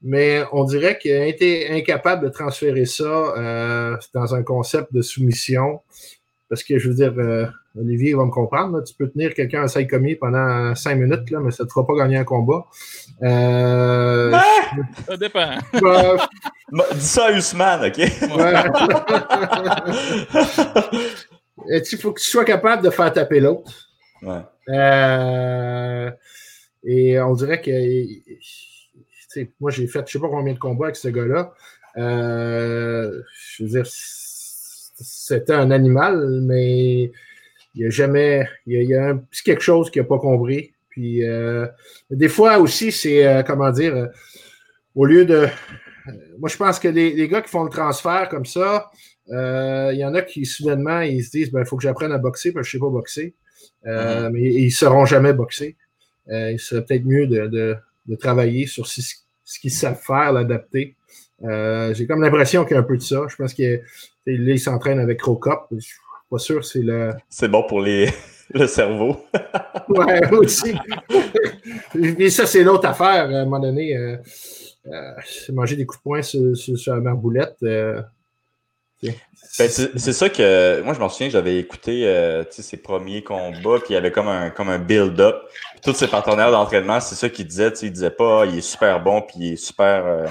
mais 0.01 0.43
on 0.51 0.63
dirait 0.63 0.97
qu'il 0.97 1.11
a 1.11 1.25
été 1.25 1.69
incapable 1.69 2.23
de 2.25 2.29
transférer 2.29 2.85
ça 2.85 3.03
euh, 3.03 3.97
dans 4.13 4.35
un 4.35 4.43
concept 4.43 4.93
de 4.93 5.01
soumission. 5.01 5.81
Parce 6.49 6.63
que 6.63 6.77
je 6.77 6.89
veux 6.89 6.95
dire, 6.95 7.13
euh, 7.17 7.45
Olivier 7.79 8.13
va 8.13 8.25
me 8.25 8.31
comprendre, 8.31 8.83
tu 8.83 8.93
peux 8.93 9.09
tenir 9.09 9.33
quelqu'un 9.33 9.65
à 9.65 9.83
commis 9.85 10.15
pendant 10.15 10.75
cinq 10.75 10.95
minutes, 10.95 11.29
là, 11.31 11.39
mais 11.39 11.51
ça 11.51 11.63
ne 11.63 11.67
te 11.69 11.73
fera 11.73 11.87
pas 11.87 11.95
gagner 11.95 12.17
un 12.17 12.25
combat. 12.25 12.65
Euh, 13.23 14.37
ça 15.07 15.15
dépend. 15.15 15.51
dis 16.93 16.99
ça 16.99 17.27
à 17.27 17.31
Usman, 17.31 17.85
OK? 17.85 17.99
Il 21.69 21.97
faut 22.01 22.11
que 22.11 22.19
tu 22.19 22.29
sois 22.29 22.43
capable 22.43 22.83
de 22.83 22.89
faire 22.89 23.13
taper 23.13 23.39
l'autre. 23.39 23.71
Ouais. 24.21 24.41
Euh, 24.69 26.11
et 26.83 27.19
on 27.19 27.33
dirait 27.33 27.61
que, 27.61 27.71
moi, 29.59 29.71
j'ai 29.71 29.87
fait 29.87 30.03
je 30.07 30.13
sais 30.13 30.19
pas 30.19 30.29
combien 30.29 30.53
de 30.53 30.59
combats 30.59 30.85
avec 30.85 30.95
ce 30.95 31.07
gars-là. 31.07 31.53
Euh, 31.97 33.21
je 33.55 33.63
veux 33.63 33.69
dire, 33.69 33.85
c'était 33.85 35.53
un 35.53 35.71
animal, 35.71 36.41
mais 36.41 37.11
il 37.75 37.81
y 37.81 37.85
a 37.85 37.89
jamais, 37.89 38.47
il 38.65 38.83
y 38.83 38.95
a, 38.95 39.09
un 39.09 39.17
petit 39.17 39.43
quelque 39.43 39.61
chose 39.63 39.89
qu'il 39.89 40.01
n'a 40.01 40.07
pas 40.07 40.19
compris. 40.19 40.73
Puis, 40.89 41.23
euh, 41.25 41.67
des 42.09 42.29
fois 42.29 42.57
aussi, 42.59 42.91
c'est, 42.91 43.25
euh, 43.25 43.43
comment 43.43 43.71
dire, 43.71 44.09
au 44.95 45.05
lieu 45.05 45.25
de. 45.25 45.47
Moi, 46.39 46.49
je 46.49 46.57
pense 46.57 46.79
que 46.79 46.87
les, 46.87 47.13
les, 47.13 47.27
gars 47.27 47.41
qui 47.41 47.49
font 47.49 47.63
le 47.63 47.69
transfert 47.69 48.27
comme 48.29 48.45
ça, 48.45 48.89
il 49.27 49.97
y 49.97 50.03
en 50.03 50.13
a 50.15 50.21
qui, 50.21 50.45
soudainement, 50.45 51.01
ils 51.01 51.23
se 51.23 51.29
disent, 51.29 51.51
ben, 51.51 51.59
il 51.61 51.65
faut 51.65 51.77
que 51.77 51.83
j'apprenne 51.83 52.11
à 52.11 52.17
boxer 52.17 52.51
parce 52.51 52.65
que 52.65 52.71
je 52.71 52.77
ne 52.77 52.79
sais 52.81 52.85
pas 52.85 52.91
boxer. 52.91 53.35
Mm-hmm. 53.85 54.29
Mais 54.31 54.41
ils 54.41 54.65
ne 54.65 54.71
sauront 54.71 55.05
jamais 55.05 55.31
boxer. 55.31 55.77
Euh, 56.31 56.51
il 56.51 56.59
serait 56.59 56.83
peut-être 56.83 57.05
mieux 57.05 57.27
de, 57.27 57.47
de, 57.47 57.75
de, 58.07 58.15
travailler 58.15 58.65
sur 58.65 58.87
ce, 58.87 59.01
ce 59.43 59.59
qu'ils 59.59 59.71
savent 59.71 59.99
faire, 59.99 60.33
l'adapter. 60.33 60.95
Euh, 61.43 61.93
j'ai 61.93 62.05
comme 62.07 62.21
l'impression 62.21 62.63
qu'il 62.63 62.73
y 62.73 62.77
a 62.77 62.79
un 62.79 62.83
peu 62.83 62.97
de 62.97 63.01
ça. 63.01 63.25
Je 63.27 63.35
pense 63.35 63.53
qu'il 63.53 63.83
il 64.25 64.59
s'entraîne 64.59 64.99
avec 64.99 65.21
Rocop. 65.21 65.67
Je 65.71 65.79
suis 65.79 65.99
pas 66.29 66.37
sûr 66.37 66.63
c'est 66.63 66.81
le. 66.81 67.11
C'est 67.29 67.49
bon 67.49 67.63
pour 67.67 67.81
les... 67.81 68.09
le 68.53 68.67
cerveau. 68.67 69.25
ouais, 69.89 70.33
aussi. 70.33 70.73
Et 71.95 72.29
ça, 72.29 72.45
c'est 72.45 72.63
l'autre 72.63 72.87
affaire. 72.87 73.25
À 73.25 73.39
un 73.39 73.45
moment 73.45 73.59
donné, 73.59 73.95
euh, 73.95 74.17
euh, 74.87 75.11
manger 75.53 75.75
des 75.75 75.85
coups 75.85 75.99
de 75.99 76.03
poing 76.03 76.21
sur, 76.21 76.55
sur, 76.55 76.95
la 76.95 77.01
marboulette. 77.01 77.57
Euh, 77.63 78.01
ben, 79.03 79.69
c'est 79.69 80.13
ça 80.13 80.29
que 80.29 80.81
moi 80.81 80.93
je 80.93 80.99
m'en 80.99 81.09
souviens, 81.09 81.29
j'avais 81.29 81.57
écouté 81.57 82.07
euh, 82.07 82.43
ses 82.49 82.77
premiers 82.77 83.23
combats, 83.23 83.79
puis 83.79 83.89
il 83.89 83.93
y 83.93 83.97
avait 83.97 84.11
comme 84.11 84.27
un 84.27 84.49
comme 84.49 84.69
un 84.69 84.79
build-up. 84.79 85.35
Tous 85.83 85.93
ses 85.93 86.07
partenaires 86.07 86.51
d'entraînement, 86.51 86.99
c'est 86.99 87.15
ça 87.15 87.29
qu'il 87.29 87.47
disait. 87.47 87.73
Il 87.81 87.91
disait 87.91 88.11
pas 88.11 88.45
il 88.45 88.59
est 88.59 88.61
super 88.61 89.01
bon, 89.01 89.21
puis 89.21 89.35
il 89.37 89.53
est 89.53 89.57
super. 89.57 90.05
Euh, 90.05 90.25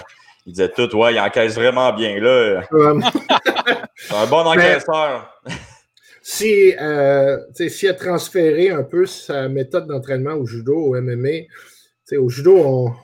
il 0.46 0.52
disait 0.52 0.70
tout, 0.70 0.96
ouais, 0.96 1.14
il 1.14 1.20
encaisse 1.20 1.54
vraiment 1.54 1.92
bien 1.92 2.18
là. 2.18 2.62
c'est 3.96 4.14
un 4.14 4.26
bon 4.26 4.46
encaisseur. 4.46 5.30
si, 6.22 6.74
euh, 6.80 7.36
a 7.38 7.94
transféré 7.94 8.70
un 8.70 8.82
peu 8.82 9.04
sa 9.04 9.48
méthode 9.48 9.86
d'entraînement 9.86 10.34
au 10.34 10.46
judo, 10.46 10.74
au 10.76 11.00
MMA, 11.00 11.46
au 12.18 12.28
judo, 12.30 12.56
on, 12.56 12.94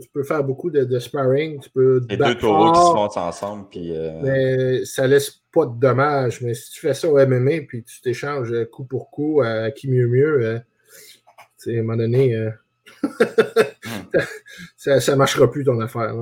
tu 0.00 0.08
peux 0.12 0.22
faire 0.22 0.44
beaucoup 0.44 0.70
de, 0.70 0.98
sparring. 0.98 1.60
Tu 1.60 1.70
peux 1.70 2.04
Les 2.08 2.16
deux 2.16 2.36
taureaux 2.36 2.72
qui 2.72 2.80
se 2.80 2.84
font 2.84 3.20
ensemble. 3.20 3.66
Puis, 3.70 3.96
euh, 3.96 4.20
Mais 4.22 4.84
ça 4.84 5.06
laisse 5.06 5.42
pas 5.52 5.66
de 5.66 5.78
dommages. 5.78 6.40
Mais 6.42 6.54
si 6.54 6.70
tu 6.72 6.80
fais 6.80 6.94
ça 6.94 7.08
au 7.08 7.18
MMA 7.18 7.62
puis 7.66 7.84
tu 7.84 8.00
t'échanges 8.00 8.52
coup 8.70 8.84
pour 8.84 9.10
coup 9.10 9.42
à 9.42 9.70
qui 9.70 9.88
mieux 9.88 10.08
mieux, 10.08 10.44
euh, 10.44 10.58
à 11.66 11.70
un 11.70 11.82
moment 11.82 11.96
donné, 11.96 12.34
euh, 12.34 12.50
ça 14.76 14.96
ne 14.96 15.14
marchera 15.14 15.50
plus 15.50 15.64
ton 15.64 15.80
affaire. 15.80 16.14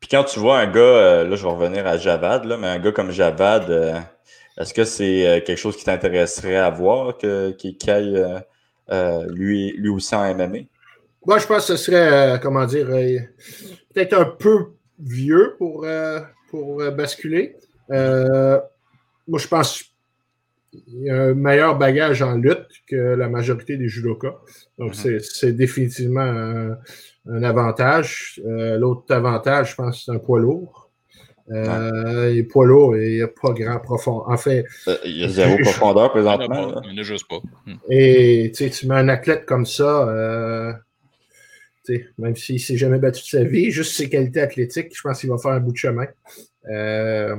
Puis 0.00 0.08
quand 0.10 0.24
tu 0.24 0.38
vois 0.38 0.58
un 0.58 0.66
gars, 0.66 1.24
là 1.24 1.36
je 1.36 1.42
vais 1.42 1.52
revenir 1.52 1.86
à 1.86 1.96
Javad, 1.96 2.44
là, 2.44 2.56
mais 2.56 2.66
un 2.66 2.78
gars 2.78 2.92
comme 2.92 3.10
Javad, 3.10 4.04
est-ce 4.58 4.74
que 4.74 4.84
c'est 4.84 5.42
quelque 5.46 5.58
chose 5.58 5.76
qui 5.76 5.84
t'intéresserait 5.84 6.56
à 6.56 6.70
voir 6.70 7.16
qu'il 7.16 7.56
qu 7.56 7.90
lui, 9.28 9.72
lui 9.76 9.88
aussi 9.88 10.14
en 10.14 10.34
MMA? 10.34 10.60
Moi, 11.26 11.38
je 11.38 11.46
pense 11.46 11.66
que 11.66 11.76
ce 11.76 11.84
serait, 11.84 12.34
euh, 12.34 12.38
comment 12.38 12.66
dire, 12.66 12.88
euh, 12.90 13.18
peut-être 13.94 14.14
un 14.14 14.24
peu 14.24 14.72
vieux 14.98 15.54
pour, 15.58 15.84
euh, 15.84 16.20
pour 16.50 16.82
basculer. 16.92 17.56
moi, 17.88 19.38
je 19.38 19.48
pense 19.48 19.84
qu'il 20.70 21.02
y 21.02 21.10
a 21.10 21.22
un 21.22 21.34
meilleur 21.34 21.78
bagage 21.78 22.20
en 22.22 22.36
lutte 22.36 22.66
que 22.86 22.96
la 22.96 23.28
majorité 23.28 23.76
des 23.76 23.88
judokas. 23.88 24.36
Donc, 24.78 24.94
mm-hmm. 24.94 25.20
c'est 25.20 25.52
définitivement 25.52 26.76
un, 27.26 27.42
avantage. 27.42 28.40
L'autre 28.44 29.14
avantage, 29.14 29.70
je 29.70 29.74
pense, 29.76 30.04
c'est 30.04 30.12
un 30.12 30.18
poids 30.18 30.38
lourd. 30.38 30.84
Euh, 31.50 32.30
il 32.32 32.38
est 32.38 32.42
poids 32.44 32.64
lourd 32.64 32.96
et 32.96 33.10
il 33.10 33.16
n'y 33.16 33.22
a 33.22 33.28
pas 33.28 33.52
grand 33.52 33.78
profondeur. 33.78 34.28
En 34.30 34.36
fait, 34.36 34.64
il 35.04 35.18
y 35.18 35.24
a 35.24 35.28
zéro 35.28 35.58
profondeur 35.58 36.10
présentement. 36.10 36.80
Il 36.84 36.94
n'y 36.94 37.00
a 37.00 37.02
juste 37.02 37.28
pas. 37.28 37.40
Hmm. 37.66 37.76
Et 37.90 38.50
tu 38.54 38.86
mets 38.86 38.94
un 38.94 39.08
athlète 39.08 39.44
comme 39.44 39.66
ça, 39.66 40.06
même 42.18 42.36
s'il 42.36 42.56
ne 42.56 42.60
s'est 42.60 42.76
jamais 42.76 42.98
battu 42.98 43.22
de 43.22 43.26
sa 43.26 43.44
vie, 43.44 43.70
juste 43.70 43.96
ses 43.96 44.08
qualités 44.08 44.40
athlétiques, 44.40 44.92
je 44.94 45.02
pense 45.02 45.20
qu'il 45.20 45.30
va 45.30 45.38
faire 45.38 45.52
un 45.52 45.60
bout 45.60 45.72
de 45.72 45.76
chemin. 45.76 46.06
Euh, 46.70 47.36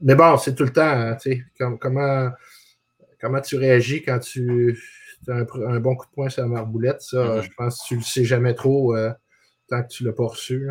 mais 0.00 0.14
bon, 0.14 0.36
c'est 0.36 0.54
tout 0.54 0.64
le 0.64 0.72
temps, 0.72 1.16
comme, 1.58 1.78
comment, 1.78 2.30
comment 3.20 3.40
tu 3.40 3.56
réagis 3.56 4.02
quand 4.02 4.18
tu 4.18 4.78
as 5.28 5.32
un, 5.32 5.80
bon 5.80 5.96
coup 5.96 6.06
de 6.06 6.12
poing 6.12 6.28
sur 6.28 6.42
la 6.42 6.48
marboulette. 6.48 7.02
Ça, 7.02 7.18
mm-hmm. 7.18 7.42
je 7.42 7.50
pense 7.56 7.82
que 7.82 7.88
tu 7.88 7.94
ne 7.94 7.98
le 8.00 8.04
sais 8.04 8.24
jamais 8.24 8.54
trop 8.54 8.94
euh, 8.96 9.10
tant 9.68 9.82
que 9.82 9.88
tu 9.88 10.04
ne 10.04 10.08
l'as 10.08 10.14
pas 10.14 10.26
reçu. 10.26 10.68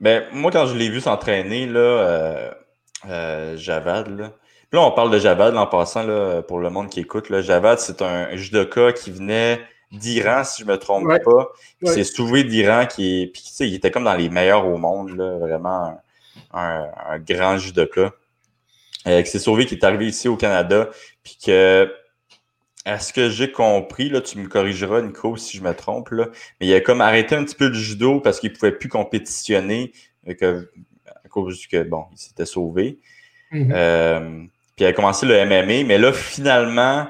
Ben, 0.00 0.24
moi, 0.32 0.50
quand 0.50 0.66
je 0.66 0.76
l'ai 0.76 0.88
vu 0.88 1.00
s'entraîner, 1.00 1.66
là, 1.66 2.54
euh, 3.08 3.56
Javad, 3.56 4.08
là, 4.16 4.32
là, 4.72 4.80
on 4.80 4.92
parle 4.92 5.10
de 5.10 5.18
Javad 5.18 5.56
en 5.56 5.66
passant, 5.66 6.04
là, 6.04 6.42
pour 6.42 6.60
le 6.60 6.70
monde 6.70 6.88
qui 6.88 7.00
écoute. 7.00 7.30
Là, 7.30 7.40
Javad, 7.40 7.78
c'est 7.78 8.02
un 8.02 8.34
judoka 8.36 8.92
qui 8.92 9.10
venait 9.10 9.60
d'Iran, 9.92 10.44
si 10.44 10.62
je 10.62 10.66
me 10.66 10.76
trompe 10.78 11.08
pas. 11.24 11.48
C'est 11.84 12.04
Souvé 12.04 12.44
d'Iran 12.44 12.86
qui 12.86 13.22
est. 13.22 13.26
Puis, 13.26 13.42
il 13.60 13.74
était 13.74 13.90
comme 13.90 14.04
dans 14.04 14.14
les 14.14 14.28
meilleurs 14.28 14.66
au 14.66 14.76
monde, 14.76 15.16
là, 15.16 15.38
vraiment 15.38 16.00
un, 16.52 17.18
grand 17.18 17.58
judoka. 17.58 18.12
Euh, 19.06 19.22
c'est 19.24 19.38
Sauvé 19.38 19.66
qui 19.66 19.74
est 19.74 19.84
arrivé 19.84 20.06
ici 20.06 20.28
au 20.28 20.36
Canada. 20.36 20.90
Puis 21.22 21.38
que, 21.44 21.92
à 22.84 22.98
ce 22.98 23.12
que 23.12 23.30
j'ai 23.30 23.50
compris, 23.50 24.08
là, 24.08 24.20
tu 24.20 24.38
me 24.38 24.48
corrigeras, 24.48 25.02
Nico, 25.02 25.36
si 25.36 25.56
je 25.56 25.62
me 25.62 25.74
trompe, 25.74 26.10
là, 26.10 26.28
mais 26.60 26.66
il 26.66 26.74
a 26.74 26.80
comme 26.80 27.00
arrêté 27.00 27.34
un 27.34 27.44
petit 27.44 27.54
peu 27.54 27.68
le 27.68 27.74
judo 27.74 28.20
parce 28.20 28.40
qu'il 28.40 28.50
ne 28.50 28.56
pouvait 28.56 28.72
plus 28.72 28.88
compétitionner 28.88 29.92
que, 30.38 30.70
à 31.06 31.28
cause 31.28 31.66
que, 31.66 31.82
bon, 31.82 32.04
il 32.12 32.18
s'était 32.18 32.46
sauvé. 32.46 32.98
Mm-hmm. 33.52 33.72
Euh, 33.72 34.44
puis 34.76 34.84
il 34.84 34.86
a 34.86 34.92
commencé 34.92 35.26
le 35.26 35.44
MMA, 35.44 35.84
mais 35.84 35.98
là, 35.98 36.12
finalement, 36.12 37.08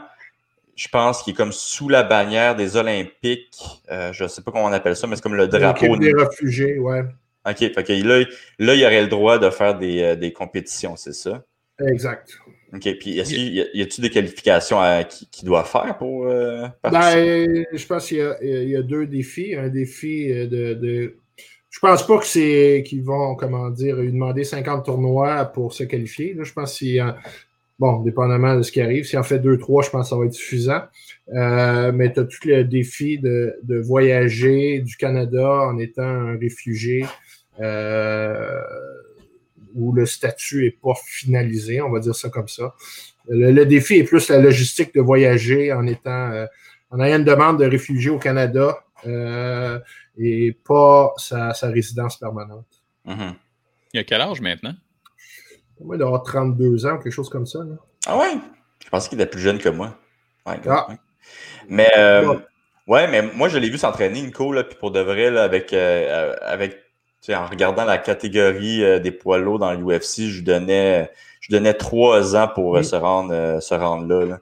je 0.78 0.88
pense 0.88 1.22
qu'il 1.22 1.32
est 1.32 1.36
comme 1.36 1.50
sous 1.50 1.88
la 1.88 2.04
bannière 2.04 2.54
des 2.54 2.76
Olympiques. 2.76 3.58
Euh, 3.90 4.12
je 4.12 4.22
ne 4.22 4.28
sais 4.28 4.42
pas 4.42 4.52
comment 4.52 4.66
on 4.66 4.72
appelle 4.72 4.94
ça, 4.94 5.08
mais 5.08 5.16
c'est 5.16 5.22
comme 5.22 5.34
le 5.34 5.48
drapeau. 5.48 5.96
Des 5.96 6.12
réfugiés, 6.12 6.78
ouais. 6.78 7.02
OK. 7.44 7.58
Fait 7.58 7.88
là, 8.02 8.24
là, 8.60 8.74
il 8.74 8.84
aurait 8.84 9.02
le 9.02 9.08
droit 9.08 9.38
de 9.38 9.50
faire 9.50 9.76
des, 9.76 10.02
euh, 10.02 10.14
des 10.14 10.32
compétitions, 10.32 10.94
c'est 10.94 11.14
ça? 11.14 11.44
Exact. 11.84 12.30
OK. 12.72 12.96
Puis, 13.00 13.18
est-ce 13.18 13.30
qu'il 13.30 13.54
y 13.54 13.60
a, 13.60 13.64
t 13.64 13.94
il 13.96 14.02
des 14.02 14.10
qualifications 14.10 14.78
qu'il 15.32 15.46
doit 15.46 15.64
faire 15.64 15.98
pour 15.98 16.26
euh, 16.26 16.68
ben, 16.84 17.64
je 17.72 17.86
pense 17.86 18.06
qu'il 18.06 18.18
y, 18.42 18.76
a 18.76 18.82
deux 18.82 19.06
défis. 19.06 19.56
Un 19.56 19.68
défi 19.68 20.28
de. 20.28 20.74
de... 20.74 21.16
Je 21.70 21.80
pense 21.80 22.06
pas 22.06 22.18
que 22.18 22.26
c'est 22.26 22.84
qu'ils 22.86 23.02
vont, 23.02 23.34
comment 23.34 23.68
dire, 23.70 23.96
lui 23.96 24.12
demander 24.12 24.44
50 24.44 24.84
tournois 24.84 25.44
pour 25.44 25.72
se 25.74 25.82
qualifier. 25.84 26.34
Là, 26.34 26.44
je 26.44 26.52
pense 26.52 26.78
qu'il 26.78 26.88
y 26.88 27.00
a 27.00 27.16
Bon, 27.78 28.02
dépendamment 28.02 28.56
de 28.56 28.62
ce 28.62 28.72
qui 28.72 28.80
arrive. 28.80 29.04
Si 29.04 29.16
en 29.16 29.22
fait 29.22 29.38
deux, 29.38 29.56
trois, 29.56 29.84
je 29.84 29.90
pense 29.90 30.06
que 30.06 30.10
ça 30.10 30.16
va 30.16 30.26
être 30.26 30.32
suffisant. 30.32 30.82
Euh, 31.32 31.92
mais 31.92 32.12
tu 32.12 32.20
as 32.20 32.24
tout 32.24 32.38
le 32.44 32.64
défi 32.64 33.18
de, 33.18 33.56
voyager 33.80 34.80
du 34.80 34.96
Canada 34.96 35.48
en 35.62 35.78
étant 35.78 36.02
un 36.02 36.36
réfugié 36.38 37.06
euh, 37.60 38.60
où 39.74 39.92
le 39.92 40.06
statut 40.06 40.64
n'est 40.64 40.70
pas 40.70 40.94
finalisé, 41.06 41.80
on 41.80 41.90
va 41.90 42.00
dire 42.00 42.16
ça 42.16 42.30
comme 42.30 42.48
ça. 42.48 42.74
Le, 43.28 43.64
défi 43.64 43.96
est 43.96 44.04
plus 44.04 44.28
la 44.28 44.38
logistique 44.38 44.92
de 44.94 45.00
voyager 45.00 45.72
en 45.72 45.86
étant 45.86 46.32
euh, 46.32 46.46
en 46.90 47.00
ayant 47.00 47.18
une 47.18 47.24
demande 47.24 47.60
de 47.60 47.66
réfugié 47.66 48.10
au 48.10 48.18
Canada 48.18 48.78
et 50.16 50.56
pas 50.66 51.12
sa, 51.18 51.52
sa 51.52 51.68
résidence 51.68 52.16
permanente. 52.16 52.82
Mm-hmm. 53.06 53.34
Il 53.92 53.96
y 53.98 54.00
a 54.00 54.04
quel 54.04 54.20
âge 54.22 54.40
maintenant? 54.40 54.74
Moi, 55.80 55.96
il 55.96 55.98
doit 55.98 56.08
avoir 56.08 56.22
32 56.22 56.86
ans, 56.86 56.98
quelque 56.98 57.10
chose 57.10 57.28
comme 57.28 57.46
ça. 57.46 57.60
Ah 58.06 58.16
ouais? 58.18 58.38
Je 58.84 58.88
pensais 58.90 59.08
qu'il 59.08 59.20
était 59.20 59.30
plus 59.30 59.40
jeune 59.40 59.58
que 59.58 59.68
moi. 59.68 59.94
ah. 60.46 60.88
Mais, 61.68 61.90
euh, 61.96 62.38
ouais, 62.86 63.06
mais 63.08 63.22
moi, 63.22 63.48
je 63.48 63.58
l'ai 63.58 63.68
vu 63.68 63.78
s'entraîner, 63.78 64.22
Nico, 64.22 64.52
là, 64.52 64.64
puis 64.64 64.78
pour 64.78 64.90
de 64.90 65.00
vrai, 65.00 65.30
là, 65.30 65.44
avec, 65.44 65.72
euh, 65.72 66.34
avec 66.42 66.78
en 67.28 67.46
regardant 67.46 67.84
la 67.84 67.98
catégorie 67.98 68.82
euh, 68.82 68.98
des 69.00 69.10
poids 69.10 69.36
lourds 69.38 69.58
dans 69.58 69.74
l'UFC, 69.74 70.28
je 70.28 70.36
lui 70.36 70.42
donnais, 70.42 71.10
je 71.40 71.52
donnais 71.52 71.74
trois 71.74 72.34
ans 72.34 72.48
pour 72.48 72.82
se 72.82 72.96
rendre, 72.96 73.60
se 73.60 73.74
rendre 73.74 74.06
là. 74.06 74.38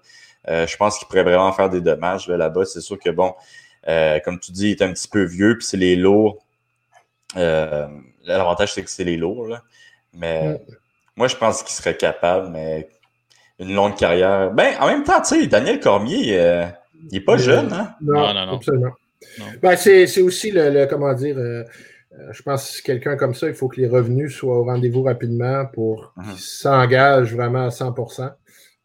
je 0.66 0.76
pense 0.76 0.98
qu'il 0.98 1.08
pourrait 1.08 1.24
vraiment 1.24 1.52
faire 1.52 1.68
des 1.68 1.80
dommages 1.80 2.28
là-bas. 2.28 2.64
c'est 2.64 2.80
sûr 2.80 2.98
que, 2.98 3.10
bon, 3.10 3.34
comme 4.24 4.38
tu 4.38 4.52
dis, 4.52 4.68
il 4.68 4.70
est 4.70 4.82
un 4.82 4.92
petit 4.92 5.08
peu 5.08 5.24
vieux, 5.24 5.58
puis 5.58 5.66
c'est 5.66 5.76
les 5.76 5.96
lourds. 5.96 6.38
L'avantage, 7.34 8.74
c'est 8.74 8.84
que 8.84 8.90
c'est 8.90 9.04
les 9.04 9.16
lourds, 9.16 9.48
là. 9.48 9.62
Mais. 10.12 10.60
Moi, 11.16 11.28
je 11.28 11.36
pense 11.36 11.62
qu'il 11.62 11.74
serait 11.74 11.96
capable, 11.96 12.50
mais 12.50 12.88
une 13.58 13.74
longue 13.74 13.96
carrière. 13.96 14.50
Ben, 14.52 14.74
en 14.80 14.86
même 14.86 15.04
temps, 15.04 15.20
tu 15.20 15.40
sais, 15.40 15.46
Daniel 15.46 15.80
Cormier, 15.80 16.38
euh, 16.38 16.66
il 17.10 17.14
n'est 17.14 17.24
pas 17.24 17.36
jeune, 17.36 17.72
hein? 17.72 17.94
Non, 18.00 18.34
non, 18.34 18.46
non. 18.46 18.56
Absolument. 18.56 18.92
Ben, 19.62 19.76
c'est 19.76 20.20
aussi 20.20 20.50
le, 20.50 20.86
comment 20.86 21.12
dire, 21.14 21.36
euh, 21.38 21.64
euh, 22.18 22.32
je 22.32 22.42
pense 22.42 22.80
que 22.80 22.86
quelqu'un 22.86 23.16
comme 23.16 23.34
ça, 23.34 23.48
il 23.48 23.54
faut 23.54 23.68
que 23.68 23.80
les 23.80 23.88
revenus 23.88 24.34
soient 24.34 24.58
au 24.58 24.64
rendez-vous 24.64 25.02
rapidement 25.02 25.66
pour 25.66 26.12
mhm. 26.16 26.24
qu'il 26.30 26.40
s'engage 26.40 27.34
vraiment 27.34 27.66
à 27.66 27.70
100% 27.70 28.30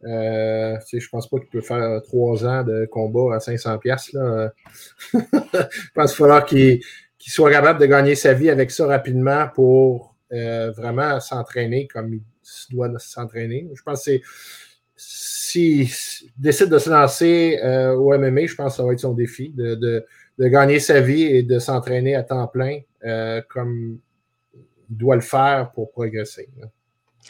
euh, 0.03 0.77
tu 0.79 0.87
sais, 0.87 0.99
je 0.99 1.09
pense 1.09 1.29
pas 1.29 1.37
qu'il 1.37 1.49
peut 1.49 1.61
faire 1.61 2.01
trois 2.01 2.43
ans 2.43 2.63
de 2.63 2.87
combat 2.89 3.35
à 3.35 3.39
500 3.39 3.77
pièces 3.77 4.13
là. 4.13 4.51
je 5.13 5.19
pense 5.19 5.29
qu'il 5.35 5.93
va 5.93 6.07
falloir 6.07 6.45
qu'il 6.45 6.81
soit 7.19 7.51
capable 7.51 7.79
de 7.79 7.85
gagner 7.85 8.15
sa 8.15 8.33
vie 8.33 8.49
avec 8.49 8.71
ça 8.71 8.87
rapidement 8.87 9.47
pour 9.53 10.10
euh, 10.33 10.71
vraiment 10.71 11.19
s'entraîner 11.19 11.87
comme 11.87 12.13
il 12.13 12.21
doit 12.71 12.89
s'entraîner. 12.99 13.69
Je 13.73 13.81
pense 13.83 14.05
que 14.05 14.19
s'il 14.95 15.87
décide 16.37 16.69
de 16.69 16.77
se 16.77 16.89
lancer 16.89 17.59
euh, 17.63 17.93
au 17.93 18.17
MMA, 18.17 18.45
je 18.45 18.55
pense 18.55 18.73
que 18.73 18.77
ça 18.77 18.83
va 18.83 18.93
être 18.93 18.99
son 18.99 19.13
défi 19.13 19.49
de, 19.49 19.75
de, 19.75 20.05
de 20.37 20.47
gagner 20.47 20.79
sa 20.79 21.01
vie 21.01 21.23
et 21.23 21.43
de 21.43 21.59
s'entraîner 21.59 22.15
à 22.15 22.23
temps 22.23 22.47
plein 22.47 22.79
euh, 23.03 23.41
comme 23.49 23.97
il 24.89 24.97
doit 24.97 25.15
le 25.15 25.21
faire 25.21 25.71
pour 25.73 25.91
progresser. 25.91 26.49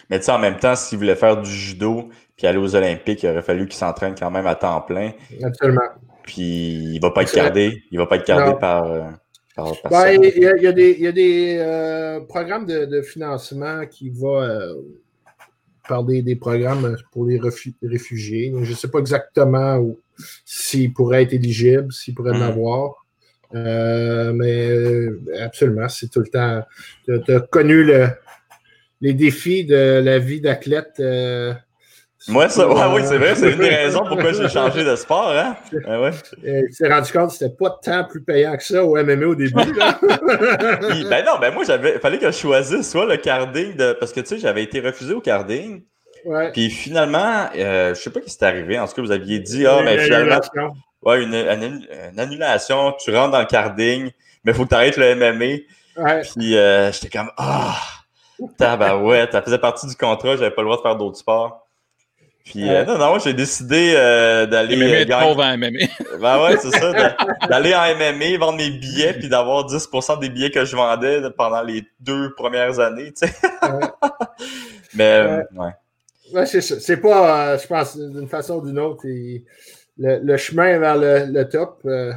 Mais 0.10 0.20
tu 0.20 0.26
sais, 0.26 0.32
en 0.32 0.40
même 0.40 0.58
temps, 0.58 0.76
s'il 0.76 0.98
voulait 0.98 1.16
faire 1.16 1.42
du 1.42 1.50
judo 1.50 2.10
puis 2.38 2.48
aller 2.48 2.58
aux 2.58 2.76
Olympiques, 2.76 3.24
il 3.24 3.30
aurait 3.30 3.42
fallu 3.42 3.68
qu'il 3.68 3.78
s'entraîne 3.78 4.16
quand 4.18 4.32
même 4.32 4.48
à 4.48 4.56
temps 4.56 4.82
plein. 4.82 5.12
Absolument. 5.44 5.82
Puis 6.24 6.94
il 6.94 7.00
va 7.00 7.12
pas 7.12 7.24
être 7.24 7.36
gardé. 7.36 7.84
Il 7.92 7.98
va 7.98 8.06
pas 8.06 8.18
être 8.18 8.28
gardé 8.28 8.58
par 8.60 9.20
Ben, 9.58 10.22
il, 10.24 10.42
y 10.42 10.68
a, 10.68 11.12
des, 11.12 11.58
euh, 11.60 12.22
programmes 12.22 12.66
de, 12.66 13.02
financement 13.02 13.86
qui 13.86 14.10
vont 14.10 14.42
euh, 14.42 14.76
par 15.88 16.04
des, 16.04 16.36
programmes 16.36 16.96
pour 17.12 17.26
les 17.26 17.40
réfugiés. 17.40 18.54
je 18.62 18.70
ne 18.70 18.76
sais 18.76 18.88
pas 18.88 19.00
exactement 19.00 19.94
s'ils 20.46 20.94
pourraient 20.94 21.24
être 21.24 21.34
éligibles, 21.34 21.92
s'ils 21.92 22.16
pourraient 22.16 22.38
en 22.38 22.42
avoir. 22.42 23.06
Euh, 23.54 24.32
mais 24.32 25.10
absolument, 25.42 25.90
c'est 25.90 26.10
tout 26.10 26.22
le 26.22 26.28
temps. 26.28 26.64
Tu 27.06 27.34
as, 27.34 27.40
connu 27.42 27.86
les 29.02 29.14
défis 29.14 29.66
de 29.66 30.02
la 30.02 30.20
vie 30.20 30.40
d'athlète 30.40 31.02
moi, 32.28 32.50
ça, 32.50 32.68
oui, 32.90 33.02
c'est 33.04 33.18
vrai, 33.18 33.36
c'est 33.36 33.52
une 33.52 33.60
des 33.60 33.70
raisons 33.70 34.04
pourquoi 34.08 34.32
j'ai 34.34 34.48
changé 34.48 34.84
de 34.84 34.96
sport, 34.96 35.32
hein? 35.32 35.56
Ah 35.88 36.00
ouais. 36.00 36.12
Tu 36.12 36.76
t'es 36.78 36.94
rendu 36.94 37.12
compte 37.12 37.28
que 37.30 37.34
c'était 37.34 37.56
pas 37.56 37.80
tant 37.82 38.04
plus 38.04 38.22
payant 38.22 38.56
que 38.56 38.64
ça 38.64 38.86
au 38.86 38.96
MMA 38.96 39.26
au 39.26 39.36
début, 39.36 39.54
ben 39.56 41.26
non, 41.26 41.40
ben 41.40 41.52
moi, 41.52 41.64
j'avais, 41.66 41.98
fallait 42.00 42.20
que 42.20 42.28
je 42.28 42.38
choisisse 42.38 42.92
soit 42.92 43.06
le 43.06 43.18
carding 43.18 43.76
de, 43.76 43.94
parce 43.94 44.14
que 44.14 44.20
tu 44.20 44.28
sais, 44.28 44.38
j'avais 44.38 44.64
été 44.64 44.80
refusé 44.82 45.14
au 45.14 45.22
carding. 45.22 45.84
Ouais. 46.26 46.52
Puis 46.52 46.70
finalement, 46.70 47.50
euh, 47.56 47.96
je 47.96 48.00
sais 48.00 48.12
pas 48.12 48.20
ce 48.20 48.26
qui 48.26 48.32
s'est 48.32 48.46
arrivé. 48.46 48.78
En 48.78 48.88
tout 48.88 48.94
cas, 48.94 49.02
vous 49.02 49.12
aviez 49.12 49.40
dit, 49.40 49.66
ah, 49.66 49.82
mais 49.84 49.98
finalement. 49.98 50.40
Ouais, 51.02 51.24
une, 51.24 51.34
une, 51.34 52.20
annulation, 52.20 52.94
tu 53.04 53.10
rentres 53.16 53.32
dans 53.32 53.40
le 53.40 53.48
carding, 53.48 54.12
mais 54.44 54.52
il 54.52 54.54
faut 54.54 54.66
que 54.66 54.70
tu 54.70 54.76
arrêtes 54.76 54.98
le 54.98 55.16
MMA. 55.16 56.04
Ouais. 56.04 56.22
Puis 56.22 56.56
euh, 56.56 56.92
j'étais 56.92 57.10
comme, 57.10 57.32
ah, 57.38 57.76
oh, 58.40 58.46
ouais, 59.08 59.28
ça 59.32 59.42
faisait 59.42 59.58
partie 59.58 59.88
du 59.88 59.96
contrat, 59.96 60.36
j'avais 60.36 60.52
pas 60.52 60.62
le 60.62 60.68
droit 60.68 60.78
de 60.78 60.84
faire 60.84 60.96
d'autres 60.96 61.18
sports. 61.18 61.68
Puis, 62.44 62.68
euh, 62.68 62.86
non, 62.86 62.98
non, 62.98 63.20
j'ai 63.20 63.34
décidé 63.34 63.94
euh, 63.96 64.46
d'aller. 64.46 64.76
MMA 64.76 65.06
gagner... 65.06 65.14
en 65.14 65.58
MMA. 65.58 66.20
ben 66.20 66.44
ouais, 66.44 66.58
c'est 66.58 66.72
ça. 66.72 66.92
D'aller 67.50 67.76
en 67.76 67.96
MMA, 67.96 68.38
vendre 68.40 68.58
mes 68.58 68.72
billets, 68.72 69.14
puis 69.14 69.30
d'avoir 69.30 69.68
10% 69.68 70.20
des 70.20 70.30
billets 70.30 70.52
que 70.52 70.66
je 70.66 70.76
vendais 70.76 71.22
pendant 71.38 71.62
les 71.62 71.84
deux 72.00 72.34
premières 72.34 72.80
années, 72.80 73.12
tu 73.14 73.28
sais. 73.28 73.34
Mais, 74.96 75.04
euh, 75.04 75.44
ouais. 75.56 75.70
ouais. 76.34 76.46
c'est 76.46 76.62
ça. 76.62 76.80
C'est 76.80 76.98
pas, 76.98 77.58
je 77.58 77.68
pense, 77.68 77.98
d'une 77.98 78.28
façon 78.28 78.56
ou 78.56 78.66
d'une 78.66 78.80
autre, 78.80 79.06
le, 79.98 80.38
chemin 80.38 80.80
vers 80.80 80.98
le, 80.98 81.44
top, 81.44 81.82
euh, 81.86 82.12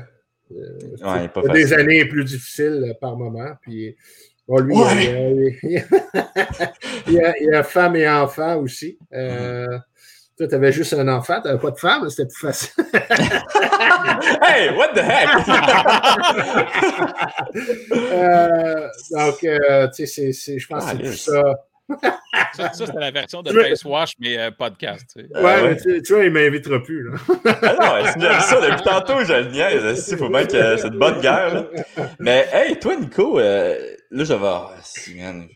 ouais, 0.50 1.28
pas 1.28 1.42
des 1.52 1.72
années 1.72 2.04
plus 2.06 2.24
difficiles 2.24 2.96
par 3.00 3.16
moment. 3.16 3.50
Puis, 3.60 3.94
bon, 4.48 4.58
lui, 4.58 4.74
il, 5.62 5.70
y 7.12 7.20
a, 7.20 7.38
il, 7.40 7.46
y 7.46 7.54
a, 7.54 7.62
femme 7.62 7.96
et 7.96 8.08
enfant 8.08 8.56
aussi. 8.56 8.98
Mm-hmm. 9.12 9.80
Toi, 10.36 10.48
tu 10.48 10.54
avais 10.56 10.72
juste 10.72 10.92
un 10.94 11.06
enfant, 11.06 11.40
tu 11.40 11.46
n'avais 11.46 11.60
pas 11.60 11.70
de 11.70 11.78
femme, 11.78 12.10
c'était 12.10 12.26
plus 12.26 12.40
facile. 12.40 12.70
hey, 14.42 14.70
what 14.76 14.88
the 14.88 14.98
heck? 14.98 15.28
euh, 17.92 18.88
donc, 19.12 19.44
euh, 19.44 19.86
tu 19.94 20.08
sais, 20.08 20.32
je 20.32 20.66
pense 20.66 20.86
que 20.86 20.90
c'est 20.90 20.98
tout 21.04 21.12
ça. 21.12 21.54
ça, 22.52 22.72
ça 22.72 22.86
c'est 22.86 22.98
la 22.98 23.12
version 23.12 23.42
de 23.42 23.52
Face 23.52 23.84
Wash, 23.84 24.14
mais 24.18 24.36
euh, 24.36 24.50
podcast. 24.50 25.06
Tu 25.14 25.22
sais. 25.22 25.28
Ouais, 25.40 25.62
mais 25.62 25.76
tu, 26.02 26.12
vois, 26.12 26.24
il 26.24 26.32
ne 26.32 26.40
m'invitera 26.40 26.82
plus. 26.82 27.08
Là. 27.08 27.16
ah 27.62 27.76
non, 27.80 27.92
c'est 28.04 28.18
ça, 28.40 28.60
depuis 28.60 28.82
tantôt, 28.82 29.22
je 29.22 29.34
le 29.34 29.52
niaise. 29.52 30.08
Il 30.10 30.18
faut 30.18 30.28
bien 30.28 30.46
que 30.46 30.76
c'est 30.76 30.88
une 30.88 30.98
bonne 30.98 31.20
guerre. 31.20 31.54
Là. 31.54 31.64
Mais, 32.18 32.48
hey, 32.52 32.76
toi, 32.80 32.96
Nico, 32.96 33.38
euh, 33.38 33.78
là, 34.10 34.24
je 34.24 34.34
vais. 34.34 34.40
Oh, 34.42 34.66
si, 34.82 35.14
man, 35.14 35.46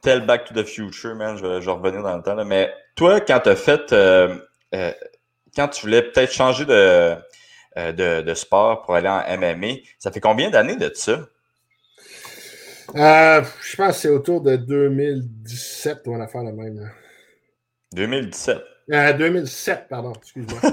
tel 0.00 0.24
Back 0.24 0.46
to 0.46 0.54
the 0.54 0.64
Future, 0.64 1.14
man, 1.14 1.36
je 1.36 1.46
vais, 1.46 1.60
je 1.60 1.66
vais 1.66 1.72
revenir 1.72 2.02
dans 2.02 2.16
le 2.16 2.22
temps. 2.22 2.34
Là. 2.34 2.44
Mais 2.44 2.72
toi, 2.94 3.20
quand 3.20 3.40
tu 3.40 3.48
as 3.48 3.56
fait, 3.56 3.92
euh, 3.92 4.36
euh, 4.74 4.92
quand 5.54 5.68
tu 5.68 5.82
voulais 5.82 6.02
peut-être 6.02 6.32
changer 6.32 6.64
de, 6.64 6.72
euh, 6.72 7.92
de, 7.92 8.22
de, 8.22 8.34
sport 8.34 8.82
pour 8.82 8.94
aller 8.94 9.08
en 9.08 9.22
MMA, 9.38 9.74
ça 9.98 10.10
fait 10.10 10.20
combien 10.20 10.50
d'années 10.50 10.76
de 10.76 10.90
ça? 10.94 11.26
je 12.94 13.76
pense 13.76 13.94
que 13.94 14.00
c'est 14.00 14.08
autour 14.08 14.42
de 14.42 14.56
2017 14.56 16.02
on 16.06 16.20
a 16.20 16.26
fait 16.26 16.42
la 16.42 16.52
même. 16.52 16.90
2017? 17.94 18.58
2007, 18.88 19.86
pardon, 19.88 20.12
excuse-moi. 20.14 20.60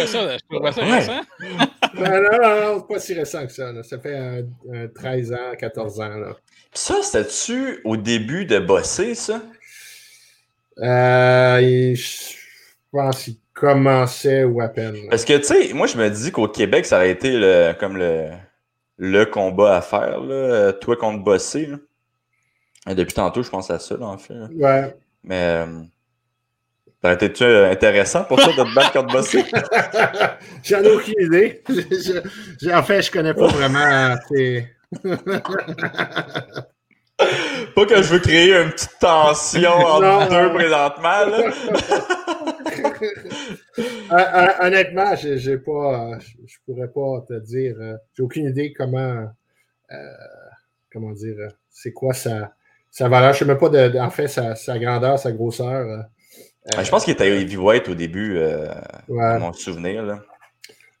je 0.00 0.06
ça, 0.06 0.36
je 0.36 0.54
trouvais 0.54 0.72
ça 0.72 0.84
récent? 0.84 1.20
non, 1.94 2.74
non, 2.74 2.80
pas 2.80 2.98
si 2.98 3.12
récent 3.12 3.46
que 3.46 3.52
ça. 3.52 3.70
Ça 3.82 3.98
fait 3.98 4.44
13 4.94 5.32
ans, 5.32 5.56
14 5.58 6.00
ans. 6.00 6.16
Là. 6.16 6.36
Ça, 6.72 7.02
c'était-tu 7.02 7.80
au 7.84 7.96
début 7.96 8.46
de 8.46 8.58
bosser, 8.58 9.14
ça? 9.14 9.42
Euh, 10.80 11.94
je 11.94 12.34
pense 12.90 13.24
qu'il 13.24 13.36
commençait 13.52 14.44
ou 14.44 14.60
à 14.60 14.68
peine. 14.68 14.96
Parce 15.10 15.24
que, 15.24 15.36
tu 15.36 15.44
sais, 15.44 15.72
moi, 15.74 15.86
je 15.86 15.96
me 15.96 16.08
dis 16.08 16.32
qu'au 16.32 16.48
Québec, 16.48 16.86
ça 16.86 16.96
aurait 16.96 17.10
été 17.10 17.32
le, 17.32 17.72
comme 17.78 17.96
le, 17.96 18.30
le 18.98 19.24
combat 19.24 19.76
à 19.76 19.82
faire, 19.82 20.20
là, 20.20 20.72
toi 20.72 20.96
contre 20.96 21.22
Bossé. 21.22 21.68
depuis 22.86 23.14
tantôt, 23.14 23.42
je 23.42 23.50
pense 23.50 23.70
à 23.70 23.78
ça, 23.78 23.96
en 24.00 24.18
fait. 24.18 24.34
Ouais. 24.54 24.96
Mais 25.22 25.64
euh, 25.66 25.82
ça 27.02 27.12
aurait 27.12 27.26
été 27.26 27.44
intéressant 27.70 28.24
pour 28.24 28.38
toi 28.38 28.52
de 28.52 28.70
te 28.70 28.74
battre 28.74 28.92
contre 28.92 29.12
Bossé? 29.12 29.44
J'en 30.62 30.82
ai 30.82 30.90
aucune 30.90 31.20
idée. 31.20 31.62
en 32.72 32.82
fait, 32.82 33.02
je 33.02 33.10
connais 33.10 33.34
pas 33.34 33.48
vraiment. 33.48 34.16
Pas 37.74 37.86
que 37.86 38.02
je 38.02 38.12
veux 38.12 38.18
créer 38.18 38.54
une 38.54 38.70
petite 38.70 38.98
tension 39.00 39.70
entre 39.72 40.28
deux 40.28 40.52
présentement. 40.52 41.24
Honnêtement, 44.60 45.14
j'ai 45.16 45.58
pas, 45.58 46.18
je 46.18 46.56
pourrais 46.66 46.88
pas 46.88 47.24
te 47.28 47.38
dire. 47.40 47.76
Euh, 47.80 47.96
j'ai 48.14 48.22
aucune 48.22 48.46
idée 48.46 48.72
comment, 48.72 49.28
euh, 49.92 49.96
comment 50.92 51.12
dire, 51.12 51.36
c'est 51.70 51.92
quoi 51.92 52.12
sa, 52.12 52.54
sa 52.90 53.08
valeur. 53.08 53.32
Je 53.32 53.40
sais 53.40 53.44
même 53.44 53.58
pas 53.58 53.68
de, 53.68 53.98
en 53.98 54.10
fait 54.10 54.28
sa, 54.28 54.54
sa 54.54 54.78
grandeur, 54.78 55.18
sa 55.18 55.32
grosseur. 55.32 55.86
Euh, 55.86 56.82
je 56.82 56.90
pense 56.90 57.04
qu'il 57.04 57.14
était 57.14 57.28
heavyweight 57.28 57.88
au 57.88 57.94
début, 57.94 58.38
ouais. 59.08 59.38
mon 59.38 59.52
souvenir. 59.52 60.02
Là. 60.04 60.22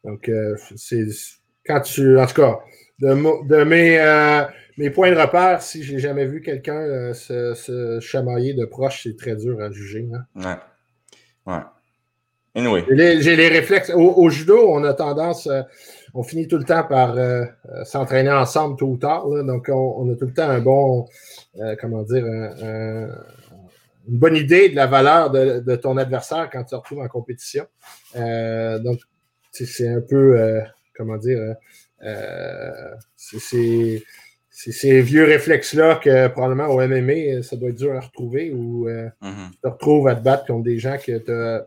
Donc, 0.04 0.30
c'est 0.76 1.04
quand 1.66 1.80
tu, 1.82 2.18
en 2.18 2.26
tout 2.26 2.34
cas, 2.34 2.58
de, 2.98 3.46
de 3.46 3.64
mes 3.64 3.98
mes 4.80 4.88
points 4.88 5.10
de 5.10 5.16
repère, 5.16 5.60
si 5.60 5.82
j'ai 5.82 5.98
jamais 5.98 6.24
vu 6.24 6.40
quelqu'un 6.40 6.80
euh, 6.80 7.12
se, 7.12 7.98
chamailler 8.00 8.54
de 8.54 8.64
proche, 8.64 9.02
c'est 9.02 9.14
très 9.14 9.36
dur 9.36 9.60
à 9.60 9.70
juger. 9.70 10.08
Hein. 10.10 10.24
Ouais. 11.46 11.52
Ouais. 11.52 11.60
Anyway. 12.54 12.84
J'ai 12.88 13.36
les, 13.36 13.48
réflexes. 13.48 13.92
Au, 13.94 14.30
judo, 14.30 14.70
on 14.70 14.82
a 14.84 14.94
tendance, 14.94 15.48
euh, 15.48 15.60
on 16.14 16.22
finit 16.22 16.48
tout 16.48 16.56
le 16.56 16.64
temps 16.64 16.82
par 16.84 17.14
euh, 17.18 17.44
s'entraîner 17.84 18.30
ensemble 18.30 18.78
tôt 18.78 18.86
ou 18.86 18.96
tard. 18.96 19.28
donc, 19.44 19.68
on, 19.68 20.10
a 20.10 20.16
tout 20.16 20.24
le 20.24 20.32
temps 20.32 20.48
un 20.48 20.60
bon, 20.60 21.06
comment 21.78 22.02
dire, 22.02 22.24
une 22.24 23.12
bonne 24.08 24.36
idée 24.36 24.70
de 24.70 24.76
la 24.76 24.86
valeur 24.86 25.30
de, 25.30 25.76
ton 25.76 25.98
adversaire 25.98 26.48
quand 26.50 26.64
tu 26.64 26.70
te 26.70 26.74
retrouves 26.74 27.00
en 27.00 27.08
compétition. 27.08 27.66
donc, 28.14 28.98
c'est 29.52 29.88
un 29.88 30.00
peu, 30.00 30.62
comment 30.96 31.18
dire, 31.18 31.54
c'est 33.16 34.02
c'est 34.62 34.72
ces 34.72 35.00
vieux 35.00 35.24
réflexes-là 35.24 36.00
que 36.04 36.28
probablement 36.28 36.66
au 36.66 36.86
MMA, 36.86 37.42
ça 37.42 37.56
doit 37.56 37.70
être 37.70 37.78
dur 37.78 37.96
à 37.96 38.00
retrouver 38.00 38.52
ou 38.52 38.88
euh, 38.88 39.08
mm-hmm. 39.22 39.52
tu 39.52 39.58
te 39.58 39.68
retrouves 39.68 40.06
à 40.06 40.14
te 40.14 40.22
battre 40.22 40.44
contre 40.44 40.64
des 40.64 40.78
gens 40.78 40.98
que 40.98 41.16
tu 41.16 41.30
n'as 41.30 41.60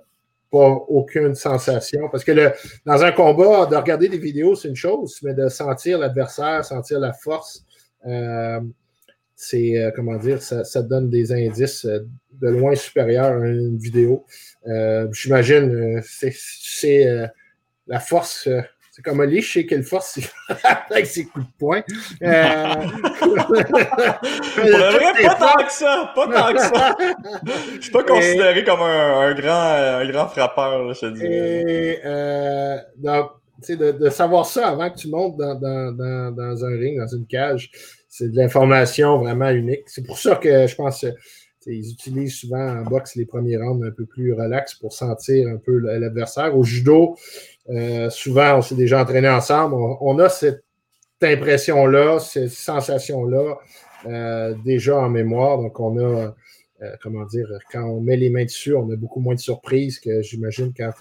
pas 0.52 0.68
aucune 0.68 1.34
sensation. 1.34 2.08
Parce 2.12 2.24
que 2.24 2.34
le, 2.34 2.52
dans 2.86 3.04
un 3.04 3.12
combat, 3.12 3.66
de 3.66 3.76
regarder 3.76 4.10
des 4.10 4.20
vidéos, 4.20 4.56
c'est 4.56 4.68
une 4.68 4.76
chose, 4.76 5.18
mais 5.24 5.34
de 5.34 5.50
sentir 5.50 5.98
l'adversaire, 5.98 6.64
sentir 6.64 7.00
la 7.00 7.14
force, 7.14 7.66
euh, 8.06 8.60
c'est, 9.36 9.76
euh, 9.76 9.90
comment 9.96 10.18
dire, 10.18 10.44
ça, 10.44 10.64
ça, 10.64 10.84
donne 10.84 11.10
des 11.10 11.32
indices 11.32 11.88
de 11.88 12.48
loin 12.48 12.76
supérieurs 12.76 13.42
à 13.42 13.48
une 13.48 13.80
vidéo. 13.80 14.24
J'imagine, 15.14 16.00
c'est 16.04 17.32
la 17.88 18.00
force 18.00 18.48
c'est 18.96 19.02
comme 19.02 19.22
Ali, 19.22 19.42
je 19.42 19.52
sais 19.52 19.66
quelle 19.66 19.82
force 19.82 20.20
avec 20.92 21.08
ses 21.08 21.26
coups 21.26 21.48
de 21.48 21.52
poing. 21.58 21.82
Euh... 22.22 22.28
pas 25.24 25.36
tant 25.36 25.66
que 25.66 25.72
ça, 25.72 26.14
pas 26.14 26.28
tant 26.28 26.54
que 26.54 26.60
ça. 26.60 26.96
Je 27.76 27.82
suis 27.82 27.92
pas 27.92 28.04
considéré 28.04 28.64
comme 28.64 28.82
un, 28.82 29.34
grand, 29.34 30.00
un 30.00 30.08
grand 30.12 30.28
frappeur, 30.28 30.94
je 30.94 31.00
te 31.00 31.06
dis. 31.08 31.26
Et, 31.26 32.06
euh, 32.06 32.78
de, 33.68 33.94
de, 33.94 34.10
savoir 34.12 34.46
ça 34.46 34.68
avant 34.68 34.92
que 34.92 34.98
tu 34.98 35.08
montes 35.08 35.38
dans, 35.38 35.56
dans, 35.56 35.92
dans, 35.92 36.32
dans 36.32 36.64
un 36.64 36.78
ring, 36.78 37.00
dans 37.00 37.08
une 37.08 37.26
cage, 37.26 37.72
c'est 38.08 38.32
de 38.32 38.38
l'information 38.38 39.18
vraiment 39.18 39.50
unique. 39.50 39.86
C'est 39.88 40.06
pour 40.06 40.20
ça 40.20 40.36
que 40.36 40.68
je 40.68 40.76
pense 40.76 41.04
ils 41.68 41.92
utilisent 41.92 42.36
souvent 42.36 42.80
en 42.80 42.84
boxe 42.84 43.16
les 43.16 43.26
premiers 43.26 43.58
rounds 43.58 43.86
un 43.86 43.92
peu 43.92 44.06
plus 44.06 44.34
relax 44.34 44.76
pour 44.76 44.94
sentir 44.94 45.48
un 45.48 45.58
peu 45.58 45.78
l'adversaire. 45.78 46.58
Au 46.58 46.64
judo, 46.64 47.16
euh, 47.70 48.10
souvent, 48.10 48.58
on 48.58 48.62
s'est 48.62 48.76
déjà 48.76 49.02
entraîné 49.02 49.30
ensemble. 49.30 49.76
On, 49.76 50.20
a 50.20 50.30
cette 50.30 50.64
impression-là, 51.22 52.20
cette 52.20 52.50
sensation-là 52.50 53.58
euh, 54.06 54.56
déjà 54.66 54.98
en 54.98 55.10
mémoire. 55.10 55.58
Donc, 55.58 55.80
on 55.80 55.98
a, 55.98 56.36
euh, 56.82 56.96
comment 57.02 57.26
dire, 57.26 57.48
quand 57.72 57.84
on 57.84 58.02
met 58.02 58.18
les 58.18 58.30
mains 58.30 58.46
dessus, 58.46 58.76
on 58.76 58.90
a 58.92 58.96
beaucoup 58.96 59.20
moins 59.20 59.36
de 59.36 59.40
surprises 59.40 60.00
que 60.00 60.22
j'imagine 60.22 60.74
quand 60.76 60.92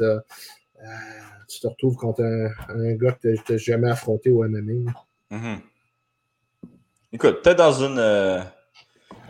tu 1.49 1.61
te 1.61 1.67
retrouves 1.67 1.97
contre 1.97 2.23
un, 2.23 2.95
gars 2.95 3.13
que 3.13 3.35
tu 3.37 3.53
n'as 3.53 3.59
jamais 3.59 3.91
affronté 3.91 4.31
au 4.31 4.45
MMA. 4.45 4.93
Mm-hmm. 5.31 5.59
Écoute, 7.15 7.43
peut-être 7.43 7.59
dans 7.59 7.73
une, 7.73 7.99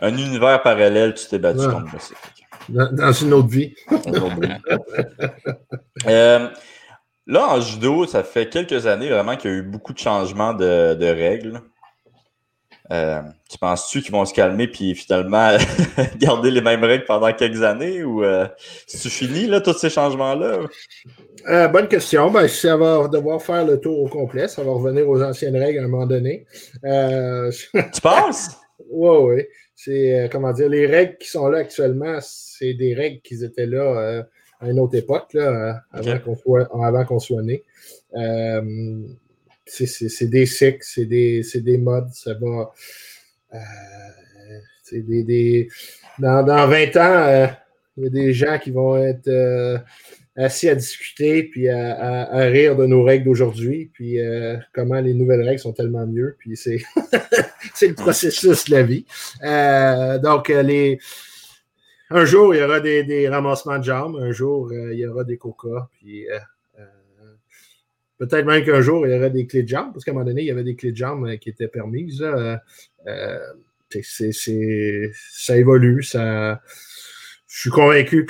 un 0.03 0.17
univers 0.17 0.61
parallèle, 0.61 1.13
tu 1.13 1.27
t'es 1.27 1.39
battu 1.39 1.59
contre 1.59 1.95
Dans, 2.69 3.11
une 3.13 3.33
autre 3.33 3.47
vie. 3.47 3.73
Euh, 6.07 6.49
là, 7.27 7.47
en 7.47 7.61
judo, 7.61 8.05
ça 8.05 8.23
fait 8.23 8.49
quelques 8.49 8.87
années 8.87 9.07
vraiment 9.07 9.37
qu'il 9.37 9.51
y 9.51 9.53
a 9.53 9.57
eu 9.57 9.61
beaucoup 9.61 9.93
de 9.93 9.99
changements 9.99 10.53
de, 10.53 10.95
de 10.95 11.05
règles. 11.05 11.61
Euh, 12.91 13.21
tu 13.49 13.57
penses-tu 13.57 14.01
qu'ils 14.01 14.11
vont 14.11 14.25
se 14.25 14.33
calmer 14.33 14.67
puis 14.67 14.93
finalement 14.95 15.55
garder 16.17 16.51
les 16.51 16.59
mêmes 16.59 16.83
règles 16.83 17.05
pendant 17.05 17.31
quelques 17.31 17.63
années 17.63 18.03
ou 18.03 18.25
euh, 18.25 18.45
tu 18.89 19.09
fini 19.09 19.47
là, 19.47 19.61
tous 19.61 19.77
ces 19.77 19.89
changements-là? 19.89 20.59
Euh, 21.47 21.67
bonne 21.69 21.87
question. 21.87 22.29
Ben, 22.29 22.49
ça 22.49 22.75
va 22.75 23.07
devoir 23.07 23.41
faire 23.41 23.65
le 23.65 23.79
tour 23.79 24.01
au 24.01 24.09
complet. 24.09 24.49
Ça 24.49 24.61
va 24.63 24.71
revenir 24.71 25.07
aux 25.07 25.23
anciennes 25.23 25.55
règles 25.55 25.79
à 25.79 25.83
un 25.83 25.87
moment 25.87 26.07
donné. 26.07 26.45
Tu 26.83 28.01
penses? 28.01 28.57
oui, 28.89 29.17
oui. 29.21 29.43
C'est, 29.83 30.29
comment 30.31 30.53
dire, 30.53 30.69
les 30.69 30.85
règles 30.85 31.17
qui 31.17 31.27
sont 31.29 31.47
là 31.47 31.59
actuellement, 31.59 32.19
c'est 32.21 32.73
des 32.73 32.93
règles 32.93 33.21
qui 33.21 33.43
étaient 33.43 33.65
là 33.65 34.25
à 34.59 34.69
une 34.69 34.79
autre 34.79 34.95
époque, 34.95 35.33
là, 35.33 35.81
avant, 35.91 36.19
qu'on 36.19 36.35
soit, 36.35 36.69
avant 36.73 37.05
qu'on 37.05 37.19
soit 37.19 37.41
né 37.41 37.63
c'est 39.65 40.27
des 40.27 40.45
cycles, 40.45 40.79
c'est 40.81 41.05
des, 41.05 41.41
des, 41.55 41.77
modes, 41.77 42.09
ça 42.13 42.33
va. 42.33 42.71
Euh, 43.53 43.59
des, 44.91 45.23
des, 45.23 45.69
dans, 46.19 46.43
dans 46.45 46.67
20 46.67 46.97
ans, 46.97 47.27
euh, 47.27 47.47
il 47.97 48.03
y 48.03 48.07
a 48.07 48.09
des 48.09 48.33
gens 48.33 48.59
qui 48.59 48.71
vont 48.71 48.97
être 48.97 49.27
euh, 49.27 49.77
assis 50.35 50.69
à 50.69 50.75
discuter 50.75 51.43
puis 51.43 51.69
à, 51.69 52.23
à, 52.29 52.45
rire 52.45 52.75
de 52.75 52.85
nos 52.85 53.03
règles 53.03 53.25
d'aujourd'hui, 53.25 53.91
puis 53.93 54.19
euh, 54.19 54.57
comment 54.73 54.99
les 54.99 55.13
nouvelles 55.13 55.41
règles 55.41 55.59
sont 55.59 55.73
tellement 55.73 56.07
mieux, 56.07 56.35
puis 56.39 56.57
c'est 56.57 56.81
le 57.81 57.93
processus 57.93 58.65
de 58.65 58.71
la 58.71 58.83
vie. 58.83 59.05
donc, 60.21 60.49
les. 60.49 60.99
Un 62.09 62.25
jour, 62.25 62.53
il 62.53 62.59
y 62.59 62.63
aura 62.63 62.79
des, 62.79 63.03
des 63.03 63.27
ramassements 63.27 63.79
de 63.79 63.83
jambes, 63.83 64.17
un 64.19 64.31
jour, 64.31 64.71
il 64.71 64.99
y 64.99 65.05
aura 65.05 65.23
des 65.23 65.37
coca, 65.37 65.89
puis 65.99 66.27
Peut-être 68.23 68.45
même 68.45 68.63
qu'un 68.63 68.79
jour, 68.79 69.05
il 69.05 69.13
y 69.13 69.17
aurait 69.17 69.31
des 69.31 69.47
clés 69.47 69.63
de 69.63 69.67
jambes, 69.67 69.91
parce 69.91 70.05
qu'à 70.05 70.11
un 70.11 70.13
moment 70.13 70.25
donné, 70.25 70.43
il 70.43 70.47
y 70.47 70.51
avait 70.51 70.63
des 70.63 70.75
clés 70.75 70.93
de 70.93 70.97
jambes 70.97 71.25
euh, 71.27 71.35
qui 71.35 71.49
étaient 71.49 71.67
permises. 71.67 72.21
Euh, 72.21 72.55
euh, 73.07 73.39
ça 73.91 75.57
évolue. 75.57 76.03
Ça... 76.03 76.61
Je 77.47 77.59
suis 77.59 77.69
convaincu 77.69 78.25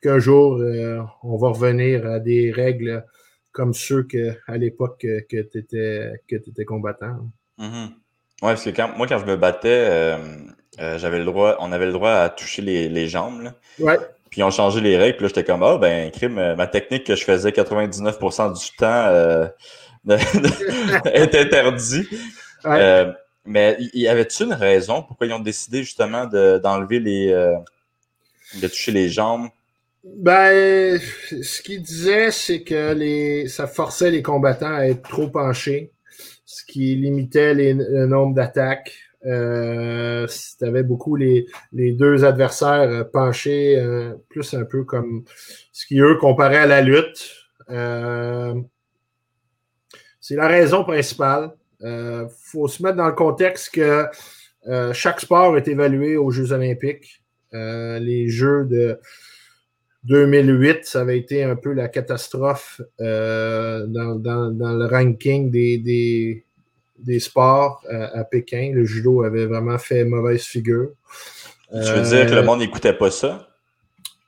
qu'un 0.00 0.18
jour, 0.18 0.60
on 1.22 1.36
va 1.36 1.48
revenir 1.48 2.06
à 2.06 2.18
des 2.18 2.50
règles 2.50 3.04
comme 3.52 3.74
ceux 3.74 4.02
que, 4.04 4.36
à 4.46 4.56
l'époque 4.56 5.00
que, 5.00 5.42
tu 5.42 5.58
étais, 5.58 6.64
combattant. 6.64 7.30
Mm-hmm. 7.58 7.86
Oui, 7.86 7.92
parce 8.40 8.64
que 8.64 8.70
quand, 8.70 8.96
moi, 8.96 9.06
quand 9.06 9.18
je 9.18 9.26
me 9.26 9.36
battais, 9.36 10.16
j'avais 10.78 11.18
le 11.18 11.24
droit, 11.24 11.56
on 11.60 11.72
avait 11.72 11.86
le 11.86 11.92
droit 11.92 12.12
à 12.12 12.28
toucher 12.28 12.62
les, 12.62 12.88
les 12.88 13.08
jambes. 13.08 13.52
Oui. 13.80 13.94
Puis 14.30 14.40
ils 14.40 14.44
ont 14.44 14.50
changé 14.50 14.80
les 14.80 14.96
règles. 14.96 15.16
Puis 15.16 15.24
là, 15.24 15.28
j'étais 15.28 15.44
comme, 15.44 15.62
ah, 15.62 15.78
ben, 15.78 16.10
crime, 16.10 16.38
euh, 16.38 16.56
ma 16.56 16.66
technique 16.66 17.04
que 17.04 17.14
je 17.14 17.24
faisais 17.24 17.50
99% 17.50 18.58
du 18.58 18.76
temps 18.76 18.86
euh, 18.86 19.48
est 20.08 21.34
interdite. 21.34 22.08
Euh, 22.66 23.12
mais 23.44 23.78
y 23.94 24.08
avait-tu 24.08 24.44
une 24.44 24.52
raison 24.52 25.02
pourquoi 25.02 25.26
ils 25.26 25.32
ont 25.32 25.38
décidé 25.38 25.82
justement 25.82 26.26
d'enlever 26.26 27.00
les. 27.00 27.28
de 28.60 28.68
toucher 28.68 28.92
les 28.92 29.08
jambes? 29.08 29.48
Ben, 30.16 30.98
ce 30.98 31.62
qu'ils 31.62 31.82
disaient, 31.82 32.30
c'est 32.30 32.62
que 32.62 32.92
les, 32.92 33.48
ça 33.48 33.66
forçait 33.66 34.10
les 34.10 34.22
combattants 34.22 34.74
à 34.74 34.86
être 34.86 35.02
trop 35.02 35.28
penchés, 35.28 35.92
ce 36.44 36.64
qui 36.64 36.96
limitait 36.96 37.54
le 37.54 38.06
nombre 38.06 38.34
d'attaques. 38.34 38.94
Euh, 39.26 40.26
beaucoup 40.84 41.16
les, 41.16 41.46
les, 41.72 41.92
deux 41.92 42.24
adversaires 42.24 42.88
euh, 42.88 43.04
penchés, 43.04 43.76
euh, 43.76 44.14
plus 44.28 44.54
un 44.54 44.64
peu 44.64 44.84
comme 44.84 45.24
ce 45.72 45.86
qui, 45.86 45.98
eux, 45.98 46.16
comparaient 46.16 46.58
à 46.58 46.66
la 46.66 46.80
lutte. 46.80 47.34
Euh, 47.68 48.54
c'est 50.20 50.36
la 50.36 50.48
raison 50.48 50.84
principale. 50.84 51.50
Il 51.80 52.26
faut 52.44 52.68
se 52.68 52.82
mettre 52.82 52.96
dans 52.96 53.06
le 53.06 53.12
contexte 53.12 53.74
que 53.74 54.06
chaque 54.92 55.20
sport 55.20 55.56
est 55.56 55.68
évalué 55.68 56.16
aux 56.16 56.30
Jeux 56.30 56.52
olympiques. 56.52 57.22
les 57.52 58.28
Jeux 58.28 58.64
de 58.64 58.98
2008, 60.04 60.84
ça 60.84 61.00
avait 61.00 61.18
été 61.18 61.44
un 61.44 61.56
peu 61.56 61.72
la 61.72 61.88
catastrophe 61.88 62.80
dans, 62.98 64.16
dans, 64.18 64.50
dans, 64.50 64.72
le 64.72 64.86
ranking 64.86 65.50
des, 65.50 65.78
des 65.78 66.44
des 66.98 67.20
sports 67.20 67.84
à, 67.88 68.24
Pékin. 68.24 68.72
Le 68.74 68.84
judo 68.84 69.22
avait 69.22 69.46
vraiment 69.46 69.78
fait 69.78 70.04
mauvaise 70.04 70.42
figure. 70.42 70.90
Tu 71.70 71.78
veux 71.78 72.02
dire 72.02 72.26
que 72.26 72.32
le 72.32 72.38
euh, 72.38 72.42
monde 72.42 72.60
n'écoutait 72.60 72.92
pas 72.92 73.10
ça? 73.10 73.48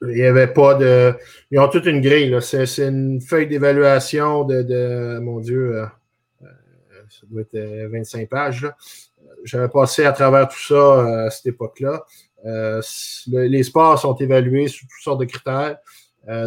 Il 0.02 0.14
n'y 0.14 0.22
avait 0.22 0.46
pas 0.46 0.74
de. 0.74 1.14
Ils 1.50 1.58
ont 1.58 1.68
toute 1.68 1.86
une 1.86 2.00
grille. 2.00 2.36
C'est 2.40 2.64
une 2.78 3.20
feuille 3.20 3.46
d'évaluation 3.46 4.44
de, 4.44 5.18
Mon 5.20 5.40
Dieu, 5.40 5.76
euh, 5.76 5.86
euh, 6.42 6.46
ça 7.08 7.26
doit 7.30 7.42
être 7.42 7.90
25 7.90 8.28
pages. 8.28 8.66
J'avais 9.44 9.68
passé 9.68 10.04
à 10.04 10.12
travers 10.12 10.48
tout 10.48 10.60
ça 10.60 11.24
à 11.24 11.30
cette 11.30 11.46
époque-là. 11.46 12.04
Les 12.44 13.62
sports 13.62 13.98
sont 13.98 14.14
évalués 14.16 14.68
sous 14.68 14.86
toutes 14.86 15.02
sortes 15.02 15.20
de 15.20 15.26
critères, 15.26 15.76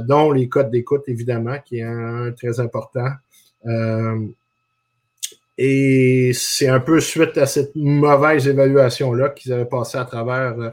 dont 0.04 0.32
les 0.32 0.50
codes 0.50 0.72
d'écoute, 0.72 1.04
évidemment, 1.08 1.58
qui 1.66 1.80
est 1.80 1.84
un, 1.84 2.32
très 2.32 2.60
important. 2.60 3.10
Et 5.58 6.32
c'est 6.34 6.68
un 6.68 6.80
peu 6.80 7.00
suite 7.00 7.38
à 7.38 7.46
cette 7.46 7.76
mauvaise 7.76 8.48
évaluation-là 8.48 9.30
qu'ils 9.30 9.54
avaient 9.54 9.66
passé 9.66 9.98
à 9.98 10.06
travers 10.06 10.60
euh, 10.60 10.70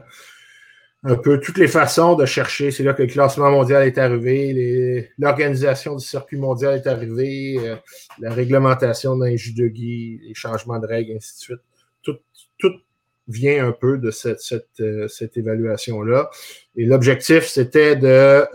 un 1.03 1.15
peu 1.15 1.39
toutes 1.39 1.57
les 1.57 1.67
façons 1.67 2.15
de 2.15 2.25
chercher. 2.25 2.71
C'est 2.71 2.83
là 2.83 2.93
que 2.93 3.03
le 3.03 3.07
classement 3.07 3.51
mondial 3.51 3.85
est 3.85 3.97
arrivé, 3.97 5.09
l'organisation 5.19 5.95
du 5.95 6.05
circuit 6.05 6.37
mondial 6.37 6.75
est 6.75 6.87
arrivée, 6.87 7.57
euh, 7.59 7.75
la 8.19 8.33
réglementation 8.33 9.15
d'un 9.17 9.35
judogi, 9.35 10.19
les 10.23 10.33
changements 10.33 10.79
de 10.79 10.87
règles, 10.87 11.13
ainsi 11.17 11.35
de 11.35 11.39
suite. 11.39 11.61
Vient 13.31 13.67
un 13.67 13.71
peu 13.71 13.97
de 13.97 14.11
cette, 14.11 14.41
cette, 14.41 14.79
euh, 14.79 15.07
cette 15.07 15.37
évaluation-là. 15.37 16.29
Et 16.75 16.85
l'objectif, 16.85 17.47
c'était 17.47 17.95
de 17.95 18.45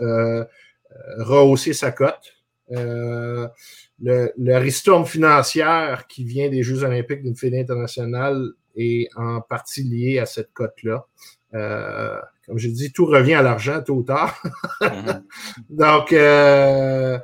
rehausser 1.19 1.73
sa 1.73 1.91
cote 1.91 2.33
le, 2.69 4.31
le 4.37 4.57
ristourne 4.57 5.05
financière 5.05 6.07
qui 6.07 6.23
vient 6.23 6.49
des 6.49 6.63
Jeux 6.63 6.83
olympiques 6.83 7.23
d'une 7.23 7.35
fédération 7.35 7.63
internationale 7.63 8.51
est 8.75 9.09
en 9.15 9.41
partie 9.41 9.83
lié 9.83 10.19
à 10.19 10.25
cette 10.25 10.53
cote-là. 10.53 11.05
Euh, 11.53 12.19
comme 12.45 12.59
je 12.59 12.69
dis, 12.69 12.91
tout 12.91 13.05
revient 13.05 13.33
à 13.33 13.41
l'argent 13.41 13.81
tôt 13.81 13.95
ou 13.95 14.03
tard. 14.03 14.41
Mhm. 14.81 15.23
donc, 15.69 16.13
euh, 16.13 17.17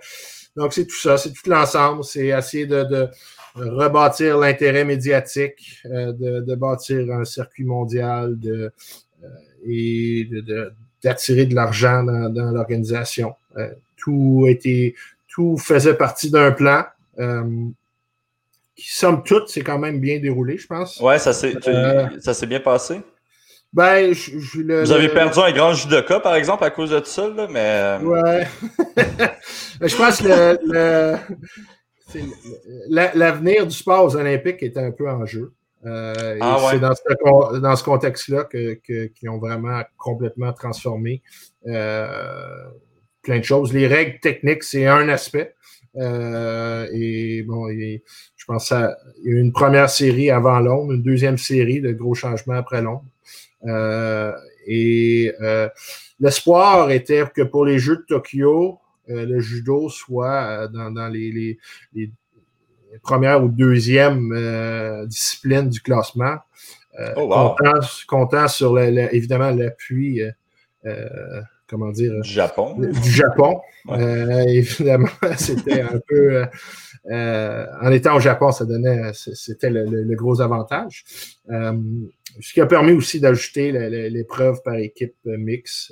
donc 0.56 0.74
c'est 0.74 0.88
tout 0.88 0.98
ça, 0.98 1.18
c'est 1.18 1.32
tout 1.32 1.50
l'ensemble. 1.50 2.04
C'est 2.04 2.28
essayer 2.28 2.66
de, 2.66 2.84
de 2.84 3.10
rebâtir 3.56 4.38
l'intérêt 4.38 4.86
médiatique, 4.86 5.82
euh, 5.86 6.12
de, 6.12 6.42
de, 6.42 6.56
bâtir 6.56 7.12
un 7.12 7.26
circuit 7.26 7.64
mondial 7.64 8.40
de, 8.40 8.72
euh, 9.24 9.28
et 9.68 10.28
d'attirer 11.04 11.46
de, 11.46 11.52
de 11.52 11.56
l'argent 11.56 12.04
dans, 12.04 12.30
dans 12.30 12.52
l'organisation. 12.52 13.36
Euh, 13.58 13.70
tout 13.98 14.46
été 14.48 14.96
tout 15.28 15.58
faisait 15.58 15.96
partie 15.96 16.30
d'un 16.30 16.52
plan 16.52 16.84
qui, 18.76 18.94
somme 18.94 19.24
toute, 19.24 19.50
c'est 19.50 19.62
quand 19.62 19.80
même 19.80 20.00
bien 20.00 20.20
déroulé, 20.20 20.58
je 20.58 20.68
pense. 20.68 21.00
Ouais, 21.00 21.20
ça 21.20 21.34
s'est 21.34 21.56
euh, 21.68 22.46
bien 22.48 22.60
passé. 22.60 23.02
Ben, 23.72 24.14
Vous 24.14 24.92
avez 24.92 25.10
perdu 25.10 25.40
un 25.40 25.52
grand 25.52 25.74
judoka, 25.74 26.20
par 26.20 26.36
exemple, 26.36 26.64
à 26.64 26.70
cause 26.70 26.92
de 26.92 27.02
ça, 27.04 27.28
là, 27.28 27.48
mais. 27.50 27.98
Ouais. 28.06 28.48
je 29.82 29.96
pense 29.96 30.22
que 30.22 31.18
l'avenir 32.90 33.68
du 33.68 33.76
sport 33.76 34.06
aux 34.06 34.16
Olympiques 34.16 34.64
est 34.64 34.78
un 34.78 34.92
peu 34.92 35.10
en 35.10 35.26
jeu. 35.26 35.54
ah, 35.86 36.58
C'est 36.72 36.80
dans 36.80 36.96
ce, 36.96 37.60
dans 37.60 37.76
ce 37.76 37.84
contexte-là 37.84 38.46
qu'ils 38.46 38.80
que, 38.82 39.28
ont 39.28 39.40
vraiment 39.40 39.82
complètement 39.98 40.54
transformé 40.54 41.22
plein 41.64 43.40
de 43.40 43.44
choses. 43.44 43.74
Les 43.74 43.88
règles 43.88 44.20
techniques, 44.20 44.64
c'est 44.64 44.86
un 44.86 45.10
aspect. 45.10 45.56
Euh, 45.96 46.88
et 46.92 47.44
bon, 47.44 47.68
je 47.70 48.46
pense 48.46 48.68
qu'il 48.68 48.78
y 48.78 49.30
a 49.30 49.32
eu 49.32 49.40
une 49.40 49.54
première 49.54 49.90
série 49.90 50.30
avant 50.30 50.60
Londres, 50.60 50.94
une 50.94 51.04
deuxième 51.04 51.38
série 51.38 51.82
de 51.82 51.92
gros 51.92 52.16
changements 52.16 52.56
après 52.56 52.82
Londres. 52.82 53.06
Euh, 53.66 54.34
et 54.68 55.34
euh, 55.42 55.70
l'espoir 56.20 56.92
était 56.92 57.24
que 57.34 57.42
pour 57.42 57.66
les 57.66 57.80
Jeux 57.80 57.98
de 57.98 58.06
Tokyo, 58.08 58.80
le 59.08 59.40
judo 59.40 59.90
soit 59.90 60.68
dans, 60.70 61.10
les, 61.10 61.58
les, 61.94 62.12
premières 63.02 63.44
ou 63.44 63.48
deuxièmes 63.48 64.34
disciplines 65.08 65.70
du 65.70 65.82
classement. 65.82 66.38
Oh, 67.18 67.56
comptant, 68.08 68.48
sur 68.48 68.80
évidemment 68.80 69.50
l'appui 69.52 70.22
comment 71.74 71.92
dire, 71.92 72.22
du 72.22 72.30
Japon. 72.30 72.76
Du 72.78 73.10
Japon. 73.10 73.62
évidemment, 74.48 75.08
c'était 75.38 75.82
un 75.82 76.00
peu. 76.08 76.44
en 77.10 77.92
étant 77.92 78.16
au 78.16 78.20
Japon, 78.20 78.52
ça 78.52 78.66
donnait, 78.66 79.12
c'était 79.14 79.70
le, 79.70 80.16
gros 80.16 80.40
avantage. 80.42 81.04
ce 81.48 82.54
qui 82.54 82.62
a 82.62 82.66
permis 82.66 82.92
aussi 82.92 83.20
d'ajouter 83.20 83.72
l'épreuve 84.10 84.62
par 84.64 84.76
équipe 84.76 85.16
mix. 85.26 85.92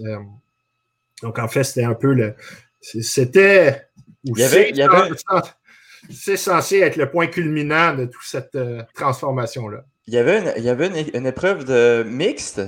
donc, 1.24 1.40
en 1.40 1.48
fait, 1.48 1.64
c'était 1.64 1.84
un 1.84 1.96
peu 1.96 2.14
le. 2.14 2.36
C'était. 2.82 3.88
C'est 6.10 6.38
censé 6.38 6.80
être 6.80 6.98
le 6.98 7.10
point 7.10 7.28
culminant 7.28 7.96
de 7.96 8.06
toute 8.06 8.24
cette 8.24 8.56
euh, 8.56 8.82
transformation-là. 8.96 9.86
Il 10.08 10.14
y 10.14 10.18
avait, 10.18 10.40
une, 10.40 10.54
il 10.58 10.64
y 10.64 10.70
avait 10.70 10.88
une, 11.14 11.26
épreuve 11.28 11.64
de 11.64 12.04
mixte? 12.04 12.62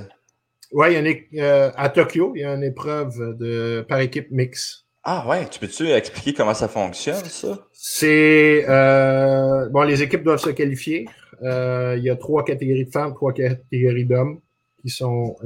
Oui, 0.72 0.96
euh, 1.38 1.70
à 1.76 1.88
Tokyo, 1.88 2.32
il 2.36 2.42
y 2.42 2.44
a 2.44 2.54
une 2.54 2.62
épreuve 2.62 3.36
de, 3.38 3.84
par 3.88 4.00
équipe 4.00 4.30
mixte. 4.30 4.86
Ah 5.02 5.26
ouais, 5.28 5.46
tu 5.48 5.58
peux-tu 5.58 5.90
expliquer 5.90 6.32
comment 6.32 6.54
ça 6.54 6.68
fonctionne, 6.68 7.24
ça? 7.24 7.66
C'est 7.72 8.64
euh, 8.68 9.68
bon, 9.68 9.82
les 9.82 10.02
équipes 10.02 10.22
doivent 10.22 10.40
se 10.40 10.50
qualifier. 10.50 11.06
il 11.42 12.00
y 12.02 12.08
a 12.08 12.16
trois 12.16 12.44
catégories 12.44 12.86
de 12.86 12.90
femmes, 12.90 13.14
trois 13.14 13.32
catégories 13.32 14.06
d'hommes 14.06 14.40
qui 14.80 14.88
sont 14.88 15.36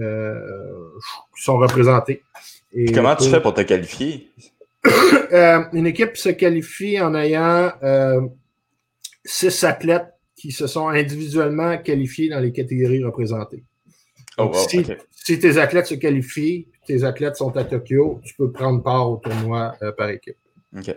qui 1.36 1.42
sont 1.42 1.58
représentées. 1.58 2.22
Et 2.72 2.92
comment 2.92 3.16
tu 3.16 3.28
fais 3.28 3.40
pour 3.40 3.54
te 3.54 3.62
qualifier? 3.62 4.30
Euh, 5.30 5.62
une 5.74 5.86
équipe 5.86 6.16
se 6.16 6.30
qualifie 6.30 6.98
en 6.98 7.14
ayant 7.14 7.70
euh, 7.82 8.22
six 9.26 9.62
athlètes 9.62 10.14
qui 10.34 10.52
se 10.52 10.66
sont 10.66 10.88
individuellement 10.88 11.76
qualifiés 11.76 12.30
dans 12.30 12.40
les 12.40 12.50
catégories 12.50 13.04
représentées. 13.04 13.62
Oh, 14.38 14.50
si, 14.54 15.38
tes 15.38 15.58
athlètes 15.58 15.86
se 15.86 15.96
qualifient, 15.96 16.68
tes 16.86 17.04
athlètes 17.04 17.36
sont 17.36 17.54
à 17.58 17.64
Tokyo, 17.64 18.22
tu 18.24 18.34
peux 18.36 18.50
prendre 18.50 18.82
part 18.82 19.10
au 19.10 19.16
tournoi 19.18 19.74
euh, 19.82 19.92
par 19.92 20.08
équipe. 20.08 20.38
OK. 20.74 20.96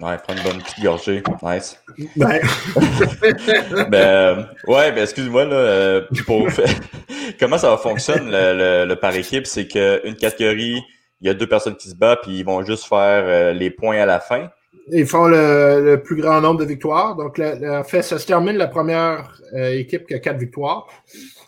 Ouais, 0.00 0.18
prendre 0.18 0.40
une 0.40 0.42
bonne 0.42 0.62
petite 0.62 0.82
gorgée. 0.82 1.22
Nice. 1.42 1.78
Ben. 2.16 2.40
ben 3.90 4.48
ouais, 4.66 4.92
ben 4.92 5.02
excuse-moi, 5.02 5.44
là. 5.44 6.00
pour... 6.24 6.48
Comment 7.38 7.58
ça 7.58 7.76
fonctionne 7.76 8.30
le, 8.30 8.86
le 8.86 8.96
par 8.96 9.14
équipe? 9.14 9.46
C'est 9.46 9.68
qu'une 9.68 10.16
catégorie 10.16 10.82
il 11.24 11.28
y 11.28 11.30
a 11.30 11.34
deux 11.34 11.46
personnes 11.46 11.74
qui 11.74 11.88
se 11.88 11.94
battent, 11.94 12.20
puis 12.22 12.38
ils 12.38 12.44
vont 12.44 12.62
juste 12.62 12.84
faire 12.84 13.24
euh, 13.26 13.52
les 13.54 13.70
points 13.70 13.96
à 13.96 14.04
la 14.04 14.20
fin. 14.20 14.50
Ils 14.92 15.06
font 15.06 15.26
le, 15.26 15.96
plus 15.96 16.16
grand 16.16 16.42
nombre 16.42 16.60
de 16.60 16.66
victoires. 16.66 17.16
Donc, 17.16 17.38
en 17.40 17.82
fait, 17.82 18.02
ça 18.02 18.18
se 18.18 18.26
termine 18.26 18.58
la 18.58 18.66
première 18.66 19.32
euh, 19.54 19.70
équipe 19.70 20.06
qui 20.06 20.12
a 20.12 20.18
quatre 20.18 20.36
victoires. 20.36 20.86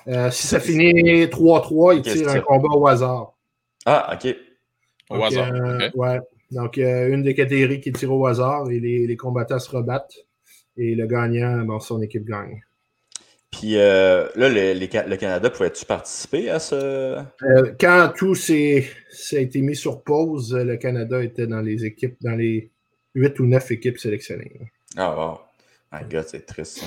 Euh, 0.08 0.30
si 0.30 0.46
ça 0.46 0.60
finit 0.60 1.26
3-3, 1.26 1.96
ils 1.96 2.02
tirent 2.02 2.30
un 2.30 2.40
combat 2.40 2.74
au 2.74 2.86
hasard. 2.86 3.34
Ah, 3.84 4.14
OK. 4.14 4.34
Au 5.10 5.22
hasard. 5.22 5.52
Ouais. 5.94 6.20
Donc, 6.52 6.78
il 6.78 6.82
y 6.82 6.86
a 6.86 7.08
une 7.08 7.22
des 7.22 7.34
catégories 7.34 7.80
qui 7.80 7.92
tire 7.92 8.12
au 8.14 8.26
hasard 8.26 8.70
et 8.70 8.80
les, 8.80 9.06
les 9.06 9.16
combattants 9.16 9.58
se 9.58 9.70
rebattent. 9.70 10.16
Et 10.78 10.94
le 10.94 11.06
gagnant, 11.06 11.58
bon, 11.66 11.80
son 11.80 12.00
équipe 12.00 12.24
gagne. 12.24 12.62
Puis 13.50 13.76
euh, 13.76 14.28
là, 14.34 14.48
le, 14.48 15.16
Canada, 15.16 15.50
pouvait-tu 15.50 15.84
participer 15.84 16.50
à 16.50 16.58
ce? 16.58 16.74
Euh, 16.74 17.22
quand 17.80 18.12
tout 18.16 18.34
s'est, 18.34 18.88
a 19.32 19.38
été 19.38 19.60
mis 19.60 19.76
sur 19.76 20.02
pause, 20.02 20.54
le 20.54 20.76
Canada 20.76 21.22
était 21.22 21.46
dans 21.46 21.60
les 21.60 21.84
équipes, 21.84 22.16
dans 22.20 22.34
les 22.34 22.70
8 23.14 23.38
ou 23.40 23.46
9 23.46 23.70
équipes 23.72 23.98
sélectionnées. 23.98 24.52
Ah, 24.96 25.14
oh, 25.16 25.20
wow. 25.20 25.40
My 25.92 26.00
God, 26.10 26.24
c'est 26.26 26.44
triste, 26.44 26.80
ça. 26.80 26.86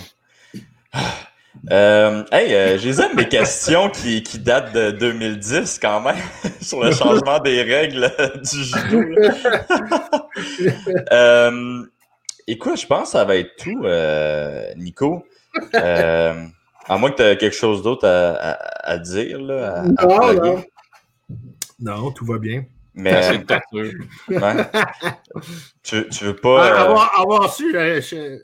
Euh, 1.72 2.24
hey, 2.32 2.78
j'ai 2.78 2.91
mes 3.16 3.28
questions 3.28 3.89
qui, 3.89 4.22
qui, 4.22 4.38
datent 4.39 4.72
de 4.74 4.91
2010 4.91 5.80
quand 5.80 6.01
même, 6.01 6.16
sur 6.62 6.84
le 6.84 6.91
changement 6.91 7.39
des 7.39 7.64
règles 7.64 8.12
du 8.43 8.64
judo. 8.64 9.01
écoute, 12.47 12.80
je 12.80 12.86
pense 12.86 13.03
que 13.03 13.10
ça 13.10 13.26
va 13.26 13.38
être 13.38 13.55
tout, 13.57 13.84
Nico. 14.78 15.26
À 16.89 16.97
moins 16.97 17.12
que 17.12 17.18
tu 17.18 17.22
aies 17.24 17.38
quelque 17.38 17.56
chose 17.56 17.84
d'autre 17.84 18.08
à, 18.08 18.97
dire. 18.97 19.39
Là, 19.39 19.84
non, 19.84 20.34
non. 20.34 20.64
Non, 21.80 22.12
tout 22.12 22.26
va 22.26 22.39
bien. 22.39 22.66
Mais. 22.95 23.14
ouais. 23.74 24.66
tu, 25.84 26.10
tu 26.10 26.26
veux 26.26 26.36
pas. 26.36 26.66
Ah, 26.66 26.82
avoir, 26.82 27.20
avoir, 27.20 27.54
su, 27.54 27.74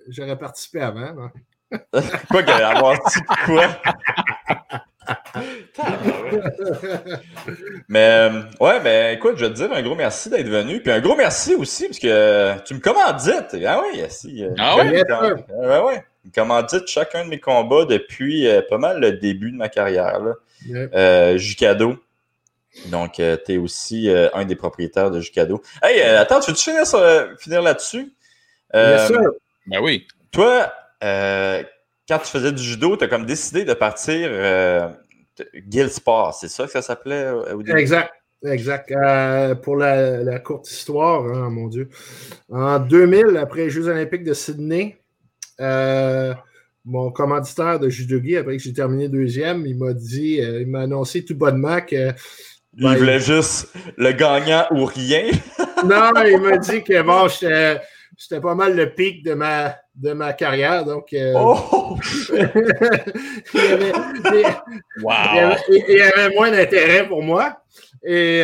j'aurais 0.10 0.38
participé 0.38 0.82
avant. 0.82 1.32
quoi 2.30 2.42
avoir 2.44 3.12
su 3.12 3.20
quoi? 3.46 3.68
mais 7.90 8.30
ouais, 8.60 8.80
ben 8.80 9.18
écoute, 9.18 9.38
je 9.38 9.46
vais 9.46 9.52
te 9.52 9.56
dire 9.56 9.74
un 9.74 9.82
gros 9.82 9.96
merci 9.96 10.30
d'être 10.30 10.48
venu. 10.48 10.82
Puis 10.82 10.92
un 10.92 11.02
gros 11.02 11.16
merci 11.16 11.56
aussi, 11.56 11.88
parce 11.88 12.00
que 12.00 12.60
tu 12.64 12.76
me 12.76 12.80
commandites. 12.80 13.58
Ah 13.66 13.82
oui, 13.82 14.02
si. 14.10 14.46
Ah 14.58 14.78
ouais? 14.78 15.04
Ouais, 15.50 15.80
ouais 15.80 16.04
commandite 16.34 16.88
chacun 16.88 17.26
de 17.26 17.30
mes 17.30 17.40
combats 17.40 17.86
depuis 17.86 18.48
euh, 18.48 18.62
pas 18.62 18.78
mal 18.78 19.00
le 19.00 19.14
début 19.14 19.52
de 19.52 19.58
ma 19.58 19.70
carrière. 19.70 20.20
Là. 20.20 20.34
Euh, 20.94 21.38
Jucado. 21.38 21.98
Donc, 22.88 23.20
euh, 23.20 23.38
tu 23.46 23.54
es 23.54 23.58
aussi 23.58 24.10
un 24.34 24.44
des 24.44 24.56
propriétaires 24.56 25.10
de 25.12 25.22
Jucado. 25.22 25.62
Hey, 25.82 26.02
attends, 26.02 26.40
tu 26.42 26.52
veux-tu 26.52 26.72
finir, 26.72 26.86
finir 27.40 27.62
là-dessus? 27.62 28.14
Bien 28.74 29.08
sûr. 29.08 29.34
Ben 29.68 29.80
oui. 29.82 30.08
Toi, 30.32 30.74
quand 31.02 32.20
tu 32.20 32.30
faisais 32.30 32.52
du 32.52 32.62
judo, 32.62 32.98
tu 32.98 33.06
as 33.06 33.08
comme 33.08 33.26
décidé 33.26 33.64
de 33.64 33.74
partir 33.74 34.30
Guild 35.56 35.90
Sport, 35.90 36.34
c'est 36.34 36.50
ça 36.50 36.66
que 36.66 36.72
ça 36.72 36.82
s'appelait 36.82 37.30
au 37.30 37.64
début? 37.64 37.80
Exact. 37.80 38.12
Exact. 38.44 38.94
pour 39.64 39.78
la, 39.78 40.40
courte 40.40 40.70
histoire, 40.70 41.24
hein, 41.26 41.50
mon 41.50 41.68
Dieu. 41.68 41.90
En 42.52 42.80
2000, 42.80 43.38
après 43.38 43.62
les 43.62 43.70
Jeux 43.70 43.88
olympiques 43.88 44.26
de 44.26 44.34
Sydney, 44.34 44.98
euh, 45.60 46.34
mon 46.84 47.12
commanditaire 47.12 47.80
de 47.80 47.90
judogi, 47.90 48.38
après 48.38 48.58
que 48.58 48.64
j'ai 48.64 48.74
terminé 48.74 49.08
deuxième, 49.08 49.66
il 49.66 49.78
m'a 49.78 49.94
dit, 49.94 50.42
euh, 50.42 50.62
il 50.62 50.68
m'a 50.68 50.82
annoncé 50.82 51.26
tout 51.26 51.36
bonnement 51.36 51.82
que. 51.82 52.10
il 52.78 52.84
ben, 52.84 52.96
voulait 52.96 53.20
juste 53.20 53.74
le 53.98 54.12
gagnant 54.12 54.66
ou 54.72 54.86
rien. 54.86 55.32
non, 55.86 56.12
il 56.26 56.40
m'a 56.40 56.58
dit 56.58 56.84
que 56.84 57.02
bon, 57.02 57.28
j'étais 57.28 58.42
pas 58.42 58.56
mal 58.56 58.76
le 58.76 58.94
pic 58.94 59.24
de 59.24 59.34
ma, 59.34 59.76
de 59.96 60.14
ma 60.14 60.34
carrière. 60.34 60.86
Donc, 60.86 61.12
euh, 61.14 61.34
oh! 61.36 61.98
il, 62.34 62.38
y 62.38 63.60
avait, 63.60 63.94
il, 65.70 65.96
y 65.96 66.02
avait, 66.02 66.36
moins 66.36 66.52
d'intérêt 66.52 67.08
pour 67.08 67.24
moi. 67.24 67.62
Et 68.04 68.44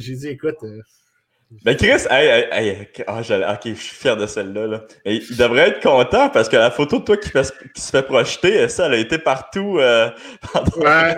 j'ai 0.00 0.14
dit, 0.16 0.28
écoute, 0.28 0.58
mais 1.64 1.76
Chris, 1.76 2.06
hey, 2.10 2.46
hey, 2.50 2.88
ah, 3.06 3.20
ok, 3.20 3.60
je 3.64 3.74
suis 3.74 3.96
fier 3.96 4.16
de 4.16 4.26
celle-là. 4.26 4.66
Là. 4.66 4.80
il 5.04 5.36
devrait 5.36 5.68
être 5.68 5.80
content 5.80 6.28
parce 6.28 6.48
que 6.48 6.56
la 6.56 6.70
photo 6.70 6.98
de 6.98 7.04
toi 7.04 7.16
qui, 7.16 7.30
qui 7.30 7.80
se 7.80 7.90
fait 7.90 8.02
projeter, 8.02 8.68
ça, 8.68 8.86
elle 8.86 8.94
a 8.94 8.96
été 8.96 9.18
partout. 9.18 9.78
Euh, 9.78 10.10
ouais. 10.76 11.16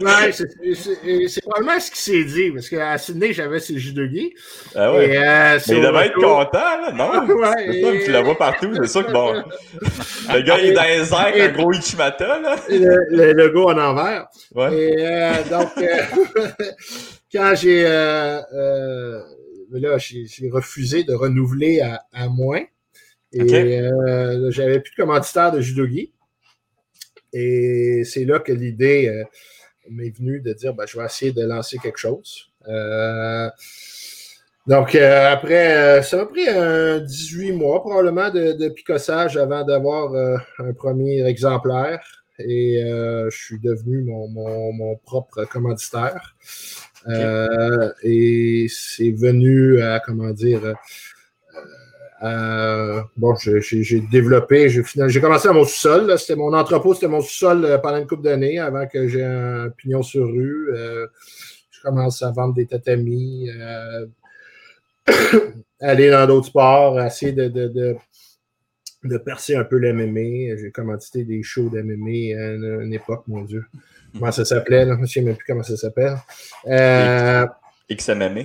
ouais 0.00 0.32
c'est 0.32 1.40
probablement 1.42 1.80
ce 1.80 1.90
qu'il 1.90 2.00
s'est 2.00 2.24
dit 2.24 2.50
parce 2.50 2.68
qu'à 2.68 2.98
Sydney, 2.98 3.32
j'avais 3.32 3.58
ses 3.58 3.78
judogi. 3.78 4.34
Ah 4.74 4.92
ouais. 4.92 5.08
Et, 5.08 5.18
euh, 5.18 5.58
Mais 5.68 5.76
il 5.76 5.82
devrait 5.82 6.06
être 6.06 6.14
content, 6.14 6.52
là, 6.52 6.92
non? 6.92 7.26
ouais, 7.34 7.66
et... 7.66 8.04
Tu 8.04 8.12
la 8.12 8.22
vois 8.22 8.36
partout, 8.36 8.70
c'est 8.74 8.88
sûr 8.88 9.06
que 9.06 9.12
bon. 9.12 9.32
le 9.32 10.40
gars, 10.42 10.58
il 10.58 10.66
est 10.66 10.72
dans 10.72 10.82
les 10.82 11.12
airs, 11.12 11.50
un 11.50 11.52
gros 11.52 11.72
Ichimata, 11.72 12.38
là. 12.38 12.56
Le, 12.68 13.32
logo 13.32 13.70
en 13.70 13.78
envers. 13.78 14.26
Ouais. 14.54 14.74
Et 14.74 14.96
euh, 15.00 15.32
donc. 15.50 15.70
Quand 17.30 17.54
j'ai 17.54 17.84
euh, 17.84 18.40
euh, 18.54 19.22
là, 19.70 19.98
j'ai 19.98 20.50
refusé 20.50 21.04
de 21.04 21.12
renouveler 21.12 21.80
à, 21.80 22.02
à 22.12 22.28
moins. 22.28 22.62
Et 23.32 23.80
euh, 23.80 24.50
j'avais 24.50 24.80
plus 24.80 24.92
de 24.92 24.96
commanditaire 24.96 25.52
de 25.52 25.60
judogi. 25.60 26.12
Et 27.34 28.02
c'est 28.04 28.24
là 28.24 28.38
que 28.38 28.52
l'idée 28.52 29.08
euh, 29.08 29.24
m'est 29.90 30.08
venue 30.16 30.40
de 30.40 30.54
dire 30.54 30.72
ben, 30.72 30.86
je 30.86 30.98
vais 30.98 31.04
essayer 31.04 31.32
de 31.32 31.42
lancer 31.42 31.76
quelque 31.78 31.98
chose. 31.98 32.50
Donc, 34.66 34.94
après, 34.94 36.02
ça 36.02 36.18
m'a 36.18 36.26
pris 36.26 36.46
un 36.48 37.00
18 37.00 37.52
mois 37.52 37.80
probablement 37.80 38.30
de, 38.30 38.52
de 38.52 38.68
picossage 38.68 39.36
avant 39.38 39.64
d'avoir 39.64 40.14
un 40.58 40.72
premier 40.74 41.26
exemplaire. 41.26 42.24
Et 42.38 42.80
je 42.82 43.36
suis 43.36 43.58
devenu 43.58 44.02
mon, 44.02 44.28
mon, 44.28 44.72
mon 44.72 44.96
propre 44.96 45.44
commanditaire. 45.44 46.36
Euh, 47.06 47.92
et 48.02 48.66
c'est 48.68 49.12
venu 49.12 49.80
à, 49.80 50.00
comment 50.00 50.30
dire, 50.30 50.74
euh, 52.22 53.00
bon, 53.16 53.34
j'ai 53.36 54.00
développé, 54.10 54.68
j'ai 54.68 55.20
commencé 55.20 55.48
à 55.48 55.52
mon 55.52 55.64
sous-sol. 55.64 56.18
C'était 56.18 56.36
mon 56.36 56.52
entrepôt, 56.52 56.94
c'était 56.94 57.08
mon 57.08 57.20
sous-sol 57.20 57.64
euh, 57.64 57.78
pendant 57.78 57.98
une 57.98 58.06
couple 58.06 58.24
d'années 58.24 58.58
avant 58.58 58.86
que 58.86 59.06
j'ai 59.08 59.24
un 59.24 59.70
pignon 59.70 60.02
sur 60.02 60.26
rue. 60.26 60.70
je 60.72 61.80
commence 61.82 62.22
à 62.22 62.30
vendre 62.32 62.54
des 62.54 62.66
tatamis, 62.66 63.50
aller 65.80 66.10
dans 66.10 66.26
d'autres 66.26 66.48
sports, 66.48 67.00
essayer 67.00 67.32
de, 67.32 67.48
de, 67.48 67.96
de 69.04 69.18
percer 69.18 69.54
un 69.54 69.64
peu 69.64 69.78
l'MMA. 69.78 70.56
J'ai 70.56 70.70
commandité 70.72 71.24
des 71.24 71.42
shows 71.42 71.68
d'MMA 71.68 72.36
à 72.36 72.82
une, 72.82 72.92
époque, 72.92 73.24
mon 73.28 73.42
Dieu. 73.42 73.64
Comment 74.12 74.32
ça 74.32 74.44
s'appelait? 74.44 74.86
Je 74.86 74.92
ne 74.92 75.06
sais 75.06 75.20
même 75.20 75.36
plus 75.36 75.46
comment 75.46 75.62
ça 75.62 75.76
s'appelle. 75.76 76.16
Euh, 76.66 77.46
XMMA? 77.90 78.42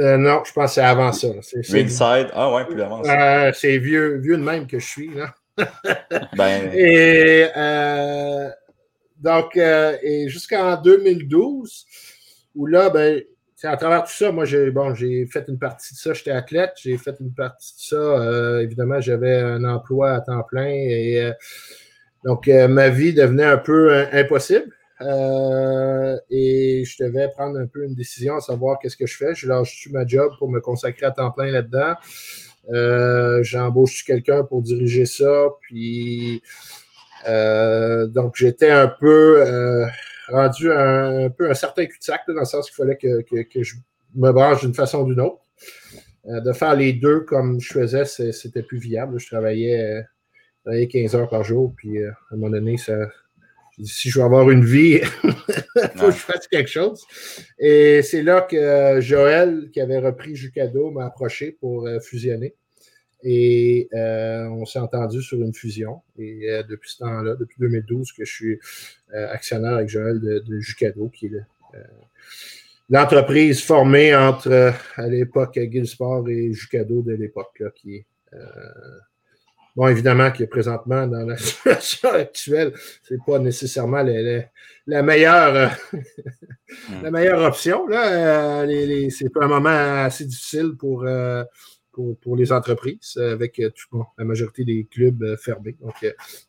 Euh, 0.00 0.16
non, 0.16 0.42
je 0.44 0.52
pense 0.52 0.70
que 0.70 0.74
c'est 0.74 0.80
avant 0.80 1.12
ça. 1.12 1.28
Ringside? 1.70 2.30
Ah 2.32 2.52
ouais, 2.54 2.64
plus 2.64 2.80
avant 2.80 3.04
ça. 3.04 3.46
Euh, 3.46 3.52
c'est 3.54 3.78
vieux, 3.78 4.18
vieux 4.18 4.36
de 4.36 4.42
même 4.42 4.66
que 4.66 4.78
je 4.78 4.86
suis. 4.86 5.10
Là. 5.14 5.34
ben... 6.36 6.70
Et 6.72 7.46
euh, 7.56 8.48
donc, 9.18 9.56
et 9.56 10.28
jusqu'en 10.28 10.80
2012, 10.80 11.86
où 12.54 12.66
là, 12.66 12.88
ben, 12.88 13.22
à 13.64 13.76
travers 13.76 14.04
tout 14.04 14.12
ça, 14.12 14.32
moi, 14.32 14.44
j'ai 14.44 14.70
bon, 14.70 14.94
j'ai 14.94 15.26
fait 15.26 15.44
une 15.48 15.58
partie 15.58 15.94
de 15.94 15.98
ça, 15.98 16.14
j'étais 16.14 16.32
athlète, 16.32 16.72
j'ai 16.82 16.96
fait 16.96 17.14
une 17.20 17.32
partie 17.32 17.74
de 17.76 17.80
ça. 17.80 18.62
évidemment, 18.62 19.00
j'avais 19.00 19.36
un 19.36 19.64
emploi 19.64 20.12
à 20.12 20.20
temps 20.20 20.42
plein 20.42 20.66
et 20.66 21.32
donc 22.24 22.46
ma 22.46 22.88
vie 22.88 23.12
devenait 23.12 23.44
un 23.44 23.58
peu 23.58 24.06
impossible. 24.12 24.72
Euh, 25.04 26.18
et 26.30 26.84
je 26.84 27.04
devais 27.04 27.28
prendre 27.28 27.58
un 27.58 27.66
peu 27.66 27.84
une 27.84 27.94
décision 27.94 28.36
à 28.36 28.40
savoir 28.40 28.78
qu'est-ce 28.78 28.96
que 28.96 29.06
je 29.06 29.16
fais. 29.16 29.34
Je 29.34 29.48
lâche 29.48 29.88
ma 29.90 30.06
job 30.06 30.32
pour 30.38 30.50
me 30.50 30.60
consacrer 30.60 31.06
à 31.06 31.10
temps 31.10 31.30
plein 31.30 31.50
là-dedans? 31.50 31.94
Euh, 32.70 33.42
J'embauche 33.42 34.04
quelqu'un 34.04 34.44
pour 34.44 34.62
diriger 34.62 35.06
ça? 35.06 35.48
Puis 35.62 36.42
euh, 37.28 38.06
donc 38.06 38.34
j'étais 38.36 38.70
un 38.70 38.88
peu 38.88 39.44
rendu 40.28 40.70
un, 40.72 41.30
peu 41.30 41.50
un 41.50 41.54
certain 41.54 41.86
cul-de-sac 41.86 42.22
dans 42.28 42.40
le 42.40 42.44
sens 42.44 42.70
qu'il 42.70 42.76
fallait 42.76 42.96
que, 42.96 43.62
je 43.62 43.74
me 44.14 44.30
branche 44.32 44.60
d'une 44.60 44.74
façon 44.74 45.00
ou 45.00 45.06
d'une 45.06 45.20
autre. 45.20 45.42
de 46.24 46.52
faire 46.52 46.76
les 46.76 46.92
deux 46.92 47.20
comme 47.20 47.60
je 47.60 47.72
faisais, 47.72 48.04
c'était 48.04 48.62
plus 48.62 48.78
viable. 48.78 49.18
Je 49.18 49.26
travaillais, 49.26 50.04
travaillais 50.64 50.86
15 50.86 51.16
heures 51.16 51.28
par 51.28 51.42
jour, 51.42 51.72
puis 51.76 52.02
à 52.04 52.10
un 52.30 52.36
moment 52.36 52.50
donné, 52.50 52.76
ça, 52.76 52.94
si 53.84 54.10
je 54.10 54.18
veux 54.18 54.24
avoir 54.24 54.50
une 54.50 54.64
vie, 54.64 55.00
il 55.24 55.32
faut 55.96 56.06
que 56.06 56.12
je 56.12 56.16
fasse 56.16 56.48
quelque 56.48 56.70
chose. 56.70 57.04
Et 57.58 58.02
c'est 58.02 58.22
là 58.22 58.42
que 58.42 59.00
Joël, 59.00 59.70
qui 59.72 59.80
avait 59.80 59.98
repris 59.98 60.36
Jucado, 60.36 60.90
m'a 60.90 61.06
approché 61.06 61.52
pour 61.52 61.86
euh, 61.86 62.00
fusionner. 62.00 62.54
Et 63.24 63.88
euh, 63.94 64.48
on 64.48 64.66
s'est 64.66 64.80
entendu 64.80 65.22
sur 65.22 65.40
une 65.40 65.54
fusion. 65.54 66.02
Et 66.18 66.50
euh, 66.50 66.62
depuis 66.64 66.90
ce 66.90 66.98
temps-là, 66.98 67.36
depuis 67.36 67.56
2012, 67.60 68.12
que 68.12 68.24
je 68.24 68.32
suis 68.32 68.60
actionnaire 69.12 69.74
avec 69.74 69.88
Joël 69.88 70.20
de, 70.20 70.58
Jucado, 70.58 71.08
qui 71.08 71.26
est 71.26 71.30
l'entreprise 72.90 73.62
formée 73.62 74.14
entre, 74.14 74.74
à 74.96 75.06
l'époque, 75.06 75.58
Guildsport 75.58 76.28
et 76.28 76.52
Jucado 76.52 77.02
de 77.02 77.12
l'époque, 77.12 77.62
qui 77.76 77.96
est 77.96 78.06
Bon, 79.74 79.88
évidemment 79.88 80.30
que 80.30 80.44
présentement, 80.44 81.06
dans 81.06 81.24
la 81.26 81.36
situation 81.38 82.10
actuelle, 82.10 82.74
c'est 83.02 83.18
pas 83.24 83.38
nécessairement 83.38 84.02
la, 84.86 85.02
meilleure, 85.02 85.56
euh, 85.56 85.98
la 87.02 87.10
meilleure 87.10 87.42
option. 87.42 87.86
Là. 87.86 88.64
Euh, 88.64 89.08
c'est 89.10 89.34
un 89.40 89.48
moment 89.48 90.04
assez 90.04 90.26
difficile 90.26 90.74
pour, 90.78 91.04
euh, 91.04 91.42
pour, 91.90 92.36
les 92.36 92.52
entreprises, 92.52 93.16
avec 93.16 93.62
la 94.18 94.24
majorité 94.24 94.64
des 94.64 94.86
clubs 94.90 95.36
fermés. 95.36 95.76
Donc, 95.80 96.06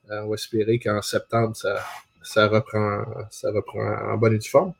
on 0.09 0.27
va 0.27 0.33
espérer 0.33 0.77
qu'en 0.79 1.01
septembre, 1.01 1.55
ça, 1.55 1.79
ça, 2.21 2.47
reprend, 2.47 3.03
ça 3.29 3.51
reprend 3.51 4.13
en 4.13 4.17
bonne 4.17 4.33
et 4.33 4.39
due 4.39 4.49
forme. 4.49 4.73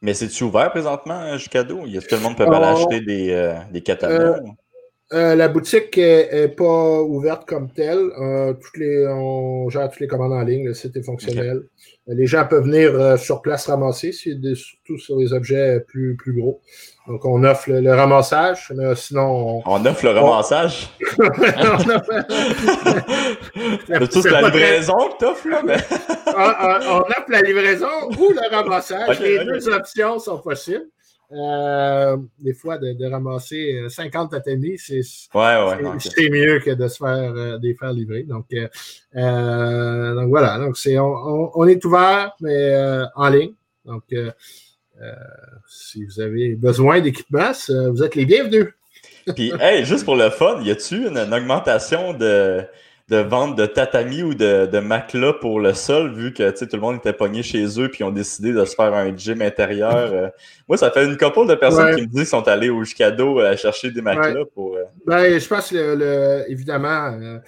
Mais 0.00 0.14
c'est-tu 0.14 0.44
ouvert 0.44 0.70
présentement, 0.70 1.36
jusqu'à 1.36 1.62
d'où? 1.62 1.86
Est-ce 1.86 2.08
que 2.08 2.14
le 2.16 2.22
monde 2.22 2.36
peut 2.36 2.44
aller 2.44 2.56
oh. 2.58 2.88
acheter 2.88 3.00
des, 3.02 3.60
des 3.70 3.82
catalogues? 3.82 4.54
Euh, 5.12 5.34
la 5.34 5.48
boutique 5.48 5.98
n'est 5.98 6.48
pas 6.48 7.02
ouverte 7.02 7.44
comme 7.46 7.70
telle. 7.70 7.98
Euh, 8.18 8.54
toutes 8.54 8.78
les, 8.78 9.06
on 9.06 9.68
gère 9.68 9.90
toutes 9.90 10.00
les 10.00 10.06
commandes 10.06 10.32
en 10.32 10.42
ligne. 10.42 10.66
Le 10.66 10.74
site 10.74 10.96
est 10.96 11.02
fonctionnel. 11.02 11.62
Les 12.06 12.26
gens 12.26 12.46
peuvent 12.46 12.64
venir 12.64 12.94
euh, 12.94 13.16
sur 13.16 13.42
place 13.42 13.66
ramasser, 13.66 14.10
surtout 14.12 14.98
sur 14.98 15.18
les 15.18 15.32
objets 15.32 15.80
plus, 15.86 16.16
plus 16.16 16.32
gros. 16.32 16.60
Donc, 17.06 17.24
on 17.24 17.44
offre 17.44 17.70
le, 17.70 17.94
ramassage, 17.94 18.72
mais 18.74 18.94
sinon. 18.94 19.62
On, 19.66 19.86
offre 19.86 20.04
le 20.04 20.10
ramassage? 20.10 20.88
on 21.18 21.90
offre... 21.90 22.10
la 24.30 24.40
livraison 24.40 24.96
que 24.96 25.18
tu 25.18 25.24
offres, 25.24 25.48
là? 25.48 25.62
Mais... 25.64 25.76
Ah, 26.26 26.56
ah, 26.58 26.80
on, 26.88 27.00
offre 27.00 27.28
la 27.28 27.42
livraison 27.42 28.08
ou 28.18 28.32
le 28.32 28.50
ramassage. 28.50 29.20
les 29.20 29.44
deux 29.44 29.68
options 29.68 30.18
sont 30.18 30.38
possibles. 30.38 30.86
Euh, 31.34 32.16
des 32.38 32.52
fois, 32.52 32.78
de, 32.78 33.10
ramasser 33.10 33.86
50 33.88 34.32
euh, 34.32 34.36
tatamis, 34.36 34.78
c'est 34.78 35.00
mieux 36.30 36.60
que 36.60 36.74
de 36.74 36.88
se 36.88 36.98
faire, 36.98 37.32
euh, 37.34 37.58
des 37.58 37.74
faire 37.74 37.92
livrer. 37.92 38.24
Donc, 38.24 38.46
donc 38.50 40.28
voilà. 40.28 40.58
Donc, 40.58 40.76
c'est, 40.76 40.98
on, 40.98 41.66
est 41.66 41.84
ouvert, 41.84 42.32
mais 42.40 42.74
en 43.14 43.28
ligne. 43.28 43.52
Donc, 43.84 44.04
si 45.68 46.04
vous 46.04 46.20
avez 46.20 46.54
besoin 46.54 47.00
d'équipement, 47.00 47.52
vous 47.68 48.02
êtes 48.02 48.14
les 48.14 48.26
bienvenus. 48.26 48.68
Puis, 49.34 49.52
hey, 49.60 49.84
juste 49.84 50.04
pour 50.04 50.16
le 50.16 50.30
fun, 50.30 50.60
y 50.62 50.70
a-tu 50.70 51.06
une 51.06 51.18
augmentation 51.32 52.12
de, 52.12 52.62
de 53.08 53.16
vente 53.18 53.56
de 53.56 53.66
tatami 53.66 54.22
ou 54.22 54.34
de, 54.34 54.66
de 54.66 54.78
matelas 54.78 55.34
pour 55.34 55.60
le 55.60 55.74
sol, 55.74 56.14
vu 56.14 56.32
que 56.32 56.50
tout 56.50 56.68
le 56.72 56.80
monde 56.80 56.96
était 56.96 57.12
pogné 57.12 57.42
chez 57.42 57.80
eux 57.80 57.88
puis 57.88 58.04
ont 58.04 58.10
décidé 58.10 58.52
de 58.52 58.64
se 58.64 58.74
faire 58.74 58.94
un 58.94 59.14
gym 59.16 59.42
intérieur. 59.42 60.12
Euh. 60.12 60.28
moi, 60.68 60.76
ça 60.76 60.90
fait 60.90 61.04
une 61.04 61.16
couple 61.16 61.46
de 61.46 61.54
personnes 61.54 61.94
qui 61.94 62.02
me 62.02 62.06
disent 62.06 62.20
qu'ils 62.20 62.26
sont 62.26 62.48
allés 62.48 62.70
au 62.70 62.82
Jicado 62.84 63.40
à 63.40 63.56
chercher 63.56 63.90
des 63.90 64.02
matelas 64.02 64.44
pour. 64.54 64.76
Euh. 64.76 64.84
Ben, 65.06 65.38
je 65.38 65.48
pense 65.48 65.70
que 65.70 65.94
le, 65.96 66.50
évidemment. 66.50 67.12
Euh, 67.20 67.38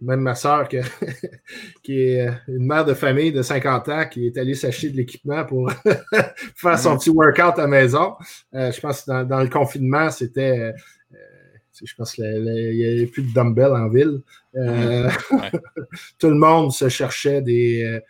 même 0.00 0.20
ma 0.20 0.36
soeur, 0.36 0.68
qui 1.82 2.00
est 2.00 2.28
une 2.46 2.68
mère 2.68 2.84
de 2.84 2.94
famille 2.94 3.32
de 3.32 3.42
50 3.42 3.88
ans, 3.88 4.04
qui 4.08 4.28
est 4.28 4.38
allée 4.38 4.54
s'acheter 4.54 4.90
de 4.90 4.96
l'équipement 4.96 5.44
pour 5.44 5.72
faire 6.54 6.78
son 6.78 6.96
petit 6.96 7.10
workout 7.10 7.58
à 7.58 7.62
la 7.62 7.66
maison. 7.66 8.14
je 8.52 8.80
pense 8.80 9.02
que 9.02 9.24
dans 9.24 9.40
le 9.40 9.48
confinement, 9.48 10.08
c'était 10.10 10.72
je 11.84 11.94
pense 11.94 12.14
qu'il 12.14 12.24
n'y 12.24 12.84
avait 12.84 13.06
plus 13.06 13.22
de 13.22 13.32
dumbbells 13.32 13.72
en 13.72 13.88
ville. 13.88 14.20
Euh, 14.56 15.08
tout 16.18 16.28
le 16.28 16.36
monde 16.36 16.72
se 16.72 16.88
cherchait 16.88 17.42
des, 17.42 17.84
euh, 17.84 18.00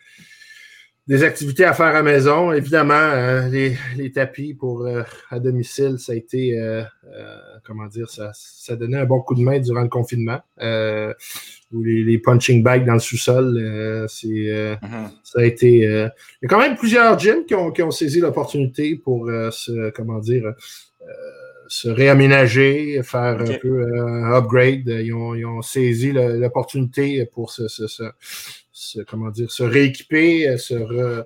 des 1.07 1.23
activités 1.23 1.65
à 1.65 1.73
faire 1.73 1.87
à 1.87 1.93
la 1.93 2.03
maison. 2.03 2.51
Évidemment, 2.51 2.93
euh, 2.93 3.49
les, 3.49 4.11
tapis 4.11 4.53
pour 4.53 4.87
à 5.29 5.39
domicile, 5.39 5.99
ça 5.99 6.13
a 6.13 6.15
été, 6.15 6.57
comment 7.65 7.87
dire, 7.87 8.09
ça, 8.09 8.31
ça 8.33 8.75
donnait 8.75 8.99
un 8.99 9.05
bon 9.05 9.21
coup 9.21 9.35
de 9.35 9.41
main 9.41 9.59
durant 9.59 9.81
le 9.81 9.89
confinement. 9.89 10.39
ou 11.73 11.83
les, 11.83 12.17
punching 12.19 12.63
bags 12.63 12.85
dans 12.85 12.93
le 12.93 12.99
sous-sol, 12.99 14.05
c'est, 14.07 14.27
mm-hmm. 14.27 15.09
ça 15.23 15.39
a 15.39 15.43
été. 15.43 15.79
il 15.79 16.11
y 16.41 16.45
a 16.45 16.47
quand 16.47 16.59
même 16.59 16.75
plusieurs 16.75 17.17
gyms 17.19 17.45
qui 17.45 17.55
ont, 17.55 17.71
qui 17.71 17.83
ont 17.83 17.91
saisi 17.91 18.19
l'opportunité 18.19 18.95
pour 18.95 19.27
se, 19.51 19.89
comment 19.91 20.19
dire, 20.19 20.53
se 21.67 21.89
réaménager, 21.89 23.01
faire 23.03 23.39
un 23.39 23.57
peu 23.57 23.83
un 23.83 24.31
euh, 24.31 24.37
upgrade. 24.37 24.87
Ils 24.87 25.13
ont, 25.13 25.61
saisi 25.61 26.11
l'opportunité 26.11 27.25
pour 27.25 27.51
se, 27.51 27.63
comment 29.07 29.29
dire, 29.29 29.51
se 29.51 29.63
rééquiper, 29.63 30.57
se 30.57 30.73
euh, 30.73 31.23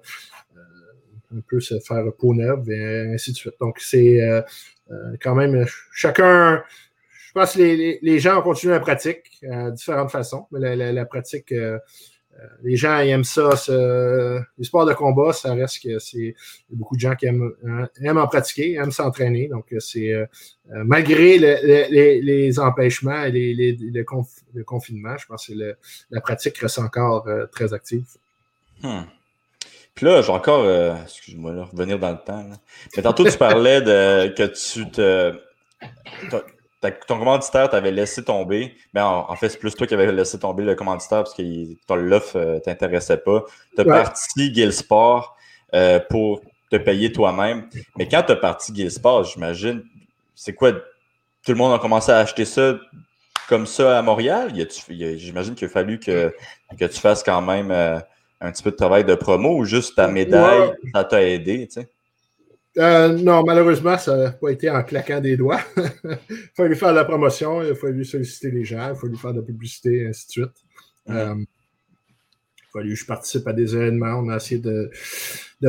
un 1.33 1.41
peu 1.47 1.59
se 1.59 1.79
faire 1.79 2.03
peau 2.17 2.33
neuve 2.33 2.69
et 2.69 3.13
ainsi 3.13 3.31
de 3.31 3.37
suite. 3.37 3.55
Donc, 3.59 3.79
c'est 3.79 4.19
euh, 4.91 5.15
quand 5.21 5.35
même 5.35 5.65
chacun. 5.93 6.63
Je 7.27 7.31
pense 7.33 7.53
que 7.53 7.61
les, 8.01 8.19
gens 8.19 8.39
ont 8.39 8.41
continué 8.41 8.73
la 8.73 8.81
pratique 8.81 9.39
à 9.49 9.71
différentes 9.71 10.11
façons, 10.11 10.47
mais 10.51 10.75
la 10.75 11.05
pratique 11.05 11.53
euh, 11.53 11.79
les 12.63 12.75
gens 12.75 12.97
aiment 12.99 13.23
ça. 13.23 13.49
les 14.57 14.63
sports 14.63 14.85
de 14.85 14.93
combat, 14.93 15.33
ça 15.33 15.53
reste 15.53 15.83
que 15.83 15.99
c'est 15.99 16.35
beaucoup 16.69 16.95
de 16.95 17.01
gens 17.01 17.15
qui 17.15 17.25
aiment, 17.25 17.51
hein, 17.65 18.17
en 18.17 18.27
pratiquer, 18.27 18.73
aiment 18.73 18.91
s'entraîner. 18.91 19.47
Donc, 19.47 19.71
euh, 19.73 19.79
c'est 19.79 20.11
euh, 20.13 20.25
malgré 20.69 21.37
les, 21.37 22.59
empêchements 22.59 23.23
et 23.23 23.31
le, 23.31 24.63
confinement, 24.63 25.17
je 25.17 25.25
pense 25.25 25.47
que 25.47 25.53
la 26.09 26.21
pratique 26.21 26.57
reste 26.57 26.79
encore 26.79 27.27
très 27.51 27.73
active. 27.73 28.05
Hmm. 28.81 29.03
Puis 29.93 30.05
là, 30.05 30.21
je 30.21 30.27
vais 30.27 30.33
encore, 30.33 31.01
excuse-moi, 31.03 31.65
revenir 31.65 31.99
dans 31.99 32.11
le 32.11 32.17
temps. 32.17 32.45
Mais 32.95 33.03
tantôt, 33.03 33.25
tu 33.25 33.37
parlais 33.37 33.81
de 33.81 34.33
que 34.33 34.43
tu 34.47 34.89
te 34.89 35.35
ton 36.81 37.19
commanditaire 37.19 37.69
t'avait 37.69 37.91
laissé 37.91 38.23
tomber. 38.23 38.75
Mais 38.93 39.01
en, 39.01 39.35
fait, 39.35 39.49
c'est 39.49 39.59
plus 39.59 39.73
toi 39.75 39.85
qui 39.85 39.93
avais 39.93 40.11
laissé 40.11 40.39
tomber 40.39 40.63
le 40.63 40.75
commanditaire 40.75 41.23
parce 41.23 41.33
que 41.33 41.43
ton 41.85 41.95
l'offre 41.95 42.37
ne 42.37 42.43
euh, 42.43 42.59
t'intéressait 42.59 43.17
pas. 43.17 43.43
Tu 43.75 43.81
as 43.81 43.85
parti 43.85 44.51
Guildsport 44.51 45.37
euh, 45.73 45.99
pour 46.09 46.41
te 46.71 46.77
payer 46.77 47.11
toi-même. 47.11 47.69
Mais 47.97 48.07
quand 48.07 48.23
tu 48.23 48.31
as 48.31 48.35
parti 48.35 48.71
Guildsport, 48.71 49.25
j'imagine, 49.25 49.83
c'est 50.35 50.53
quoi? 50.53 50.71
Tout 50.73 51.51
le 51.51 51.55
monde 51.55 51.73
a 51.73 51.79
commencé 51.79 52.11
à 52.11 52.19
acheter 52.19 52.45
ça 52.45 52.75
comme 53.47 53.67
ça 53.67 53.99
à 53.99 54.01
Montréal? 54.01 54.53
J'imagine 54.89 55.55
qu'il 55.55 55.67
a 55.67 55.69
fallu 55.69 55.99
que, 55.99 56.33
que 56.79 56.85
tu 56.85 56.99
fasses 56.99 57.23
quand 57.23 57.41
même 57.41 57.71
euh, 57.71 57.99
un 58.39 58.51
petit 58.51 58.63
peu 58.63 58.71
de 58.71 58.75
travail 58.75 59.05
de 59.05 59.13
promo 59.15 59.57
ou 59.57 59.65
juste 59.65 59.95
ta 59.95 60.07
médaille, 60.07 60.71
ça 60.93 61.03
t'a 61.03 61.21
aidé, 61.21 61.67
tu 61.67 61.81
sais? 61.81 61.89
Euh, 62.77 63.09
non, 63.17 63.43
malheureusement, 63.43 63.97
ça 63.97 64.15
n'a 64.15 64.31
pas 64.31 64.49
été 64.49 64.69
en 64.69 64.81
claquant 64.83 65.19
des 65.19 65.35
doigts. 65.35 65.59
il 65.77 66.11
a 66.11 66.17
fallu 66.55 66.75
faire 66.75 66.93
la 66.93 67.03
promotion, 67.03 67.61
il 67.61 67.71
a 67.71 67.75
fallu 67.75 68.05
solliciter 68.05 68.51
les 68.51 68.63
gens, 68.63 68.87
il 68.87 68.91
a 68.91 68.95
fallu 68.95 69.17
faire 69.17 69.33
de 69.33 69.39
la 69.39 69.45
publicité, 69.45 70.03
et 70.03 70.07
ainsi 70.07 70.27
de 70.27 70.31
suite. 70.31 70.63
Euh, 71.09 71.35
il 71.35 72.63
a 72.63 72.71
fallu 72.71 72.89
que 72.91 72.99
je 72.99 73.05
participe 73.05 73.47
à 73.47 73.53
des 73.53 73.75
événements. 73.75 74.21
On 74.23 74.29
a 74.29 74.37
essayé 74.37 74.61
de, 74.61 74.89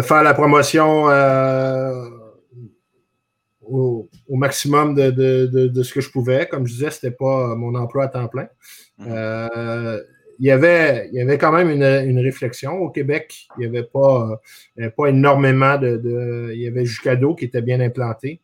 faire 0.00 0.22
la 0.22 0.34
promotion 0.34 1.10
euh, 1.10 2.08
au, 3.62 4.08
maximum 4.28 4.94
de, 4.94 5.82
ce 5.82 5.92
que 5.92 6.00
je 6.00 6.10
pouvais. 6.10 6.46
Comme 6.48 6.66
je 6.66 6.74
disais, 6.74 6.90
ce 6.90 7.04
n'était 7.04 7.16
pas 7.16 7.56
mon 7.56 7.74
emploi 7.74 8.04
à 8.04 8.08
temps 8.08 8.28
plein. 8.28 8.48
Mm 8.98 9.98
il 10.42 10.46
y 10.46 10.50
avait, 10.50 11.08
il 11.12 11.18
y 11.18 11.22
avait 11.22 11.38
quand 11.38 11.52
même 11.52 11.70
une, 11.70 12.18
réflexion. 12.18 12.72
Au 12.72 12.90
Québec, 12.90 13.46
il 13.56 13.60
n'y 13.60 13.66
avait, 13.66 13.86
pas, 13.86 14.40
pas 14.96 15.06
énormément 15.06 15.78
de, 15.78 16.50
Il 16.52 16.60
y 16.60 16.66
avait 16.66 16.84
Jucado 16.84 17.36
qui 17.36 17.44
était 17.44 17.62
bien 17.62 17.78
implanté. 17.78 18.40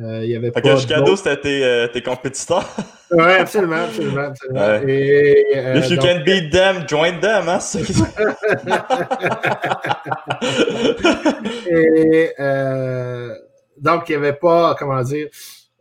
Euh, 0.00 0.24
il 0.24 0.30
y 0.30 0.36
avait 0.36 0.50
fait 0.50 0.62
que 0.62 0.76
Jucado, 0.76 1.14
c'était 1.14 1.38
tes, 1.38 1.62
euh, 1.62 1.88
tes, 1.88 2.00
compétiteurs? 2.00 2.66
oui, 3.10 3.32
absolument, 3.38 3.84
absolument. 3.84 4.22
absolument. 4.22 4.80
Et, 4.88 5.44
euh, 5.54 5.76
If 5.76 5.90
you 5.90 5.98
can 5.98 6.22
beat 6.24 6.50
them, 6.50 6.88
join 6.88 7.20
them. 7.20 7.50
Hein? 7.50 7.58
Et, 11.70 12.30
donc, 13.76 14.08
il 14.08 14.12
n'y 14.12 14.16
avait 14.16 14.32
pas, 14.32 14.74
comment 14.78 15.02
dire, 15.02 15.28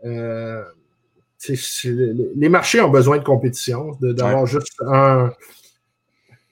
les 0.04 0.66
marchés 2.50 2.82
ont 2.82 2.90
besoin 2.90 3.20
de 3.20 3.24
compétition, 3.24 3.92
d'avoir 4.02 4.46
juste 4.46 4.76
un, 4.86 5.32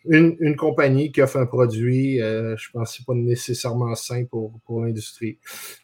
une, 0.06 0.56
compagnie 0.56 1.12
qui 1.12 1.22
offre 1.22 1.38
un 1.38 1.46
produit, 1.46 2.22
euh, 2.22 2.56
je 2.58 2.70
pense 2.72 2.92
que 2.92 2.98
c'est 2.98 3.06
pas 3.06 3.14
nécessairement 3.14 3.96
sain 3.96 4.26
pour, 4.26 4.60
pour 4.66 4.82
l'industrie. 4.82 5.38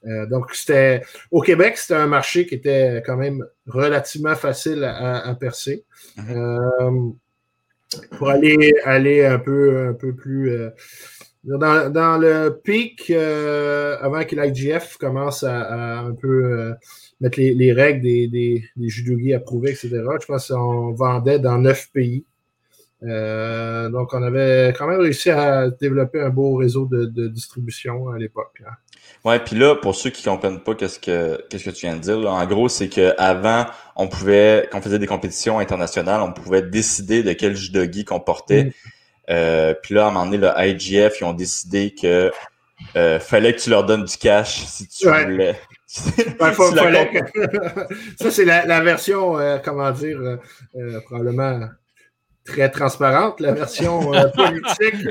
Euh, 0.06 0.26
donc, 0.26 0.54
c'était 0.54 1.02
au 1.32 1.42
Québec, 1.42 1.78
c'était 1.78 1.96
un 1.96 2.08
marché 2.08 2.46
qui 2.46 2.56
était 2.56 3.04
quand 3.06 3.18
même 3.18 3.46
relativement 3.68 4.36
facile 4.36 4.84
à, 4.84 5.36
percer. 5.40 5.84
Mm-hmm. 6.18 6.38
Euh, 6.38 7.12
pour 8.18 8.30
aller, 8.30 8.74
aller 8.84 9.26
un 9.26 9.40
peu, 9.40 9.88
un 9.90 9.94
peu 9.94 10.14
plus. 10.16 10.52
Dans, 11.44 11.92
dans, 11.92 12.18
le 12.18 12.60
pic, 12.64 13.12
avant 13.12 14.24
que 14.24 14.36
l'IGF 14.36 14.98
commence 14.98 15.44
à, 15.44 16.00
un 16.00 16.16
peu 16.16 16.74
mettre 17.22 17.40
les, 17.40 17.54
les, 17.54 17.72
règles 17.72 18.02
des, 18.02 18.28
des, 18.28 18.64
des 18.76 18.90
judogi 18.90 19.34
approuvés, 19.34 19.72
etc., 19.72 19.90
je 20.20 20.26
pense 20.26 20.48
qu'on 20.48 20.94
vendait 20.94 21.40
dans 21.40 21.60
neuf 21.60 21.92
pays. 21.94 22.26
Euh, 23.04 23.90
donc, 23.90 24.14
on 24.14 24.24
avait 24.24 24.74
quand 24.78 24.88
même 24.88 25.02
réussi 25.02 25.30
à 25.30 25.70
développer 25.70 26.22
un 26.22 26.30
beau 26.30 26.56
réseau 26.56 26.88
de, 26.90 27.28
distribution 27.28 28.10
à 28.10 28.18
l'époque. 28.18 28.62
Hein. 28.66 28.72
Ouais, 29.24 29.40
puis 29.40 29.56
là, 29.56 29.76
pour 29.76 29.96
ceux 29.96 30.10
qui 30.10 30.28
ne 30.28 30.34
comprennent 30.34 30.62
pas 30.62 30.76
qu'est-ce 30.76 31.00
que 31.00 31.42
qu'est-ce 31.50 31.66
que 31.66 31.72
tu 31.72 31.86
viens 31.88 31.96
de 31.96 32.02
dire, 32.02 32.18
en 32.18 32.46
gros, 32.46 32.70
c'est 32.70 32.90
qu'avant, 32.90 33.66
on 33.96 34.08
pouvait, 34.08 34.68
quand 34.72 34.80
on 34.80 34.82
faisait 34.82 35.00
des 35.00 35.08
compétitions 35.08 35.60
internationales, 35.60 36.22
on 36.22 36.32
pouvait 36.32 36.62
décider 36.62 37.24
de 37.24 37.34
quel 37.34 37.56
judogi 37.56 38.06
qu'on 38.06 38.20
portait. 38.20 38.66
Mm. 38.66 38.72
Euh, 39.32 39.74
puis 39.82 39.96
là, 39.96 40.06
à 40.06 40.10
un 40.10 40.12
moment 40.12 40.26
donné, 40.26 40.38
le 40.38 40.52
IGF, 40.58 41.22
ils 41.22 41.24
ont 41.26 41.34
décidé 41.34 41.96
que 42.00 42.32
euh, 42.96 43.20
fallait 43.20 43.56
que 43.56 43.62
tu 43.62 43.70
leur 43.70 43.86
donnes 43.86 44.06
du 44.06 44.18
cash 44.18 44.64
si 44.66 44.88
tu 44.88 45.08
voulais. 45.08 45.56
Ça, 48.20 48.32
c'est 48.32 48.46
la, 48.46 48.66
la, 48.66 48.82
version, 48.82 49.38
comment 49.64 49.92
dire, 49.92 50.20
probablement 51.06 51.70
très 52.46 52.70
transparente. 52.70 53.40
La 53.42 53.54
version 53.54 54.14
euh, 54.14 54.28
politique, 54.36 55.08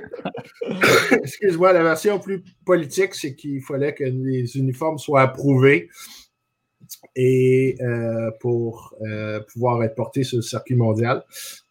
excuse-moi, 1.23 1.73
la 1.73 1.83
version 1.83 2.19
plus 2.19 2.43
politique, 2.65 3.15
c'est 3.15 3.35
qu'il 3.35 3.61
fallait 3.61 3.93
que 3.93 4.05
les 4.05 4.57
uniformes 4.57 4.99
soient 4.99 5.23
approuvés 5.23 5.91
et 7.17 7.77
euh, 7.81 8.31
pour 8.41 8.95
euh, 9.03 9.41
pouvoir 9.53 9.83
être 9.83 9.95
portés 9.95 10.23
sur 10.23 10.37
le 10.37 10.43
circuit 10.43 10.77
mondial. 10.77 11.23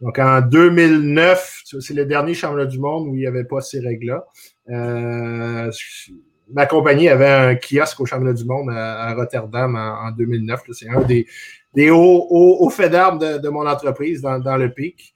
Donc 0.01 0.19
en 0.19 0.41
2009, 0.41 1.63
c'est 1.79 1.93
le 1.93 2.05
dernier 2.05 2.33
championnat 2.33 2.65
du 2.65 2.79
monde 2.79 3.07
où 3.07 3.15
il 3.15 3.19
n'y 3.19 3.27
avait 3.27 3.43
pas 3.43 3.61
ces 3.61 3.79
règles-là. 3.79 4.25
ma 6.51 6.65
compagnie 6.65 7.09
avait 7.09 7.29
un 7.29 7.55
kiosque 7.55 7.99
au 8.01 8.05
championnat 8.05 8.33
du 8.33 8.45
monde 8.45 8.69
à, 8.69 9.13
Rotterdam 9.15 9.75
en, 9.75 10.11
2009. 10.11 10.61
C'est 10.71 10.89
un 10.89 11.01
des, 11.01 11.25
des 11.73 11.89
hauts, 11.89 12.27
hauts, 12.29 12.69
faits 12.69 12.91
d'armes 12.91 13.19
de, 13.19 13.49
mon 13.49 13.67
entreprise 13.67 14.21
dans, 14.21 14.39
dans 14.39 14.57
le 14.57 14.71
pic. 14.71 15.13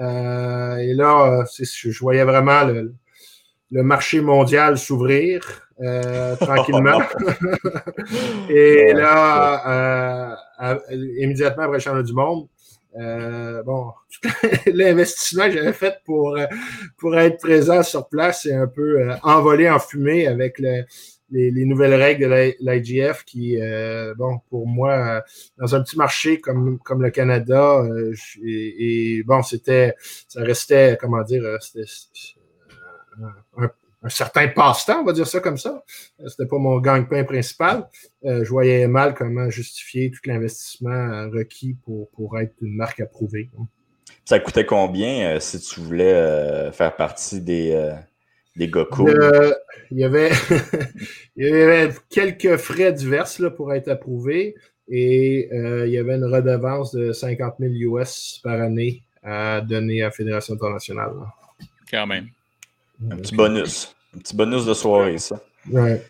Euh, 0.00 0.76
et 0.76 0.94
là, 0.94 1.44
je, 1.58 1.98
voyais 2.00 2.24
vraiment 2.24 2.64
le, 2.64 3.82
marché 3.82 4.20
mondial 4.20 4.78
s'ouvrir 4.78 5.42
euh, 5.80 6.36
tranquillement. 6.36 7.00
et 8.48 8.92
là, 8.92 10.34
euh, 10.62 10.78
immédiatement 11.18 11.64
après 11.64 11.76
le 11.76 11.82
championnat 11.82 12.02
du 12.02 12.14
monde, 12.14 12.48
bon, 13.64 13.92
l'investissement 14.66 15.44
que 15.44 15.52
j'avais 15.52 15.72
fait 15.72 16.00
pour, 16.04 16.38
pour 16.96 17.18
être 17.18 17.38
présent 17.38 17.82
sur 17.82 18.08
place 18.08 18.46
est 18.46 18.54
un 18.54 18.66
peu 18.66 19.10
envolé 19.22 19.68
en 19.68 19.78
fumée 19.78 20.26
avec 20.26 20.58
le, 20.58 20.84
les, 21.30 21.64
nouvelles 21.64 21.94
règles 21.94 22.28
de 22.28 22.54
l'IGF 22.60 23.24
qui, 23.24 23.60
euh, 23.60 24.14
bon, 24.16 24.40
pour 24.48 24.66
moi, 24.66 25.22
dans 25.58 25.74
un 25.74 25.82
petit 25.82 25.96
marché 25.96 26.40
comme, 26.40 26.78
comme 26.78 27.02
le 27.02 27.10
Canada, 27.10 27.80
euh, 27.80 28.14
et, 28.44 29.22
bon, 29.24 29.42
c'était, 29.42 29.94
ça 30.28 30.42
restait, 30.42 30.96
comment 31.00 31.22
dire, 31.22 31.44
euh, 31.44 31.58
c'était 31.60 31.84
un, 34.02 34.08
certain 34.08 34.48
passe-temps, 34.48 35.02
on 35.02 35.04
va 35.04 35.12
dire 35.12 35.26
ça 35.26 35.40
comme 35.40 35.58
ça. 35.58 35.84
C'était 36.26 36.46
pas 36.46 36.58
mon 36.58 36.78
gagne-pain 36.80 37.24
principal. 37.24 37.86
je 38.22 38.48
voyais 38.48 38.88
mal 38.88 39.14
comment 39.14 39.50
justifier 39.50 40.10
tout 40.10 40.20
l'investissement 40.24 41.28
requis 41.30 41.76
pour, 41.84 42.08
pour 42.10 42.38
être 42.38 42.54
une 42.62 42.76
marque 42.76 43.00
approuvée. 43.00 43.50
Ça 44.24 44.38
coûtait 44.40 44.64
combien 44.64 45.38
si 45.38 45.60
tu 45.60 45.80
voulais 45.80 46.72
faire 46.72 46.96
partie 46.96 47.42
des 47.42 47.92
des 48.56 48.68
gars 48.68 48.86
il, 49.90 49.98
y 49.98 50.04
avait, 50.04 50.30
il 51.36 51.46
y 51.46 51.52
avait 51.52 51.90
quelques 52.08 52.56
frais 52.56 52.92
divers 52.92 53.28
là, 53.38 53.50
pour 53.50 53.72
être 53.72 53.88
approuvé 53.88 54.54
et 54.88 55.48
euh, 55.52 55.86
il 55.86 55.92
y 55.92 55.98
avait 55.98 56.16
une 56.16 56.24
redevance 56.24 56.92
de 56.92 57.12
50 57.12 57.54
000 57.60 57.72
US 57.96 58.40
par 58.42 58.60
année 58.60 59.02
à 59.22 59.60
donner 59.60 60.02
à 60.02 60.06
la 60.06 60.10
Fédération 60.10 60.54
internationale. 60.54 61.12
Quand 61.90 62.06
même. 62.06 62.28
Un 63.10 63.16
petit 63.16 63.34
bonus. 63.34 63.94
Un 64.14 64.18
petit 64.18 64.34
bonus 64.34 64.66
de 64.66 64.74
soirée, 64.74 65.18
ça. 65.18 65.40
Ouais. 65.70 66.04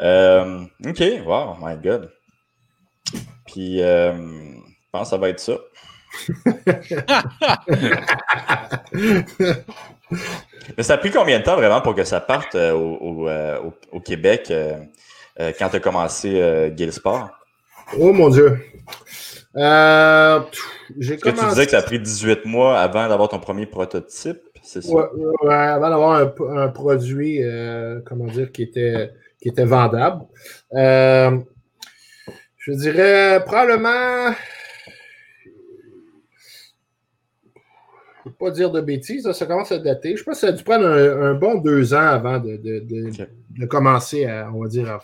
Euh, 0.00 0.64
OK, 0.86 1.02
wow, 1.24 1.56
my 1.60 1.76
God. 1.76 2.10
Puis, 3.46 3.80
euh, 3.82 4.12
je 4.12 4.90
pense 4.90 5.02
que 5.02 5.10
ça 5.10 5.18
va 5.18 5.28
être 5.28 5.40
ça. 5.40 5.58
Mais 10.76 10.82
ça 10.82 10.94
a 10.94 10.98
pris 10.98 11.10
combien 11.10 11.38
de 11.38 11.44
temps 11.44 11.56
vraiment 11.56 11.80
pour 11.80 11.94
que 11.94 12.04
ça 12.04 12.20
parte 12.20 12.54
euh, 12.54 12.72
euh, 12.72 13.58
au, 13.92 14.00
Québec 14.00 14.50
euh, 14.50 14.76
quand 15.58 15.68
tu 15.68 15.76
as 15.76 15.80
commencé 15.80 16.72
Sport? 16.90 17.30
Oh 17.98 18.12
mon 18.12 18.28
Dieu! 18.28 18.58
j'ai 19.54 21.16
que 21.16 21.30
tu 21.30 21.44
disais 21.48 21.64
que 21.64 21.70
ça 21.72 21.78
a 21.78 21.82
pris 21.82 21.98
18 21.98 22.44
mois 22.44 22.78
avant 22.78 23.08
d'avoir 23.08 23.28
ton 23.28 23.40
premier 23.40 23.66
prototype, 23.66 24.40
c'est 24.62 24.82
ça? 24.82 24.92
Ouais, 24.92 25.54
avant 25.54 25.90
d'avoir 25.90 26.30
un, 26.56 26.68
produit, 26.68 27.42
comment 28.06 28.26
dire, 28.26 28.52
qui 28.52 28.62
était, 28.62 29.10
qui 29.42 29.48
était 29.48 29.64
vendable. 29.64 30.22
je 30.72 31.40
dirais 32.72 33.42
probablement 33.44 34.32
pas 38.38 38.50
dire 38.50 38.70
de 38.70 38.80
bêtises, 38.80 39.30
ça 39.32 39.46
commence 39.46 39.72
à 39.72 39.78
dater. 39.78 40.16
Je 40.16 40.24
pense 40.24 40.34
que 40.34 40.40
ça 40.40 40.48
a 40.48 40.52
dû 40.52 40.62
prendre 40.62 40.86
un, 40.86 41.34
bon 41.34 41.56
deux 41.56 41.94
ans 41.94 41.98
avant 41.98 42.38
de, 42.38 43.66
commencer 43.66 44.26
à, 44.26 44.50
on 44.52 44.62
va 44.62 44.68
dire, 44.68 44.98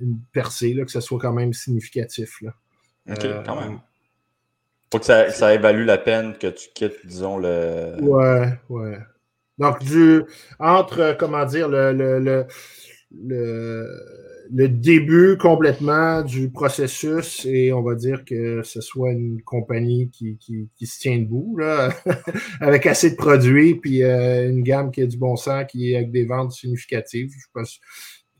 une 0.00 0.18
percée, 0.32 0.74
là, 0.74 0.84
que 0.84 0.90
ce 0.90 1.00
soit 1.00 1.18
quand 1.18 1.32
même 1.32 1.52
significatif. 1.52 2.40
Là. 2.42 2.54
OK, 3.10 3.24
euh, 3.24 3.42
quand 3.44 3.60
même. 3.60 3.80
Faut 4.92 4.98
que 4.98 5.04
ça, 5.04 5.30
ça, 5.30 5.54
évalue 5.54 5.84
la 5.84 5.98
peine 5.98 6.36
que 6.36 6.46
tu 6.48 6.68
quittes, 6.74 7.04
disons, 7.04 7.38
le. 7.38 7.96
Ouais, 8.00 8.52
ouais. 8.68 8.98
Donc, 9.58 9.82
du, 9.82 10.22
entre, 10.58 11.16
comment 11.18 11.44
dire, 11.44 11.68
le, 11.68 11.92
le, 11.92 12.18
le 12.20 12.46
le 13.10 13.88
début 14.50 15.36
complètement 15.38 16.22
du 16.22 16.50
processus 16.50 17.44
et 17.46 17.72
on 17.72 17.82
va 17.82 17.94
dire 17.94 18.24
que 18.24 18.62
ce 18.62 18.80
soit 18.80 19.12
une 19.12 19.42
compagnie 19.42 20.10
qui, 20.10 20.36
qui, 20.38 20.68
qui 20.76 20.86
se 20.86 20.98
tient 20.98 21.18
debout, 21.18 21.56
là, 21.58 21.90
avec 22.60 22.86
assez 22.86 23.10
de 23.10 23.16
produits, 23.16 23.74
puis 23.74 24.02
euh, 24.02 24.48
une 24.48 24.62
gamme 24.62 24.90
qui 24.90 25.02
a 25.02 25.06
du 25.06 25.16
bon 25.16 25.36
sens, 25.36 25.64
qui 25.68 25.92
est 25.92 25.96
avec 25.96 26.10
des 26.10 26.24
ventes 26.24 26.52
significatives. 26.52 27.30
Je 27.30 27.46
pense 27.52 27.80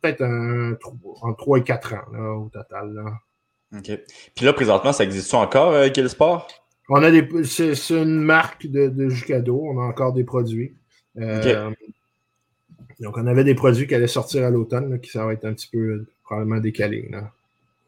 peut-être 0.01 0.23
un, 0.23 0.77
en 1.23 1.35
3 1.35 1.59
et 1.59 1.63
4 1.63 1.95
ans 1.95 2.13
là, 2.13 2.33
au 2.35 2.49
total. 2.49 2.93
Là. 2.95 3.79
OK. 3.79 3.91
Puis 4.35 4.45
là, 4.45 4.53
présentement, 4.53 4.93
ça 4.93 5.05
existe 5.05 5.33
encore, 5.35 5.73
euh, 5.73 6.09
Sport? 6.09 6.49
On 6.89 7.03
a 7.03 7.11
des. 7.11 7.27
C'est 7.45 7.75
une 7.91 8.21
marque 8.21 8.67
de, 8.67 8.89
de 8.89 9.09
Jucado, 9.09 9.61
on 9.61 9.81
a 9.81 9.85
encore 9.85 10.13
des 10.13 10.25
produits. 10.25 10.77
Euh, 11.19 11.71
Donc, 13.01 13.19
on 13.19 13.27
avait 13.27 13.45
des 13.45 13.55
produits 13.55 13.87
qui 13.87 13.95
allaient 13.95 14.07
sortir 14.07 14.45
à 14.45 14.51
l'automne, 14.51 15.01
qui 15.01 15.11
ça 15.11 15.25
va 15.25 15.33
être 15.33 15.45
un 15.45 15.53
petit 15.53 15.69
peu 15.69 16.07
probablement 16.25 16.61
décalé. 16.61 17.09
Là. 17.11 17.31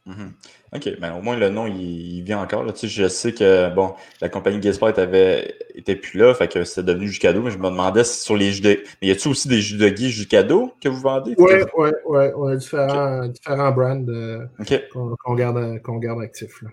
Mhm. 0.08 0.32
OK, 0.74 1.00
ben 1.00 1.14
au 1.14 1.22
moins 1.22 1.36
le 1.36 1.50
nom, 1.50 1.66
il, 1.66 2.22
vient 2.22 2.40
encore. 2.40 2.64
Là. 2.64 2.72
Tu 2.72 2.80
sais, 2.80 2.88
je 2.88 3.08
sais 3.08 3.32
que 3.32 3.72
bon, 3.74 3.94
la 4.20 4.28
compagnie 4.28 4.58
Gaspard 4.58 4.98
avait 4.98 5.54
était 5.74 5.96
plus 5.96 6.18
là, 6.18 6.34
fait 6.34 6.48
que 6.48 6.64
c'était 6.64 6.82
devenu 6.82 7.08
Jucado, 7.08 7.42
mais 7.42 7.50
je 7.50 7.58
me 7.58 7.68
demandais 7.68 8.04
si 8.04 8.20
sur 8.20 8.36
les 8.36 8.52
jus 8.52 8.62
de. 8.62 8.82
Mais 9.00 9.08
y 9.08 9.10
a-tu 9.10 9.28
aussi 9.28 9.48
des 9.48 9.60
jus 9.60 9.76
de 9.76 9.88
Guy 9.88 10.10
Jucado 10.10 10.72
que 10.80 10.88
vous 10.88 11.00
vendez? 11.00 11.34
Oui, 11.38 11.52
oui, 11.76 11.90
oui. 12.06 12.24
On 12.36 12.46
a 12.48 12.56
différents, 12.56 13.26
différents 13.26 13.72
brands 13.72 14.04
euh, 14.08 14.46
qu'on 14.90 15.34
garde, 15.34 15.80
garde 16.00 16.22
actifs. 16.22 16.62
Là. 16.62 16.70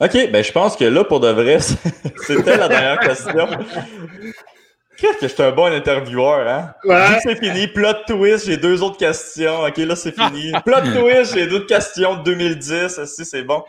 OK, 0.00 0.30
ben 0.30 0.44
je 0.44 0.52
pense 0.52 0.76
que 0.76 0.84
là, 0.84 1.04
pour 1.04 1.20
de 1.20 1.28
vrai, 1.28 1.58
c'était 2.26 2.56
la 2.56 2.68
dernière 2.68 3.00
question. 3.00 3.48
Qu'est-ce 4.96 5.18
que 5.18 5.28
je 5.28 5.34
suis 5.34 5.42
un 5.42 5.52
bon 5.52 5.72
intervieweur, 5.72 6.48
hein? 6.48 6.74
Ouais. 6.84 7.18
c'est 7.22 7.36
fini. 7.36 7.66
Plot 7.66 8.04
twist, 8.06 8.46
j'ai 8.46 8.56
deux 8.56 8.82
autres 8.82 8.96
questions. 8.96 9.64
OK, 9.64 9.76
là, 9.76 9.94
c'est 9.96 10.14
fini. 10.14 10.52
Plot 10.64 10.80
twist, 10.94 11.34
j'ai 11.34 11.46
d'autres 11.46 11.66
questions 11.66 12.16
de 12.16 12.22
2010. 12.22 13.04
Si, 13.04 13.24
c'est 13.24 13.42
bon? 13.42 13.62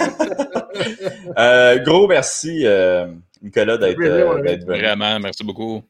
euh, 1.38 1.78
gros 1.78 2.08
merci, 2.08 2.62
euh, 2.66 3.06
Nicolas, 3.40 3.78
d'être 3.78 4.00
euh, 4.00 4.42
venu. 4.42 4.64
Vraiment, 4.64 5.20
merci 5.20 5.44
beaucoup. 5.44 5.82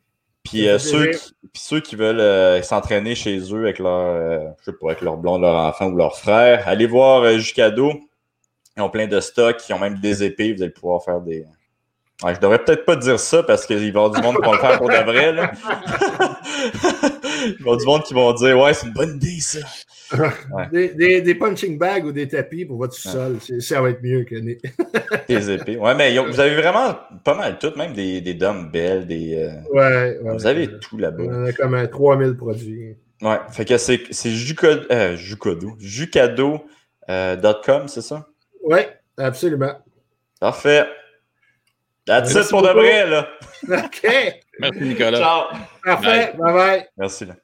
Puis, 0.43 0.69
euh, 0.69 0.79
ceux, 0.79 1.11
qui, 1.11 1.33
puis 1.41 1.63
ceux 1.63 1.81
qui 1.81 1.97
veulent 1.97 2.21
euh, 2.21 2.61
s'entraîner 2.63 3.15
chez 3.15 3.39
eux 3.55 3.61
avec 3.61 3.79
leur, 3.79 4.55
je 4.61 4.65
sais 4.65 4.73
pas, 4.73 4.89
avec 4.89 5.01
leur 5.01 5.17
blond, 5.17 5.39
leur 5.39 5.55
enfant 5.55 5.87
ou 5.87 5.97
leur 5.97 6.19
frère, 6.19 6.69
allez 6.69 6.87
voir 6.87 7.39
Jucado. 7.39 7.93
Ils 8.77 8.83
ont 8.83 8.91
plein 8.91 9.07
de 9.07 9.21
stocks, 9.21 9.63
ils 9.69 9.73
ont 9.73 9.79
même 9.79 9.99
des 10.01 10.25
épées. 10.25 10.53
Vous 10.53 10.63
allez 10.63 10.73
pouvoir 10.73 11.03
faire 11.05 11.21
des, 11.21 11.47
Ouais, 12.23 12.35
je 12.35 12.41
devrais 12.41 12.59
peut-être 12.59 12.85
pas 12.85 12.97
dire 12.97 13.19
ça 13.19 13.43
parce 13.43 13.67
qu'il 13.67 13.77
va 13.77 13.83
y 13.83 13.89
avoir 13.89 14.11
du 14.11 14.21
monde 14.23 14.37
qui 14.37 14.47
va 14.47 14.53
le 14.53 14.59
faire 14.59 14.79
pour 14.79 14.89
de 14.89 14.95
vrai. 14.95 15.33
Là. 15.33 15.53
Il 17.45 17.55
va 17.55 17.59
y 17.59 17.63
avoir 17.63 17.77
du 17.77 17.87
monde 17.87 18.03
qui 18.05 18.15
vont 18.15 18.33
dire 18.33 18.59
Ouais, 18.59 18.75
c'est 18.75 18.87
une 18.87 18.93
bonne 18.93 19.17
idée 19.17 19.41
ça. 19.41 19.59
Des, 20.71 21.23
des, 21.23 21.35
punching 21.35 21.79
bags 21.79 22.05
ou 22.05 22.13
des 22.13 22.29
tapis 22.29 22.65
pour 22.65 22.77
votre 22.77 22.95
sol, 22.95 23.39
ça 23.61 23.81
va 23.81 23.91
être 23.91 24.03
mieux 24.03 24.25
que 24.25 24.37
des 24.37 24.59
épées. 25.51 25.79
Ouais, 25.79 25.95
mais 25.95 26.17
vous 26.19 26.39
avez 26.39 26.55
vraiment 26.55 26.97
pas 27.25 27.35
mal 27.35 27.59
tout, 27.59 27.73
même 27.77 27.95
des, 27.95 28.21
des 28.21 28.35
dumbbells, 28.35 29.07
des. 29.07 29.35
Euh, 29.37 29.53
ouais, 29.73 30.19
Vous 30.23 30.47
avez 30.47 30.79
tout 30.81 30.99
là-bas. 30.99 31.25
On 31.27 31.47
a 31.47 31.53
comme 31.53 31.89
3000 31.89 32.37
produits. 32.37 32.97
Ouais, 33.23 33.39
fait 33.51 33.65
que 33.65 33.79
c'est 33.79 34.31
Jucado, 34.31 34.83
euh, 34.91 35.17
Jucado.com, 35.17 36.61
euh, 37.09 37.87
c'est 37.87 38.03
ça? 38.03 38.27
Ouais, 38.65 38.89
absolument. 39.17 39.75
Parfait. 40.41 40.87
That's 42.07 42.35
it 42.35 42.49
pour 42.51 42.63
de 42.63 42.69
vrai, 42.69 43.07
là. 43.09 43.29
OK. 43.85 44.11
Merci, 44.59 44.81
Nicolas. 44.81 45.19
Ciao. 45.19 45.45
Parfait. 45.85 46.35
Bye 46.37 46.53
bye. 46.53 46.87
Merci. 46.97 47.27
Là. 47.27 47.35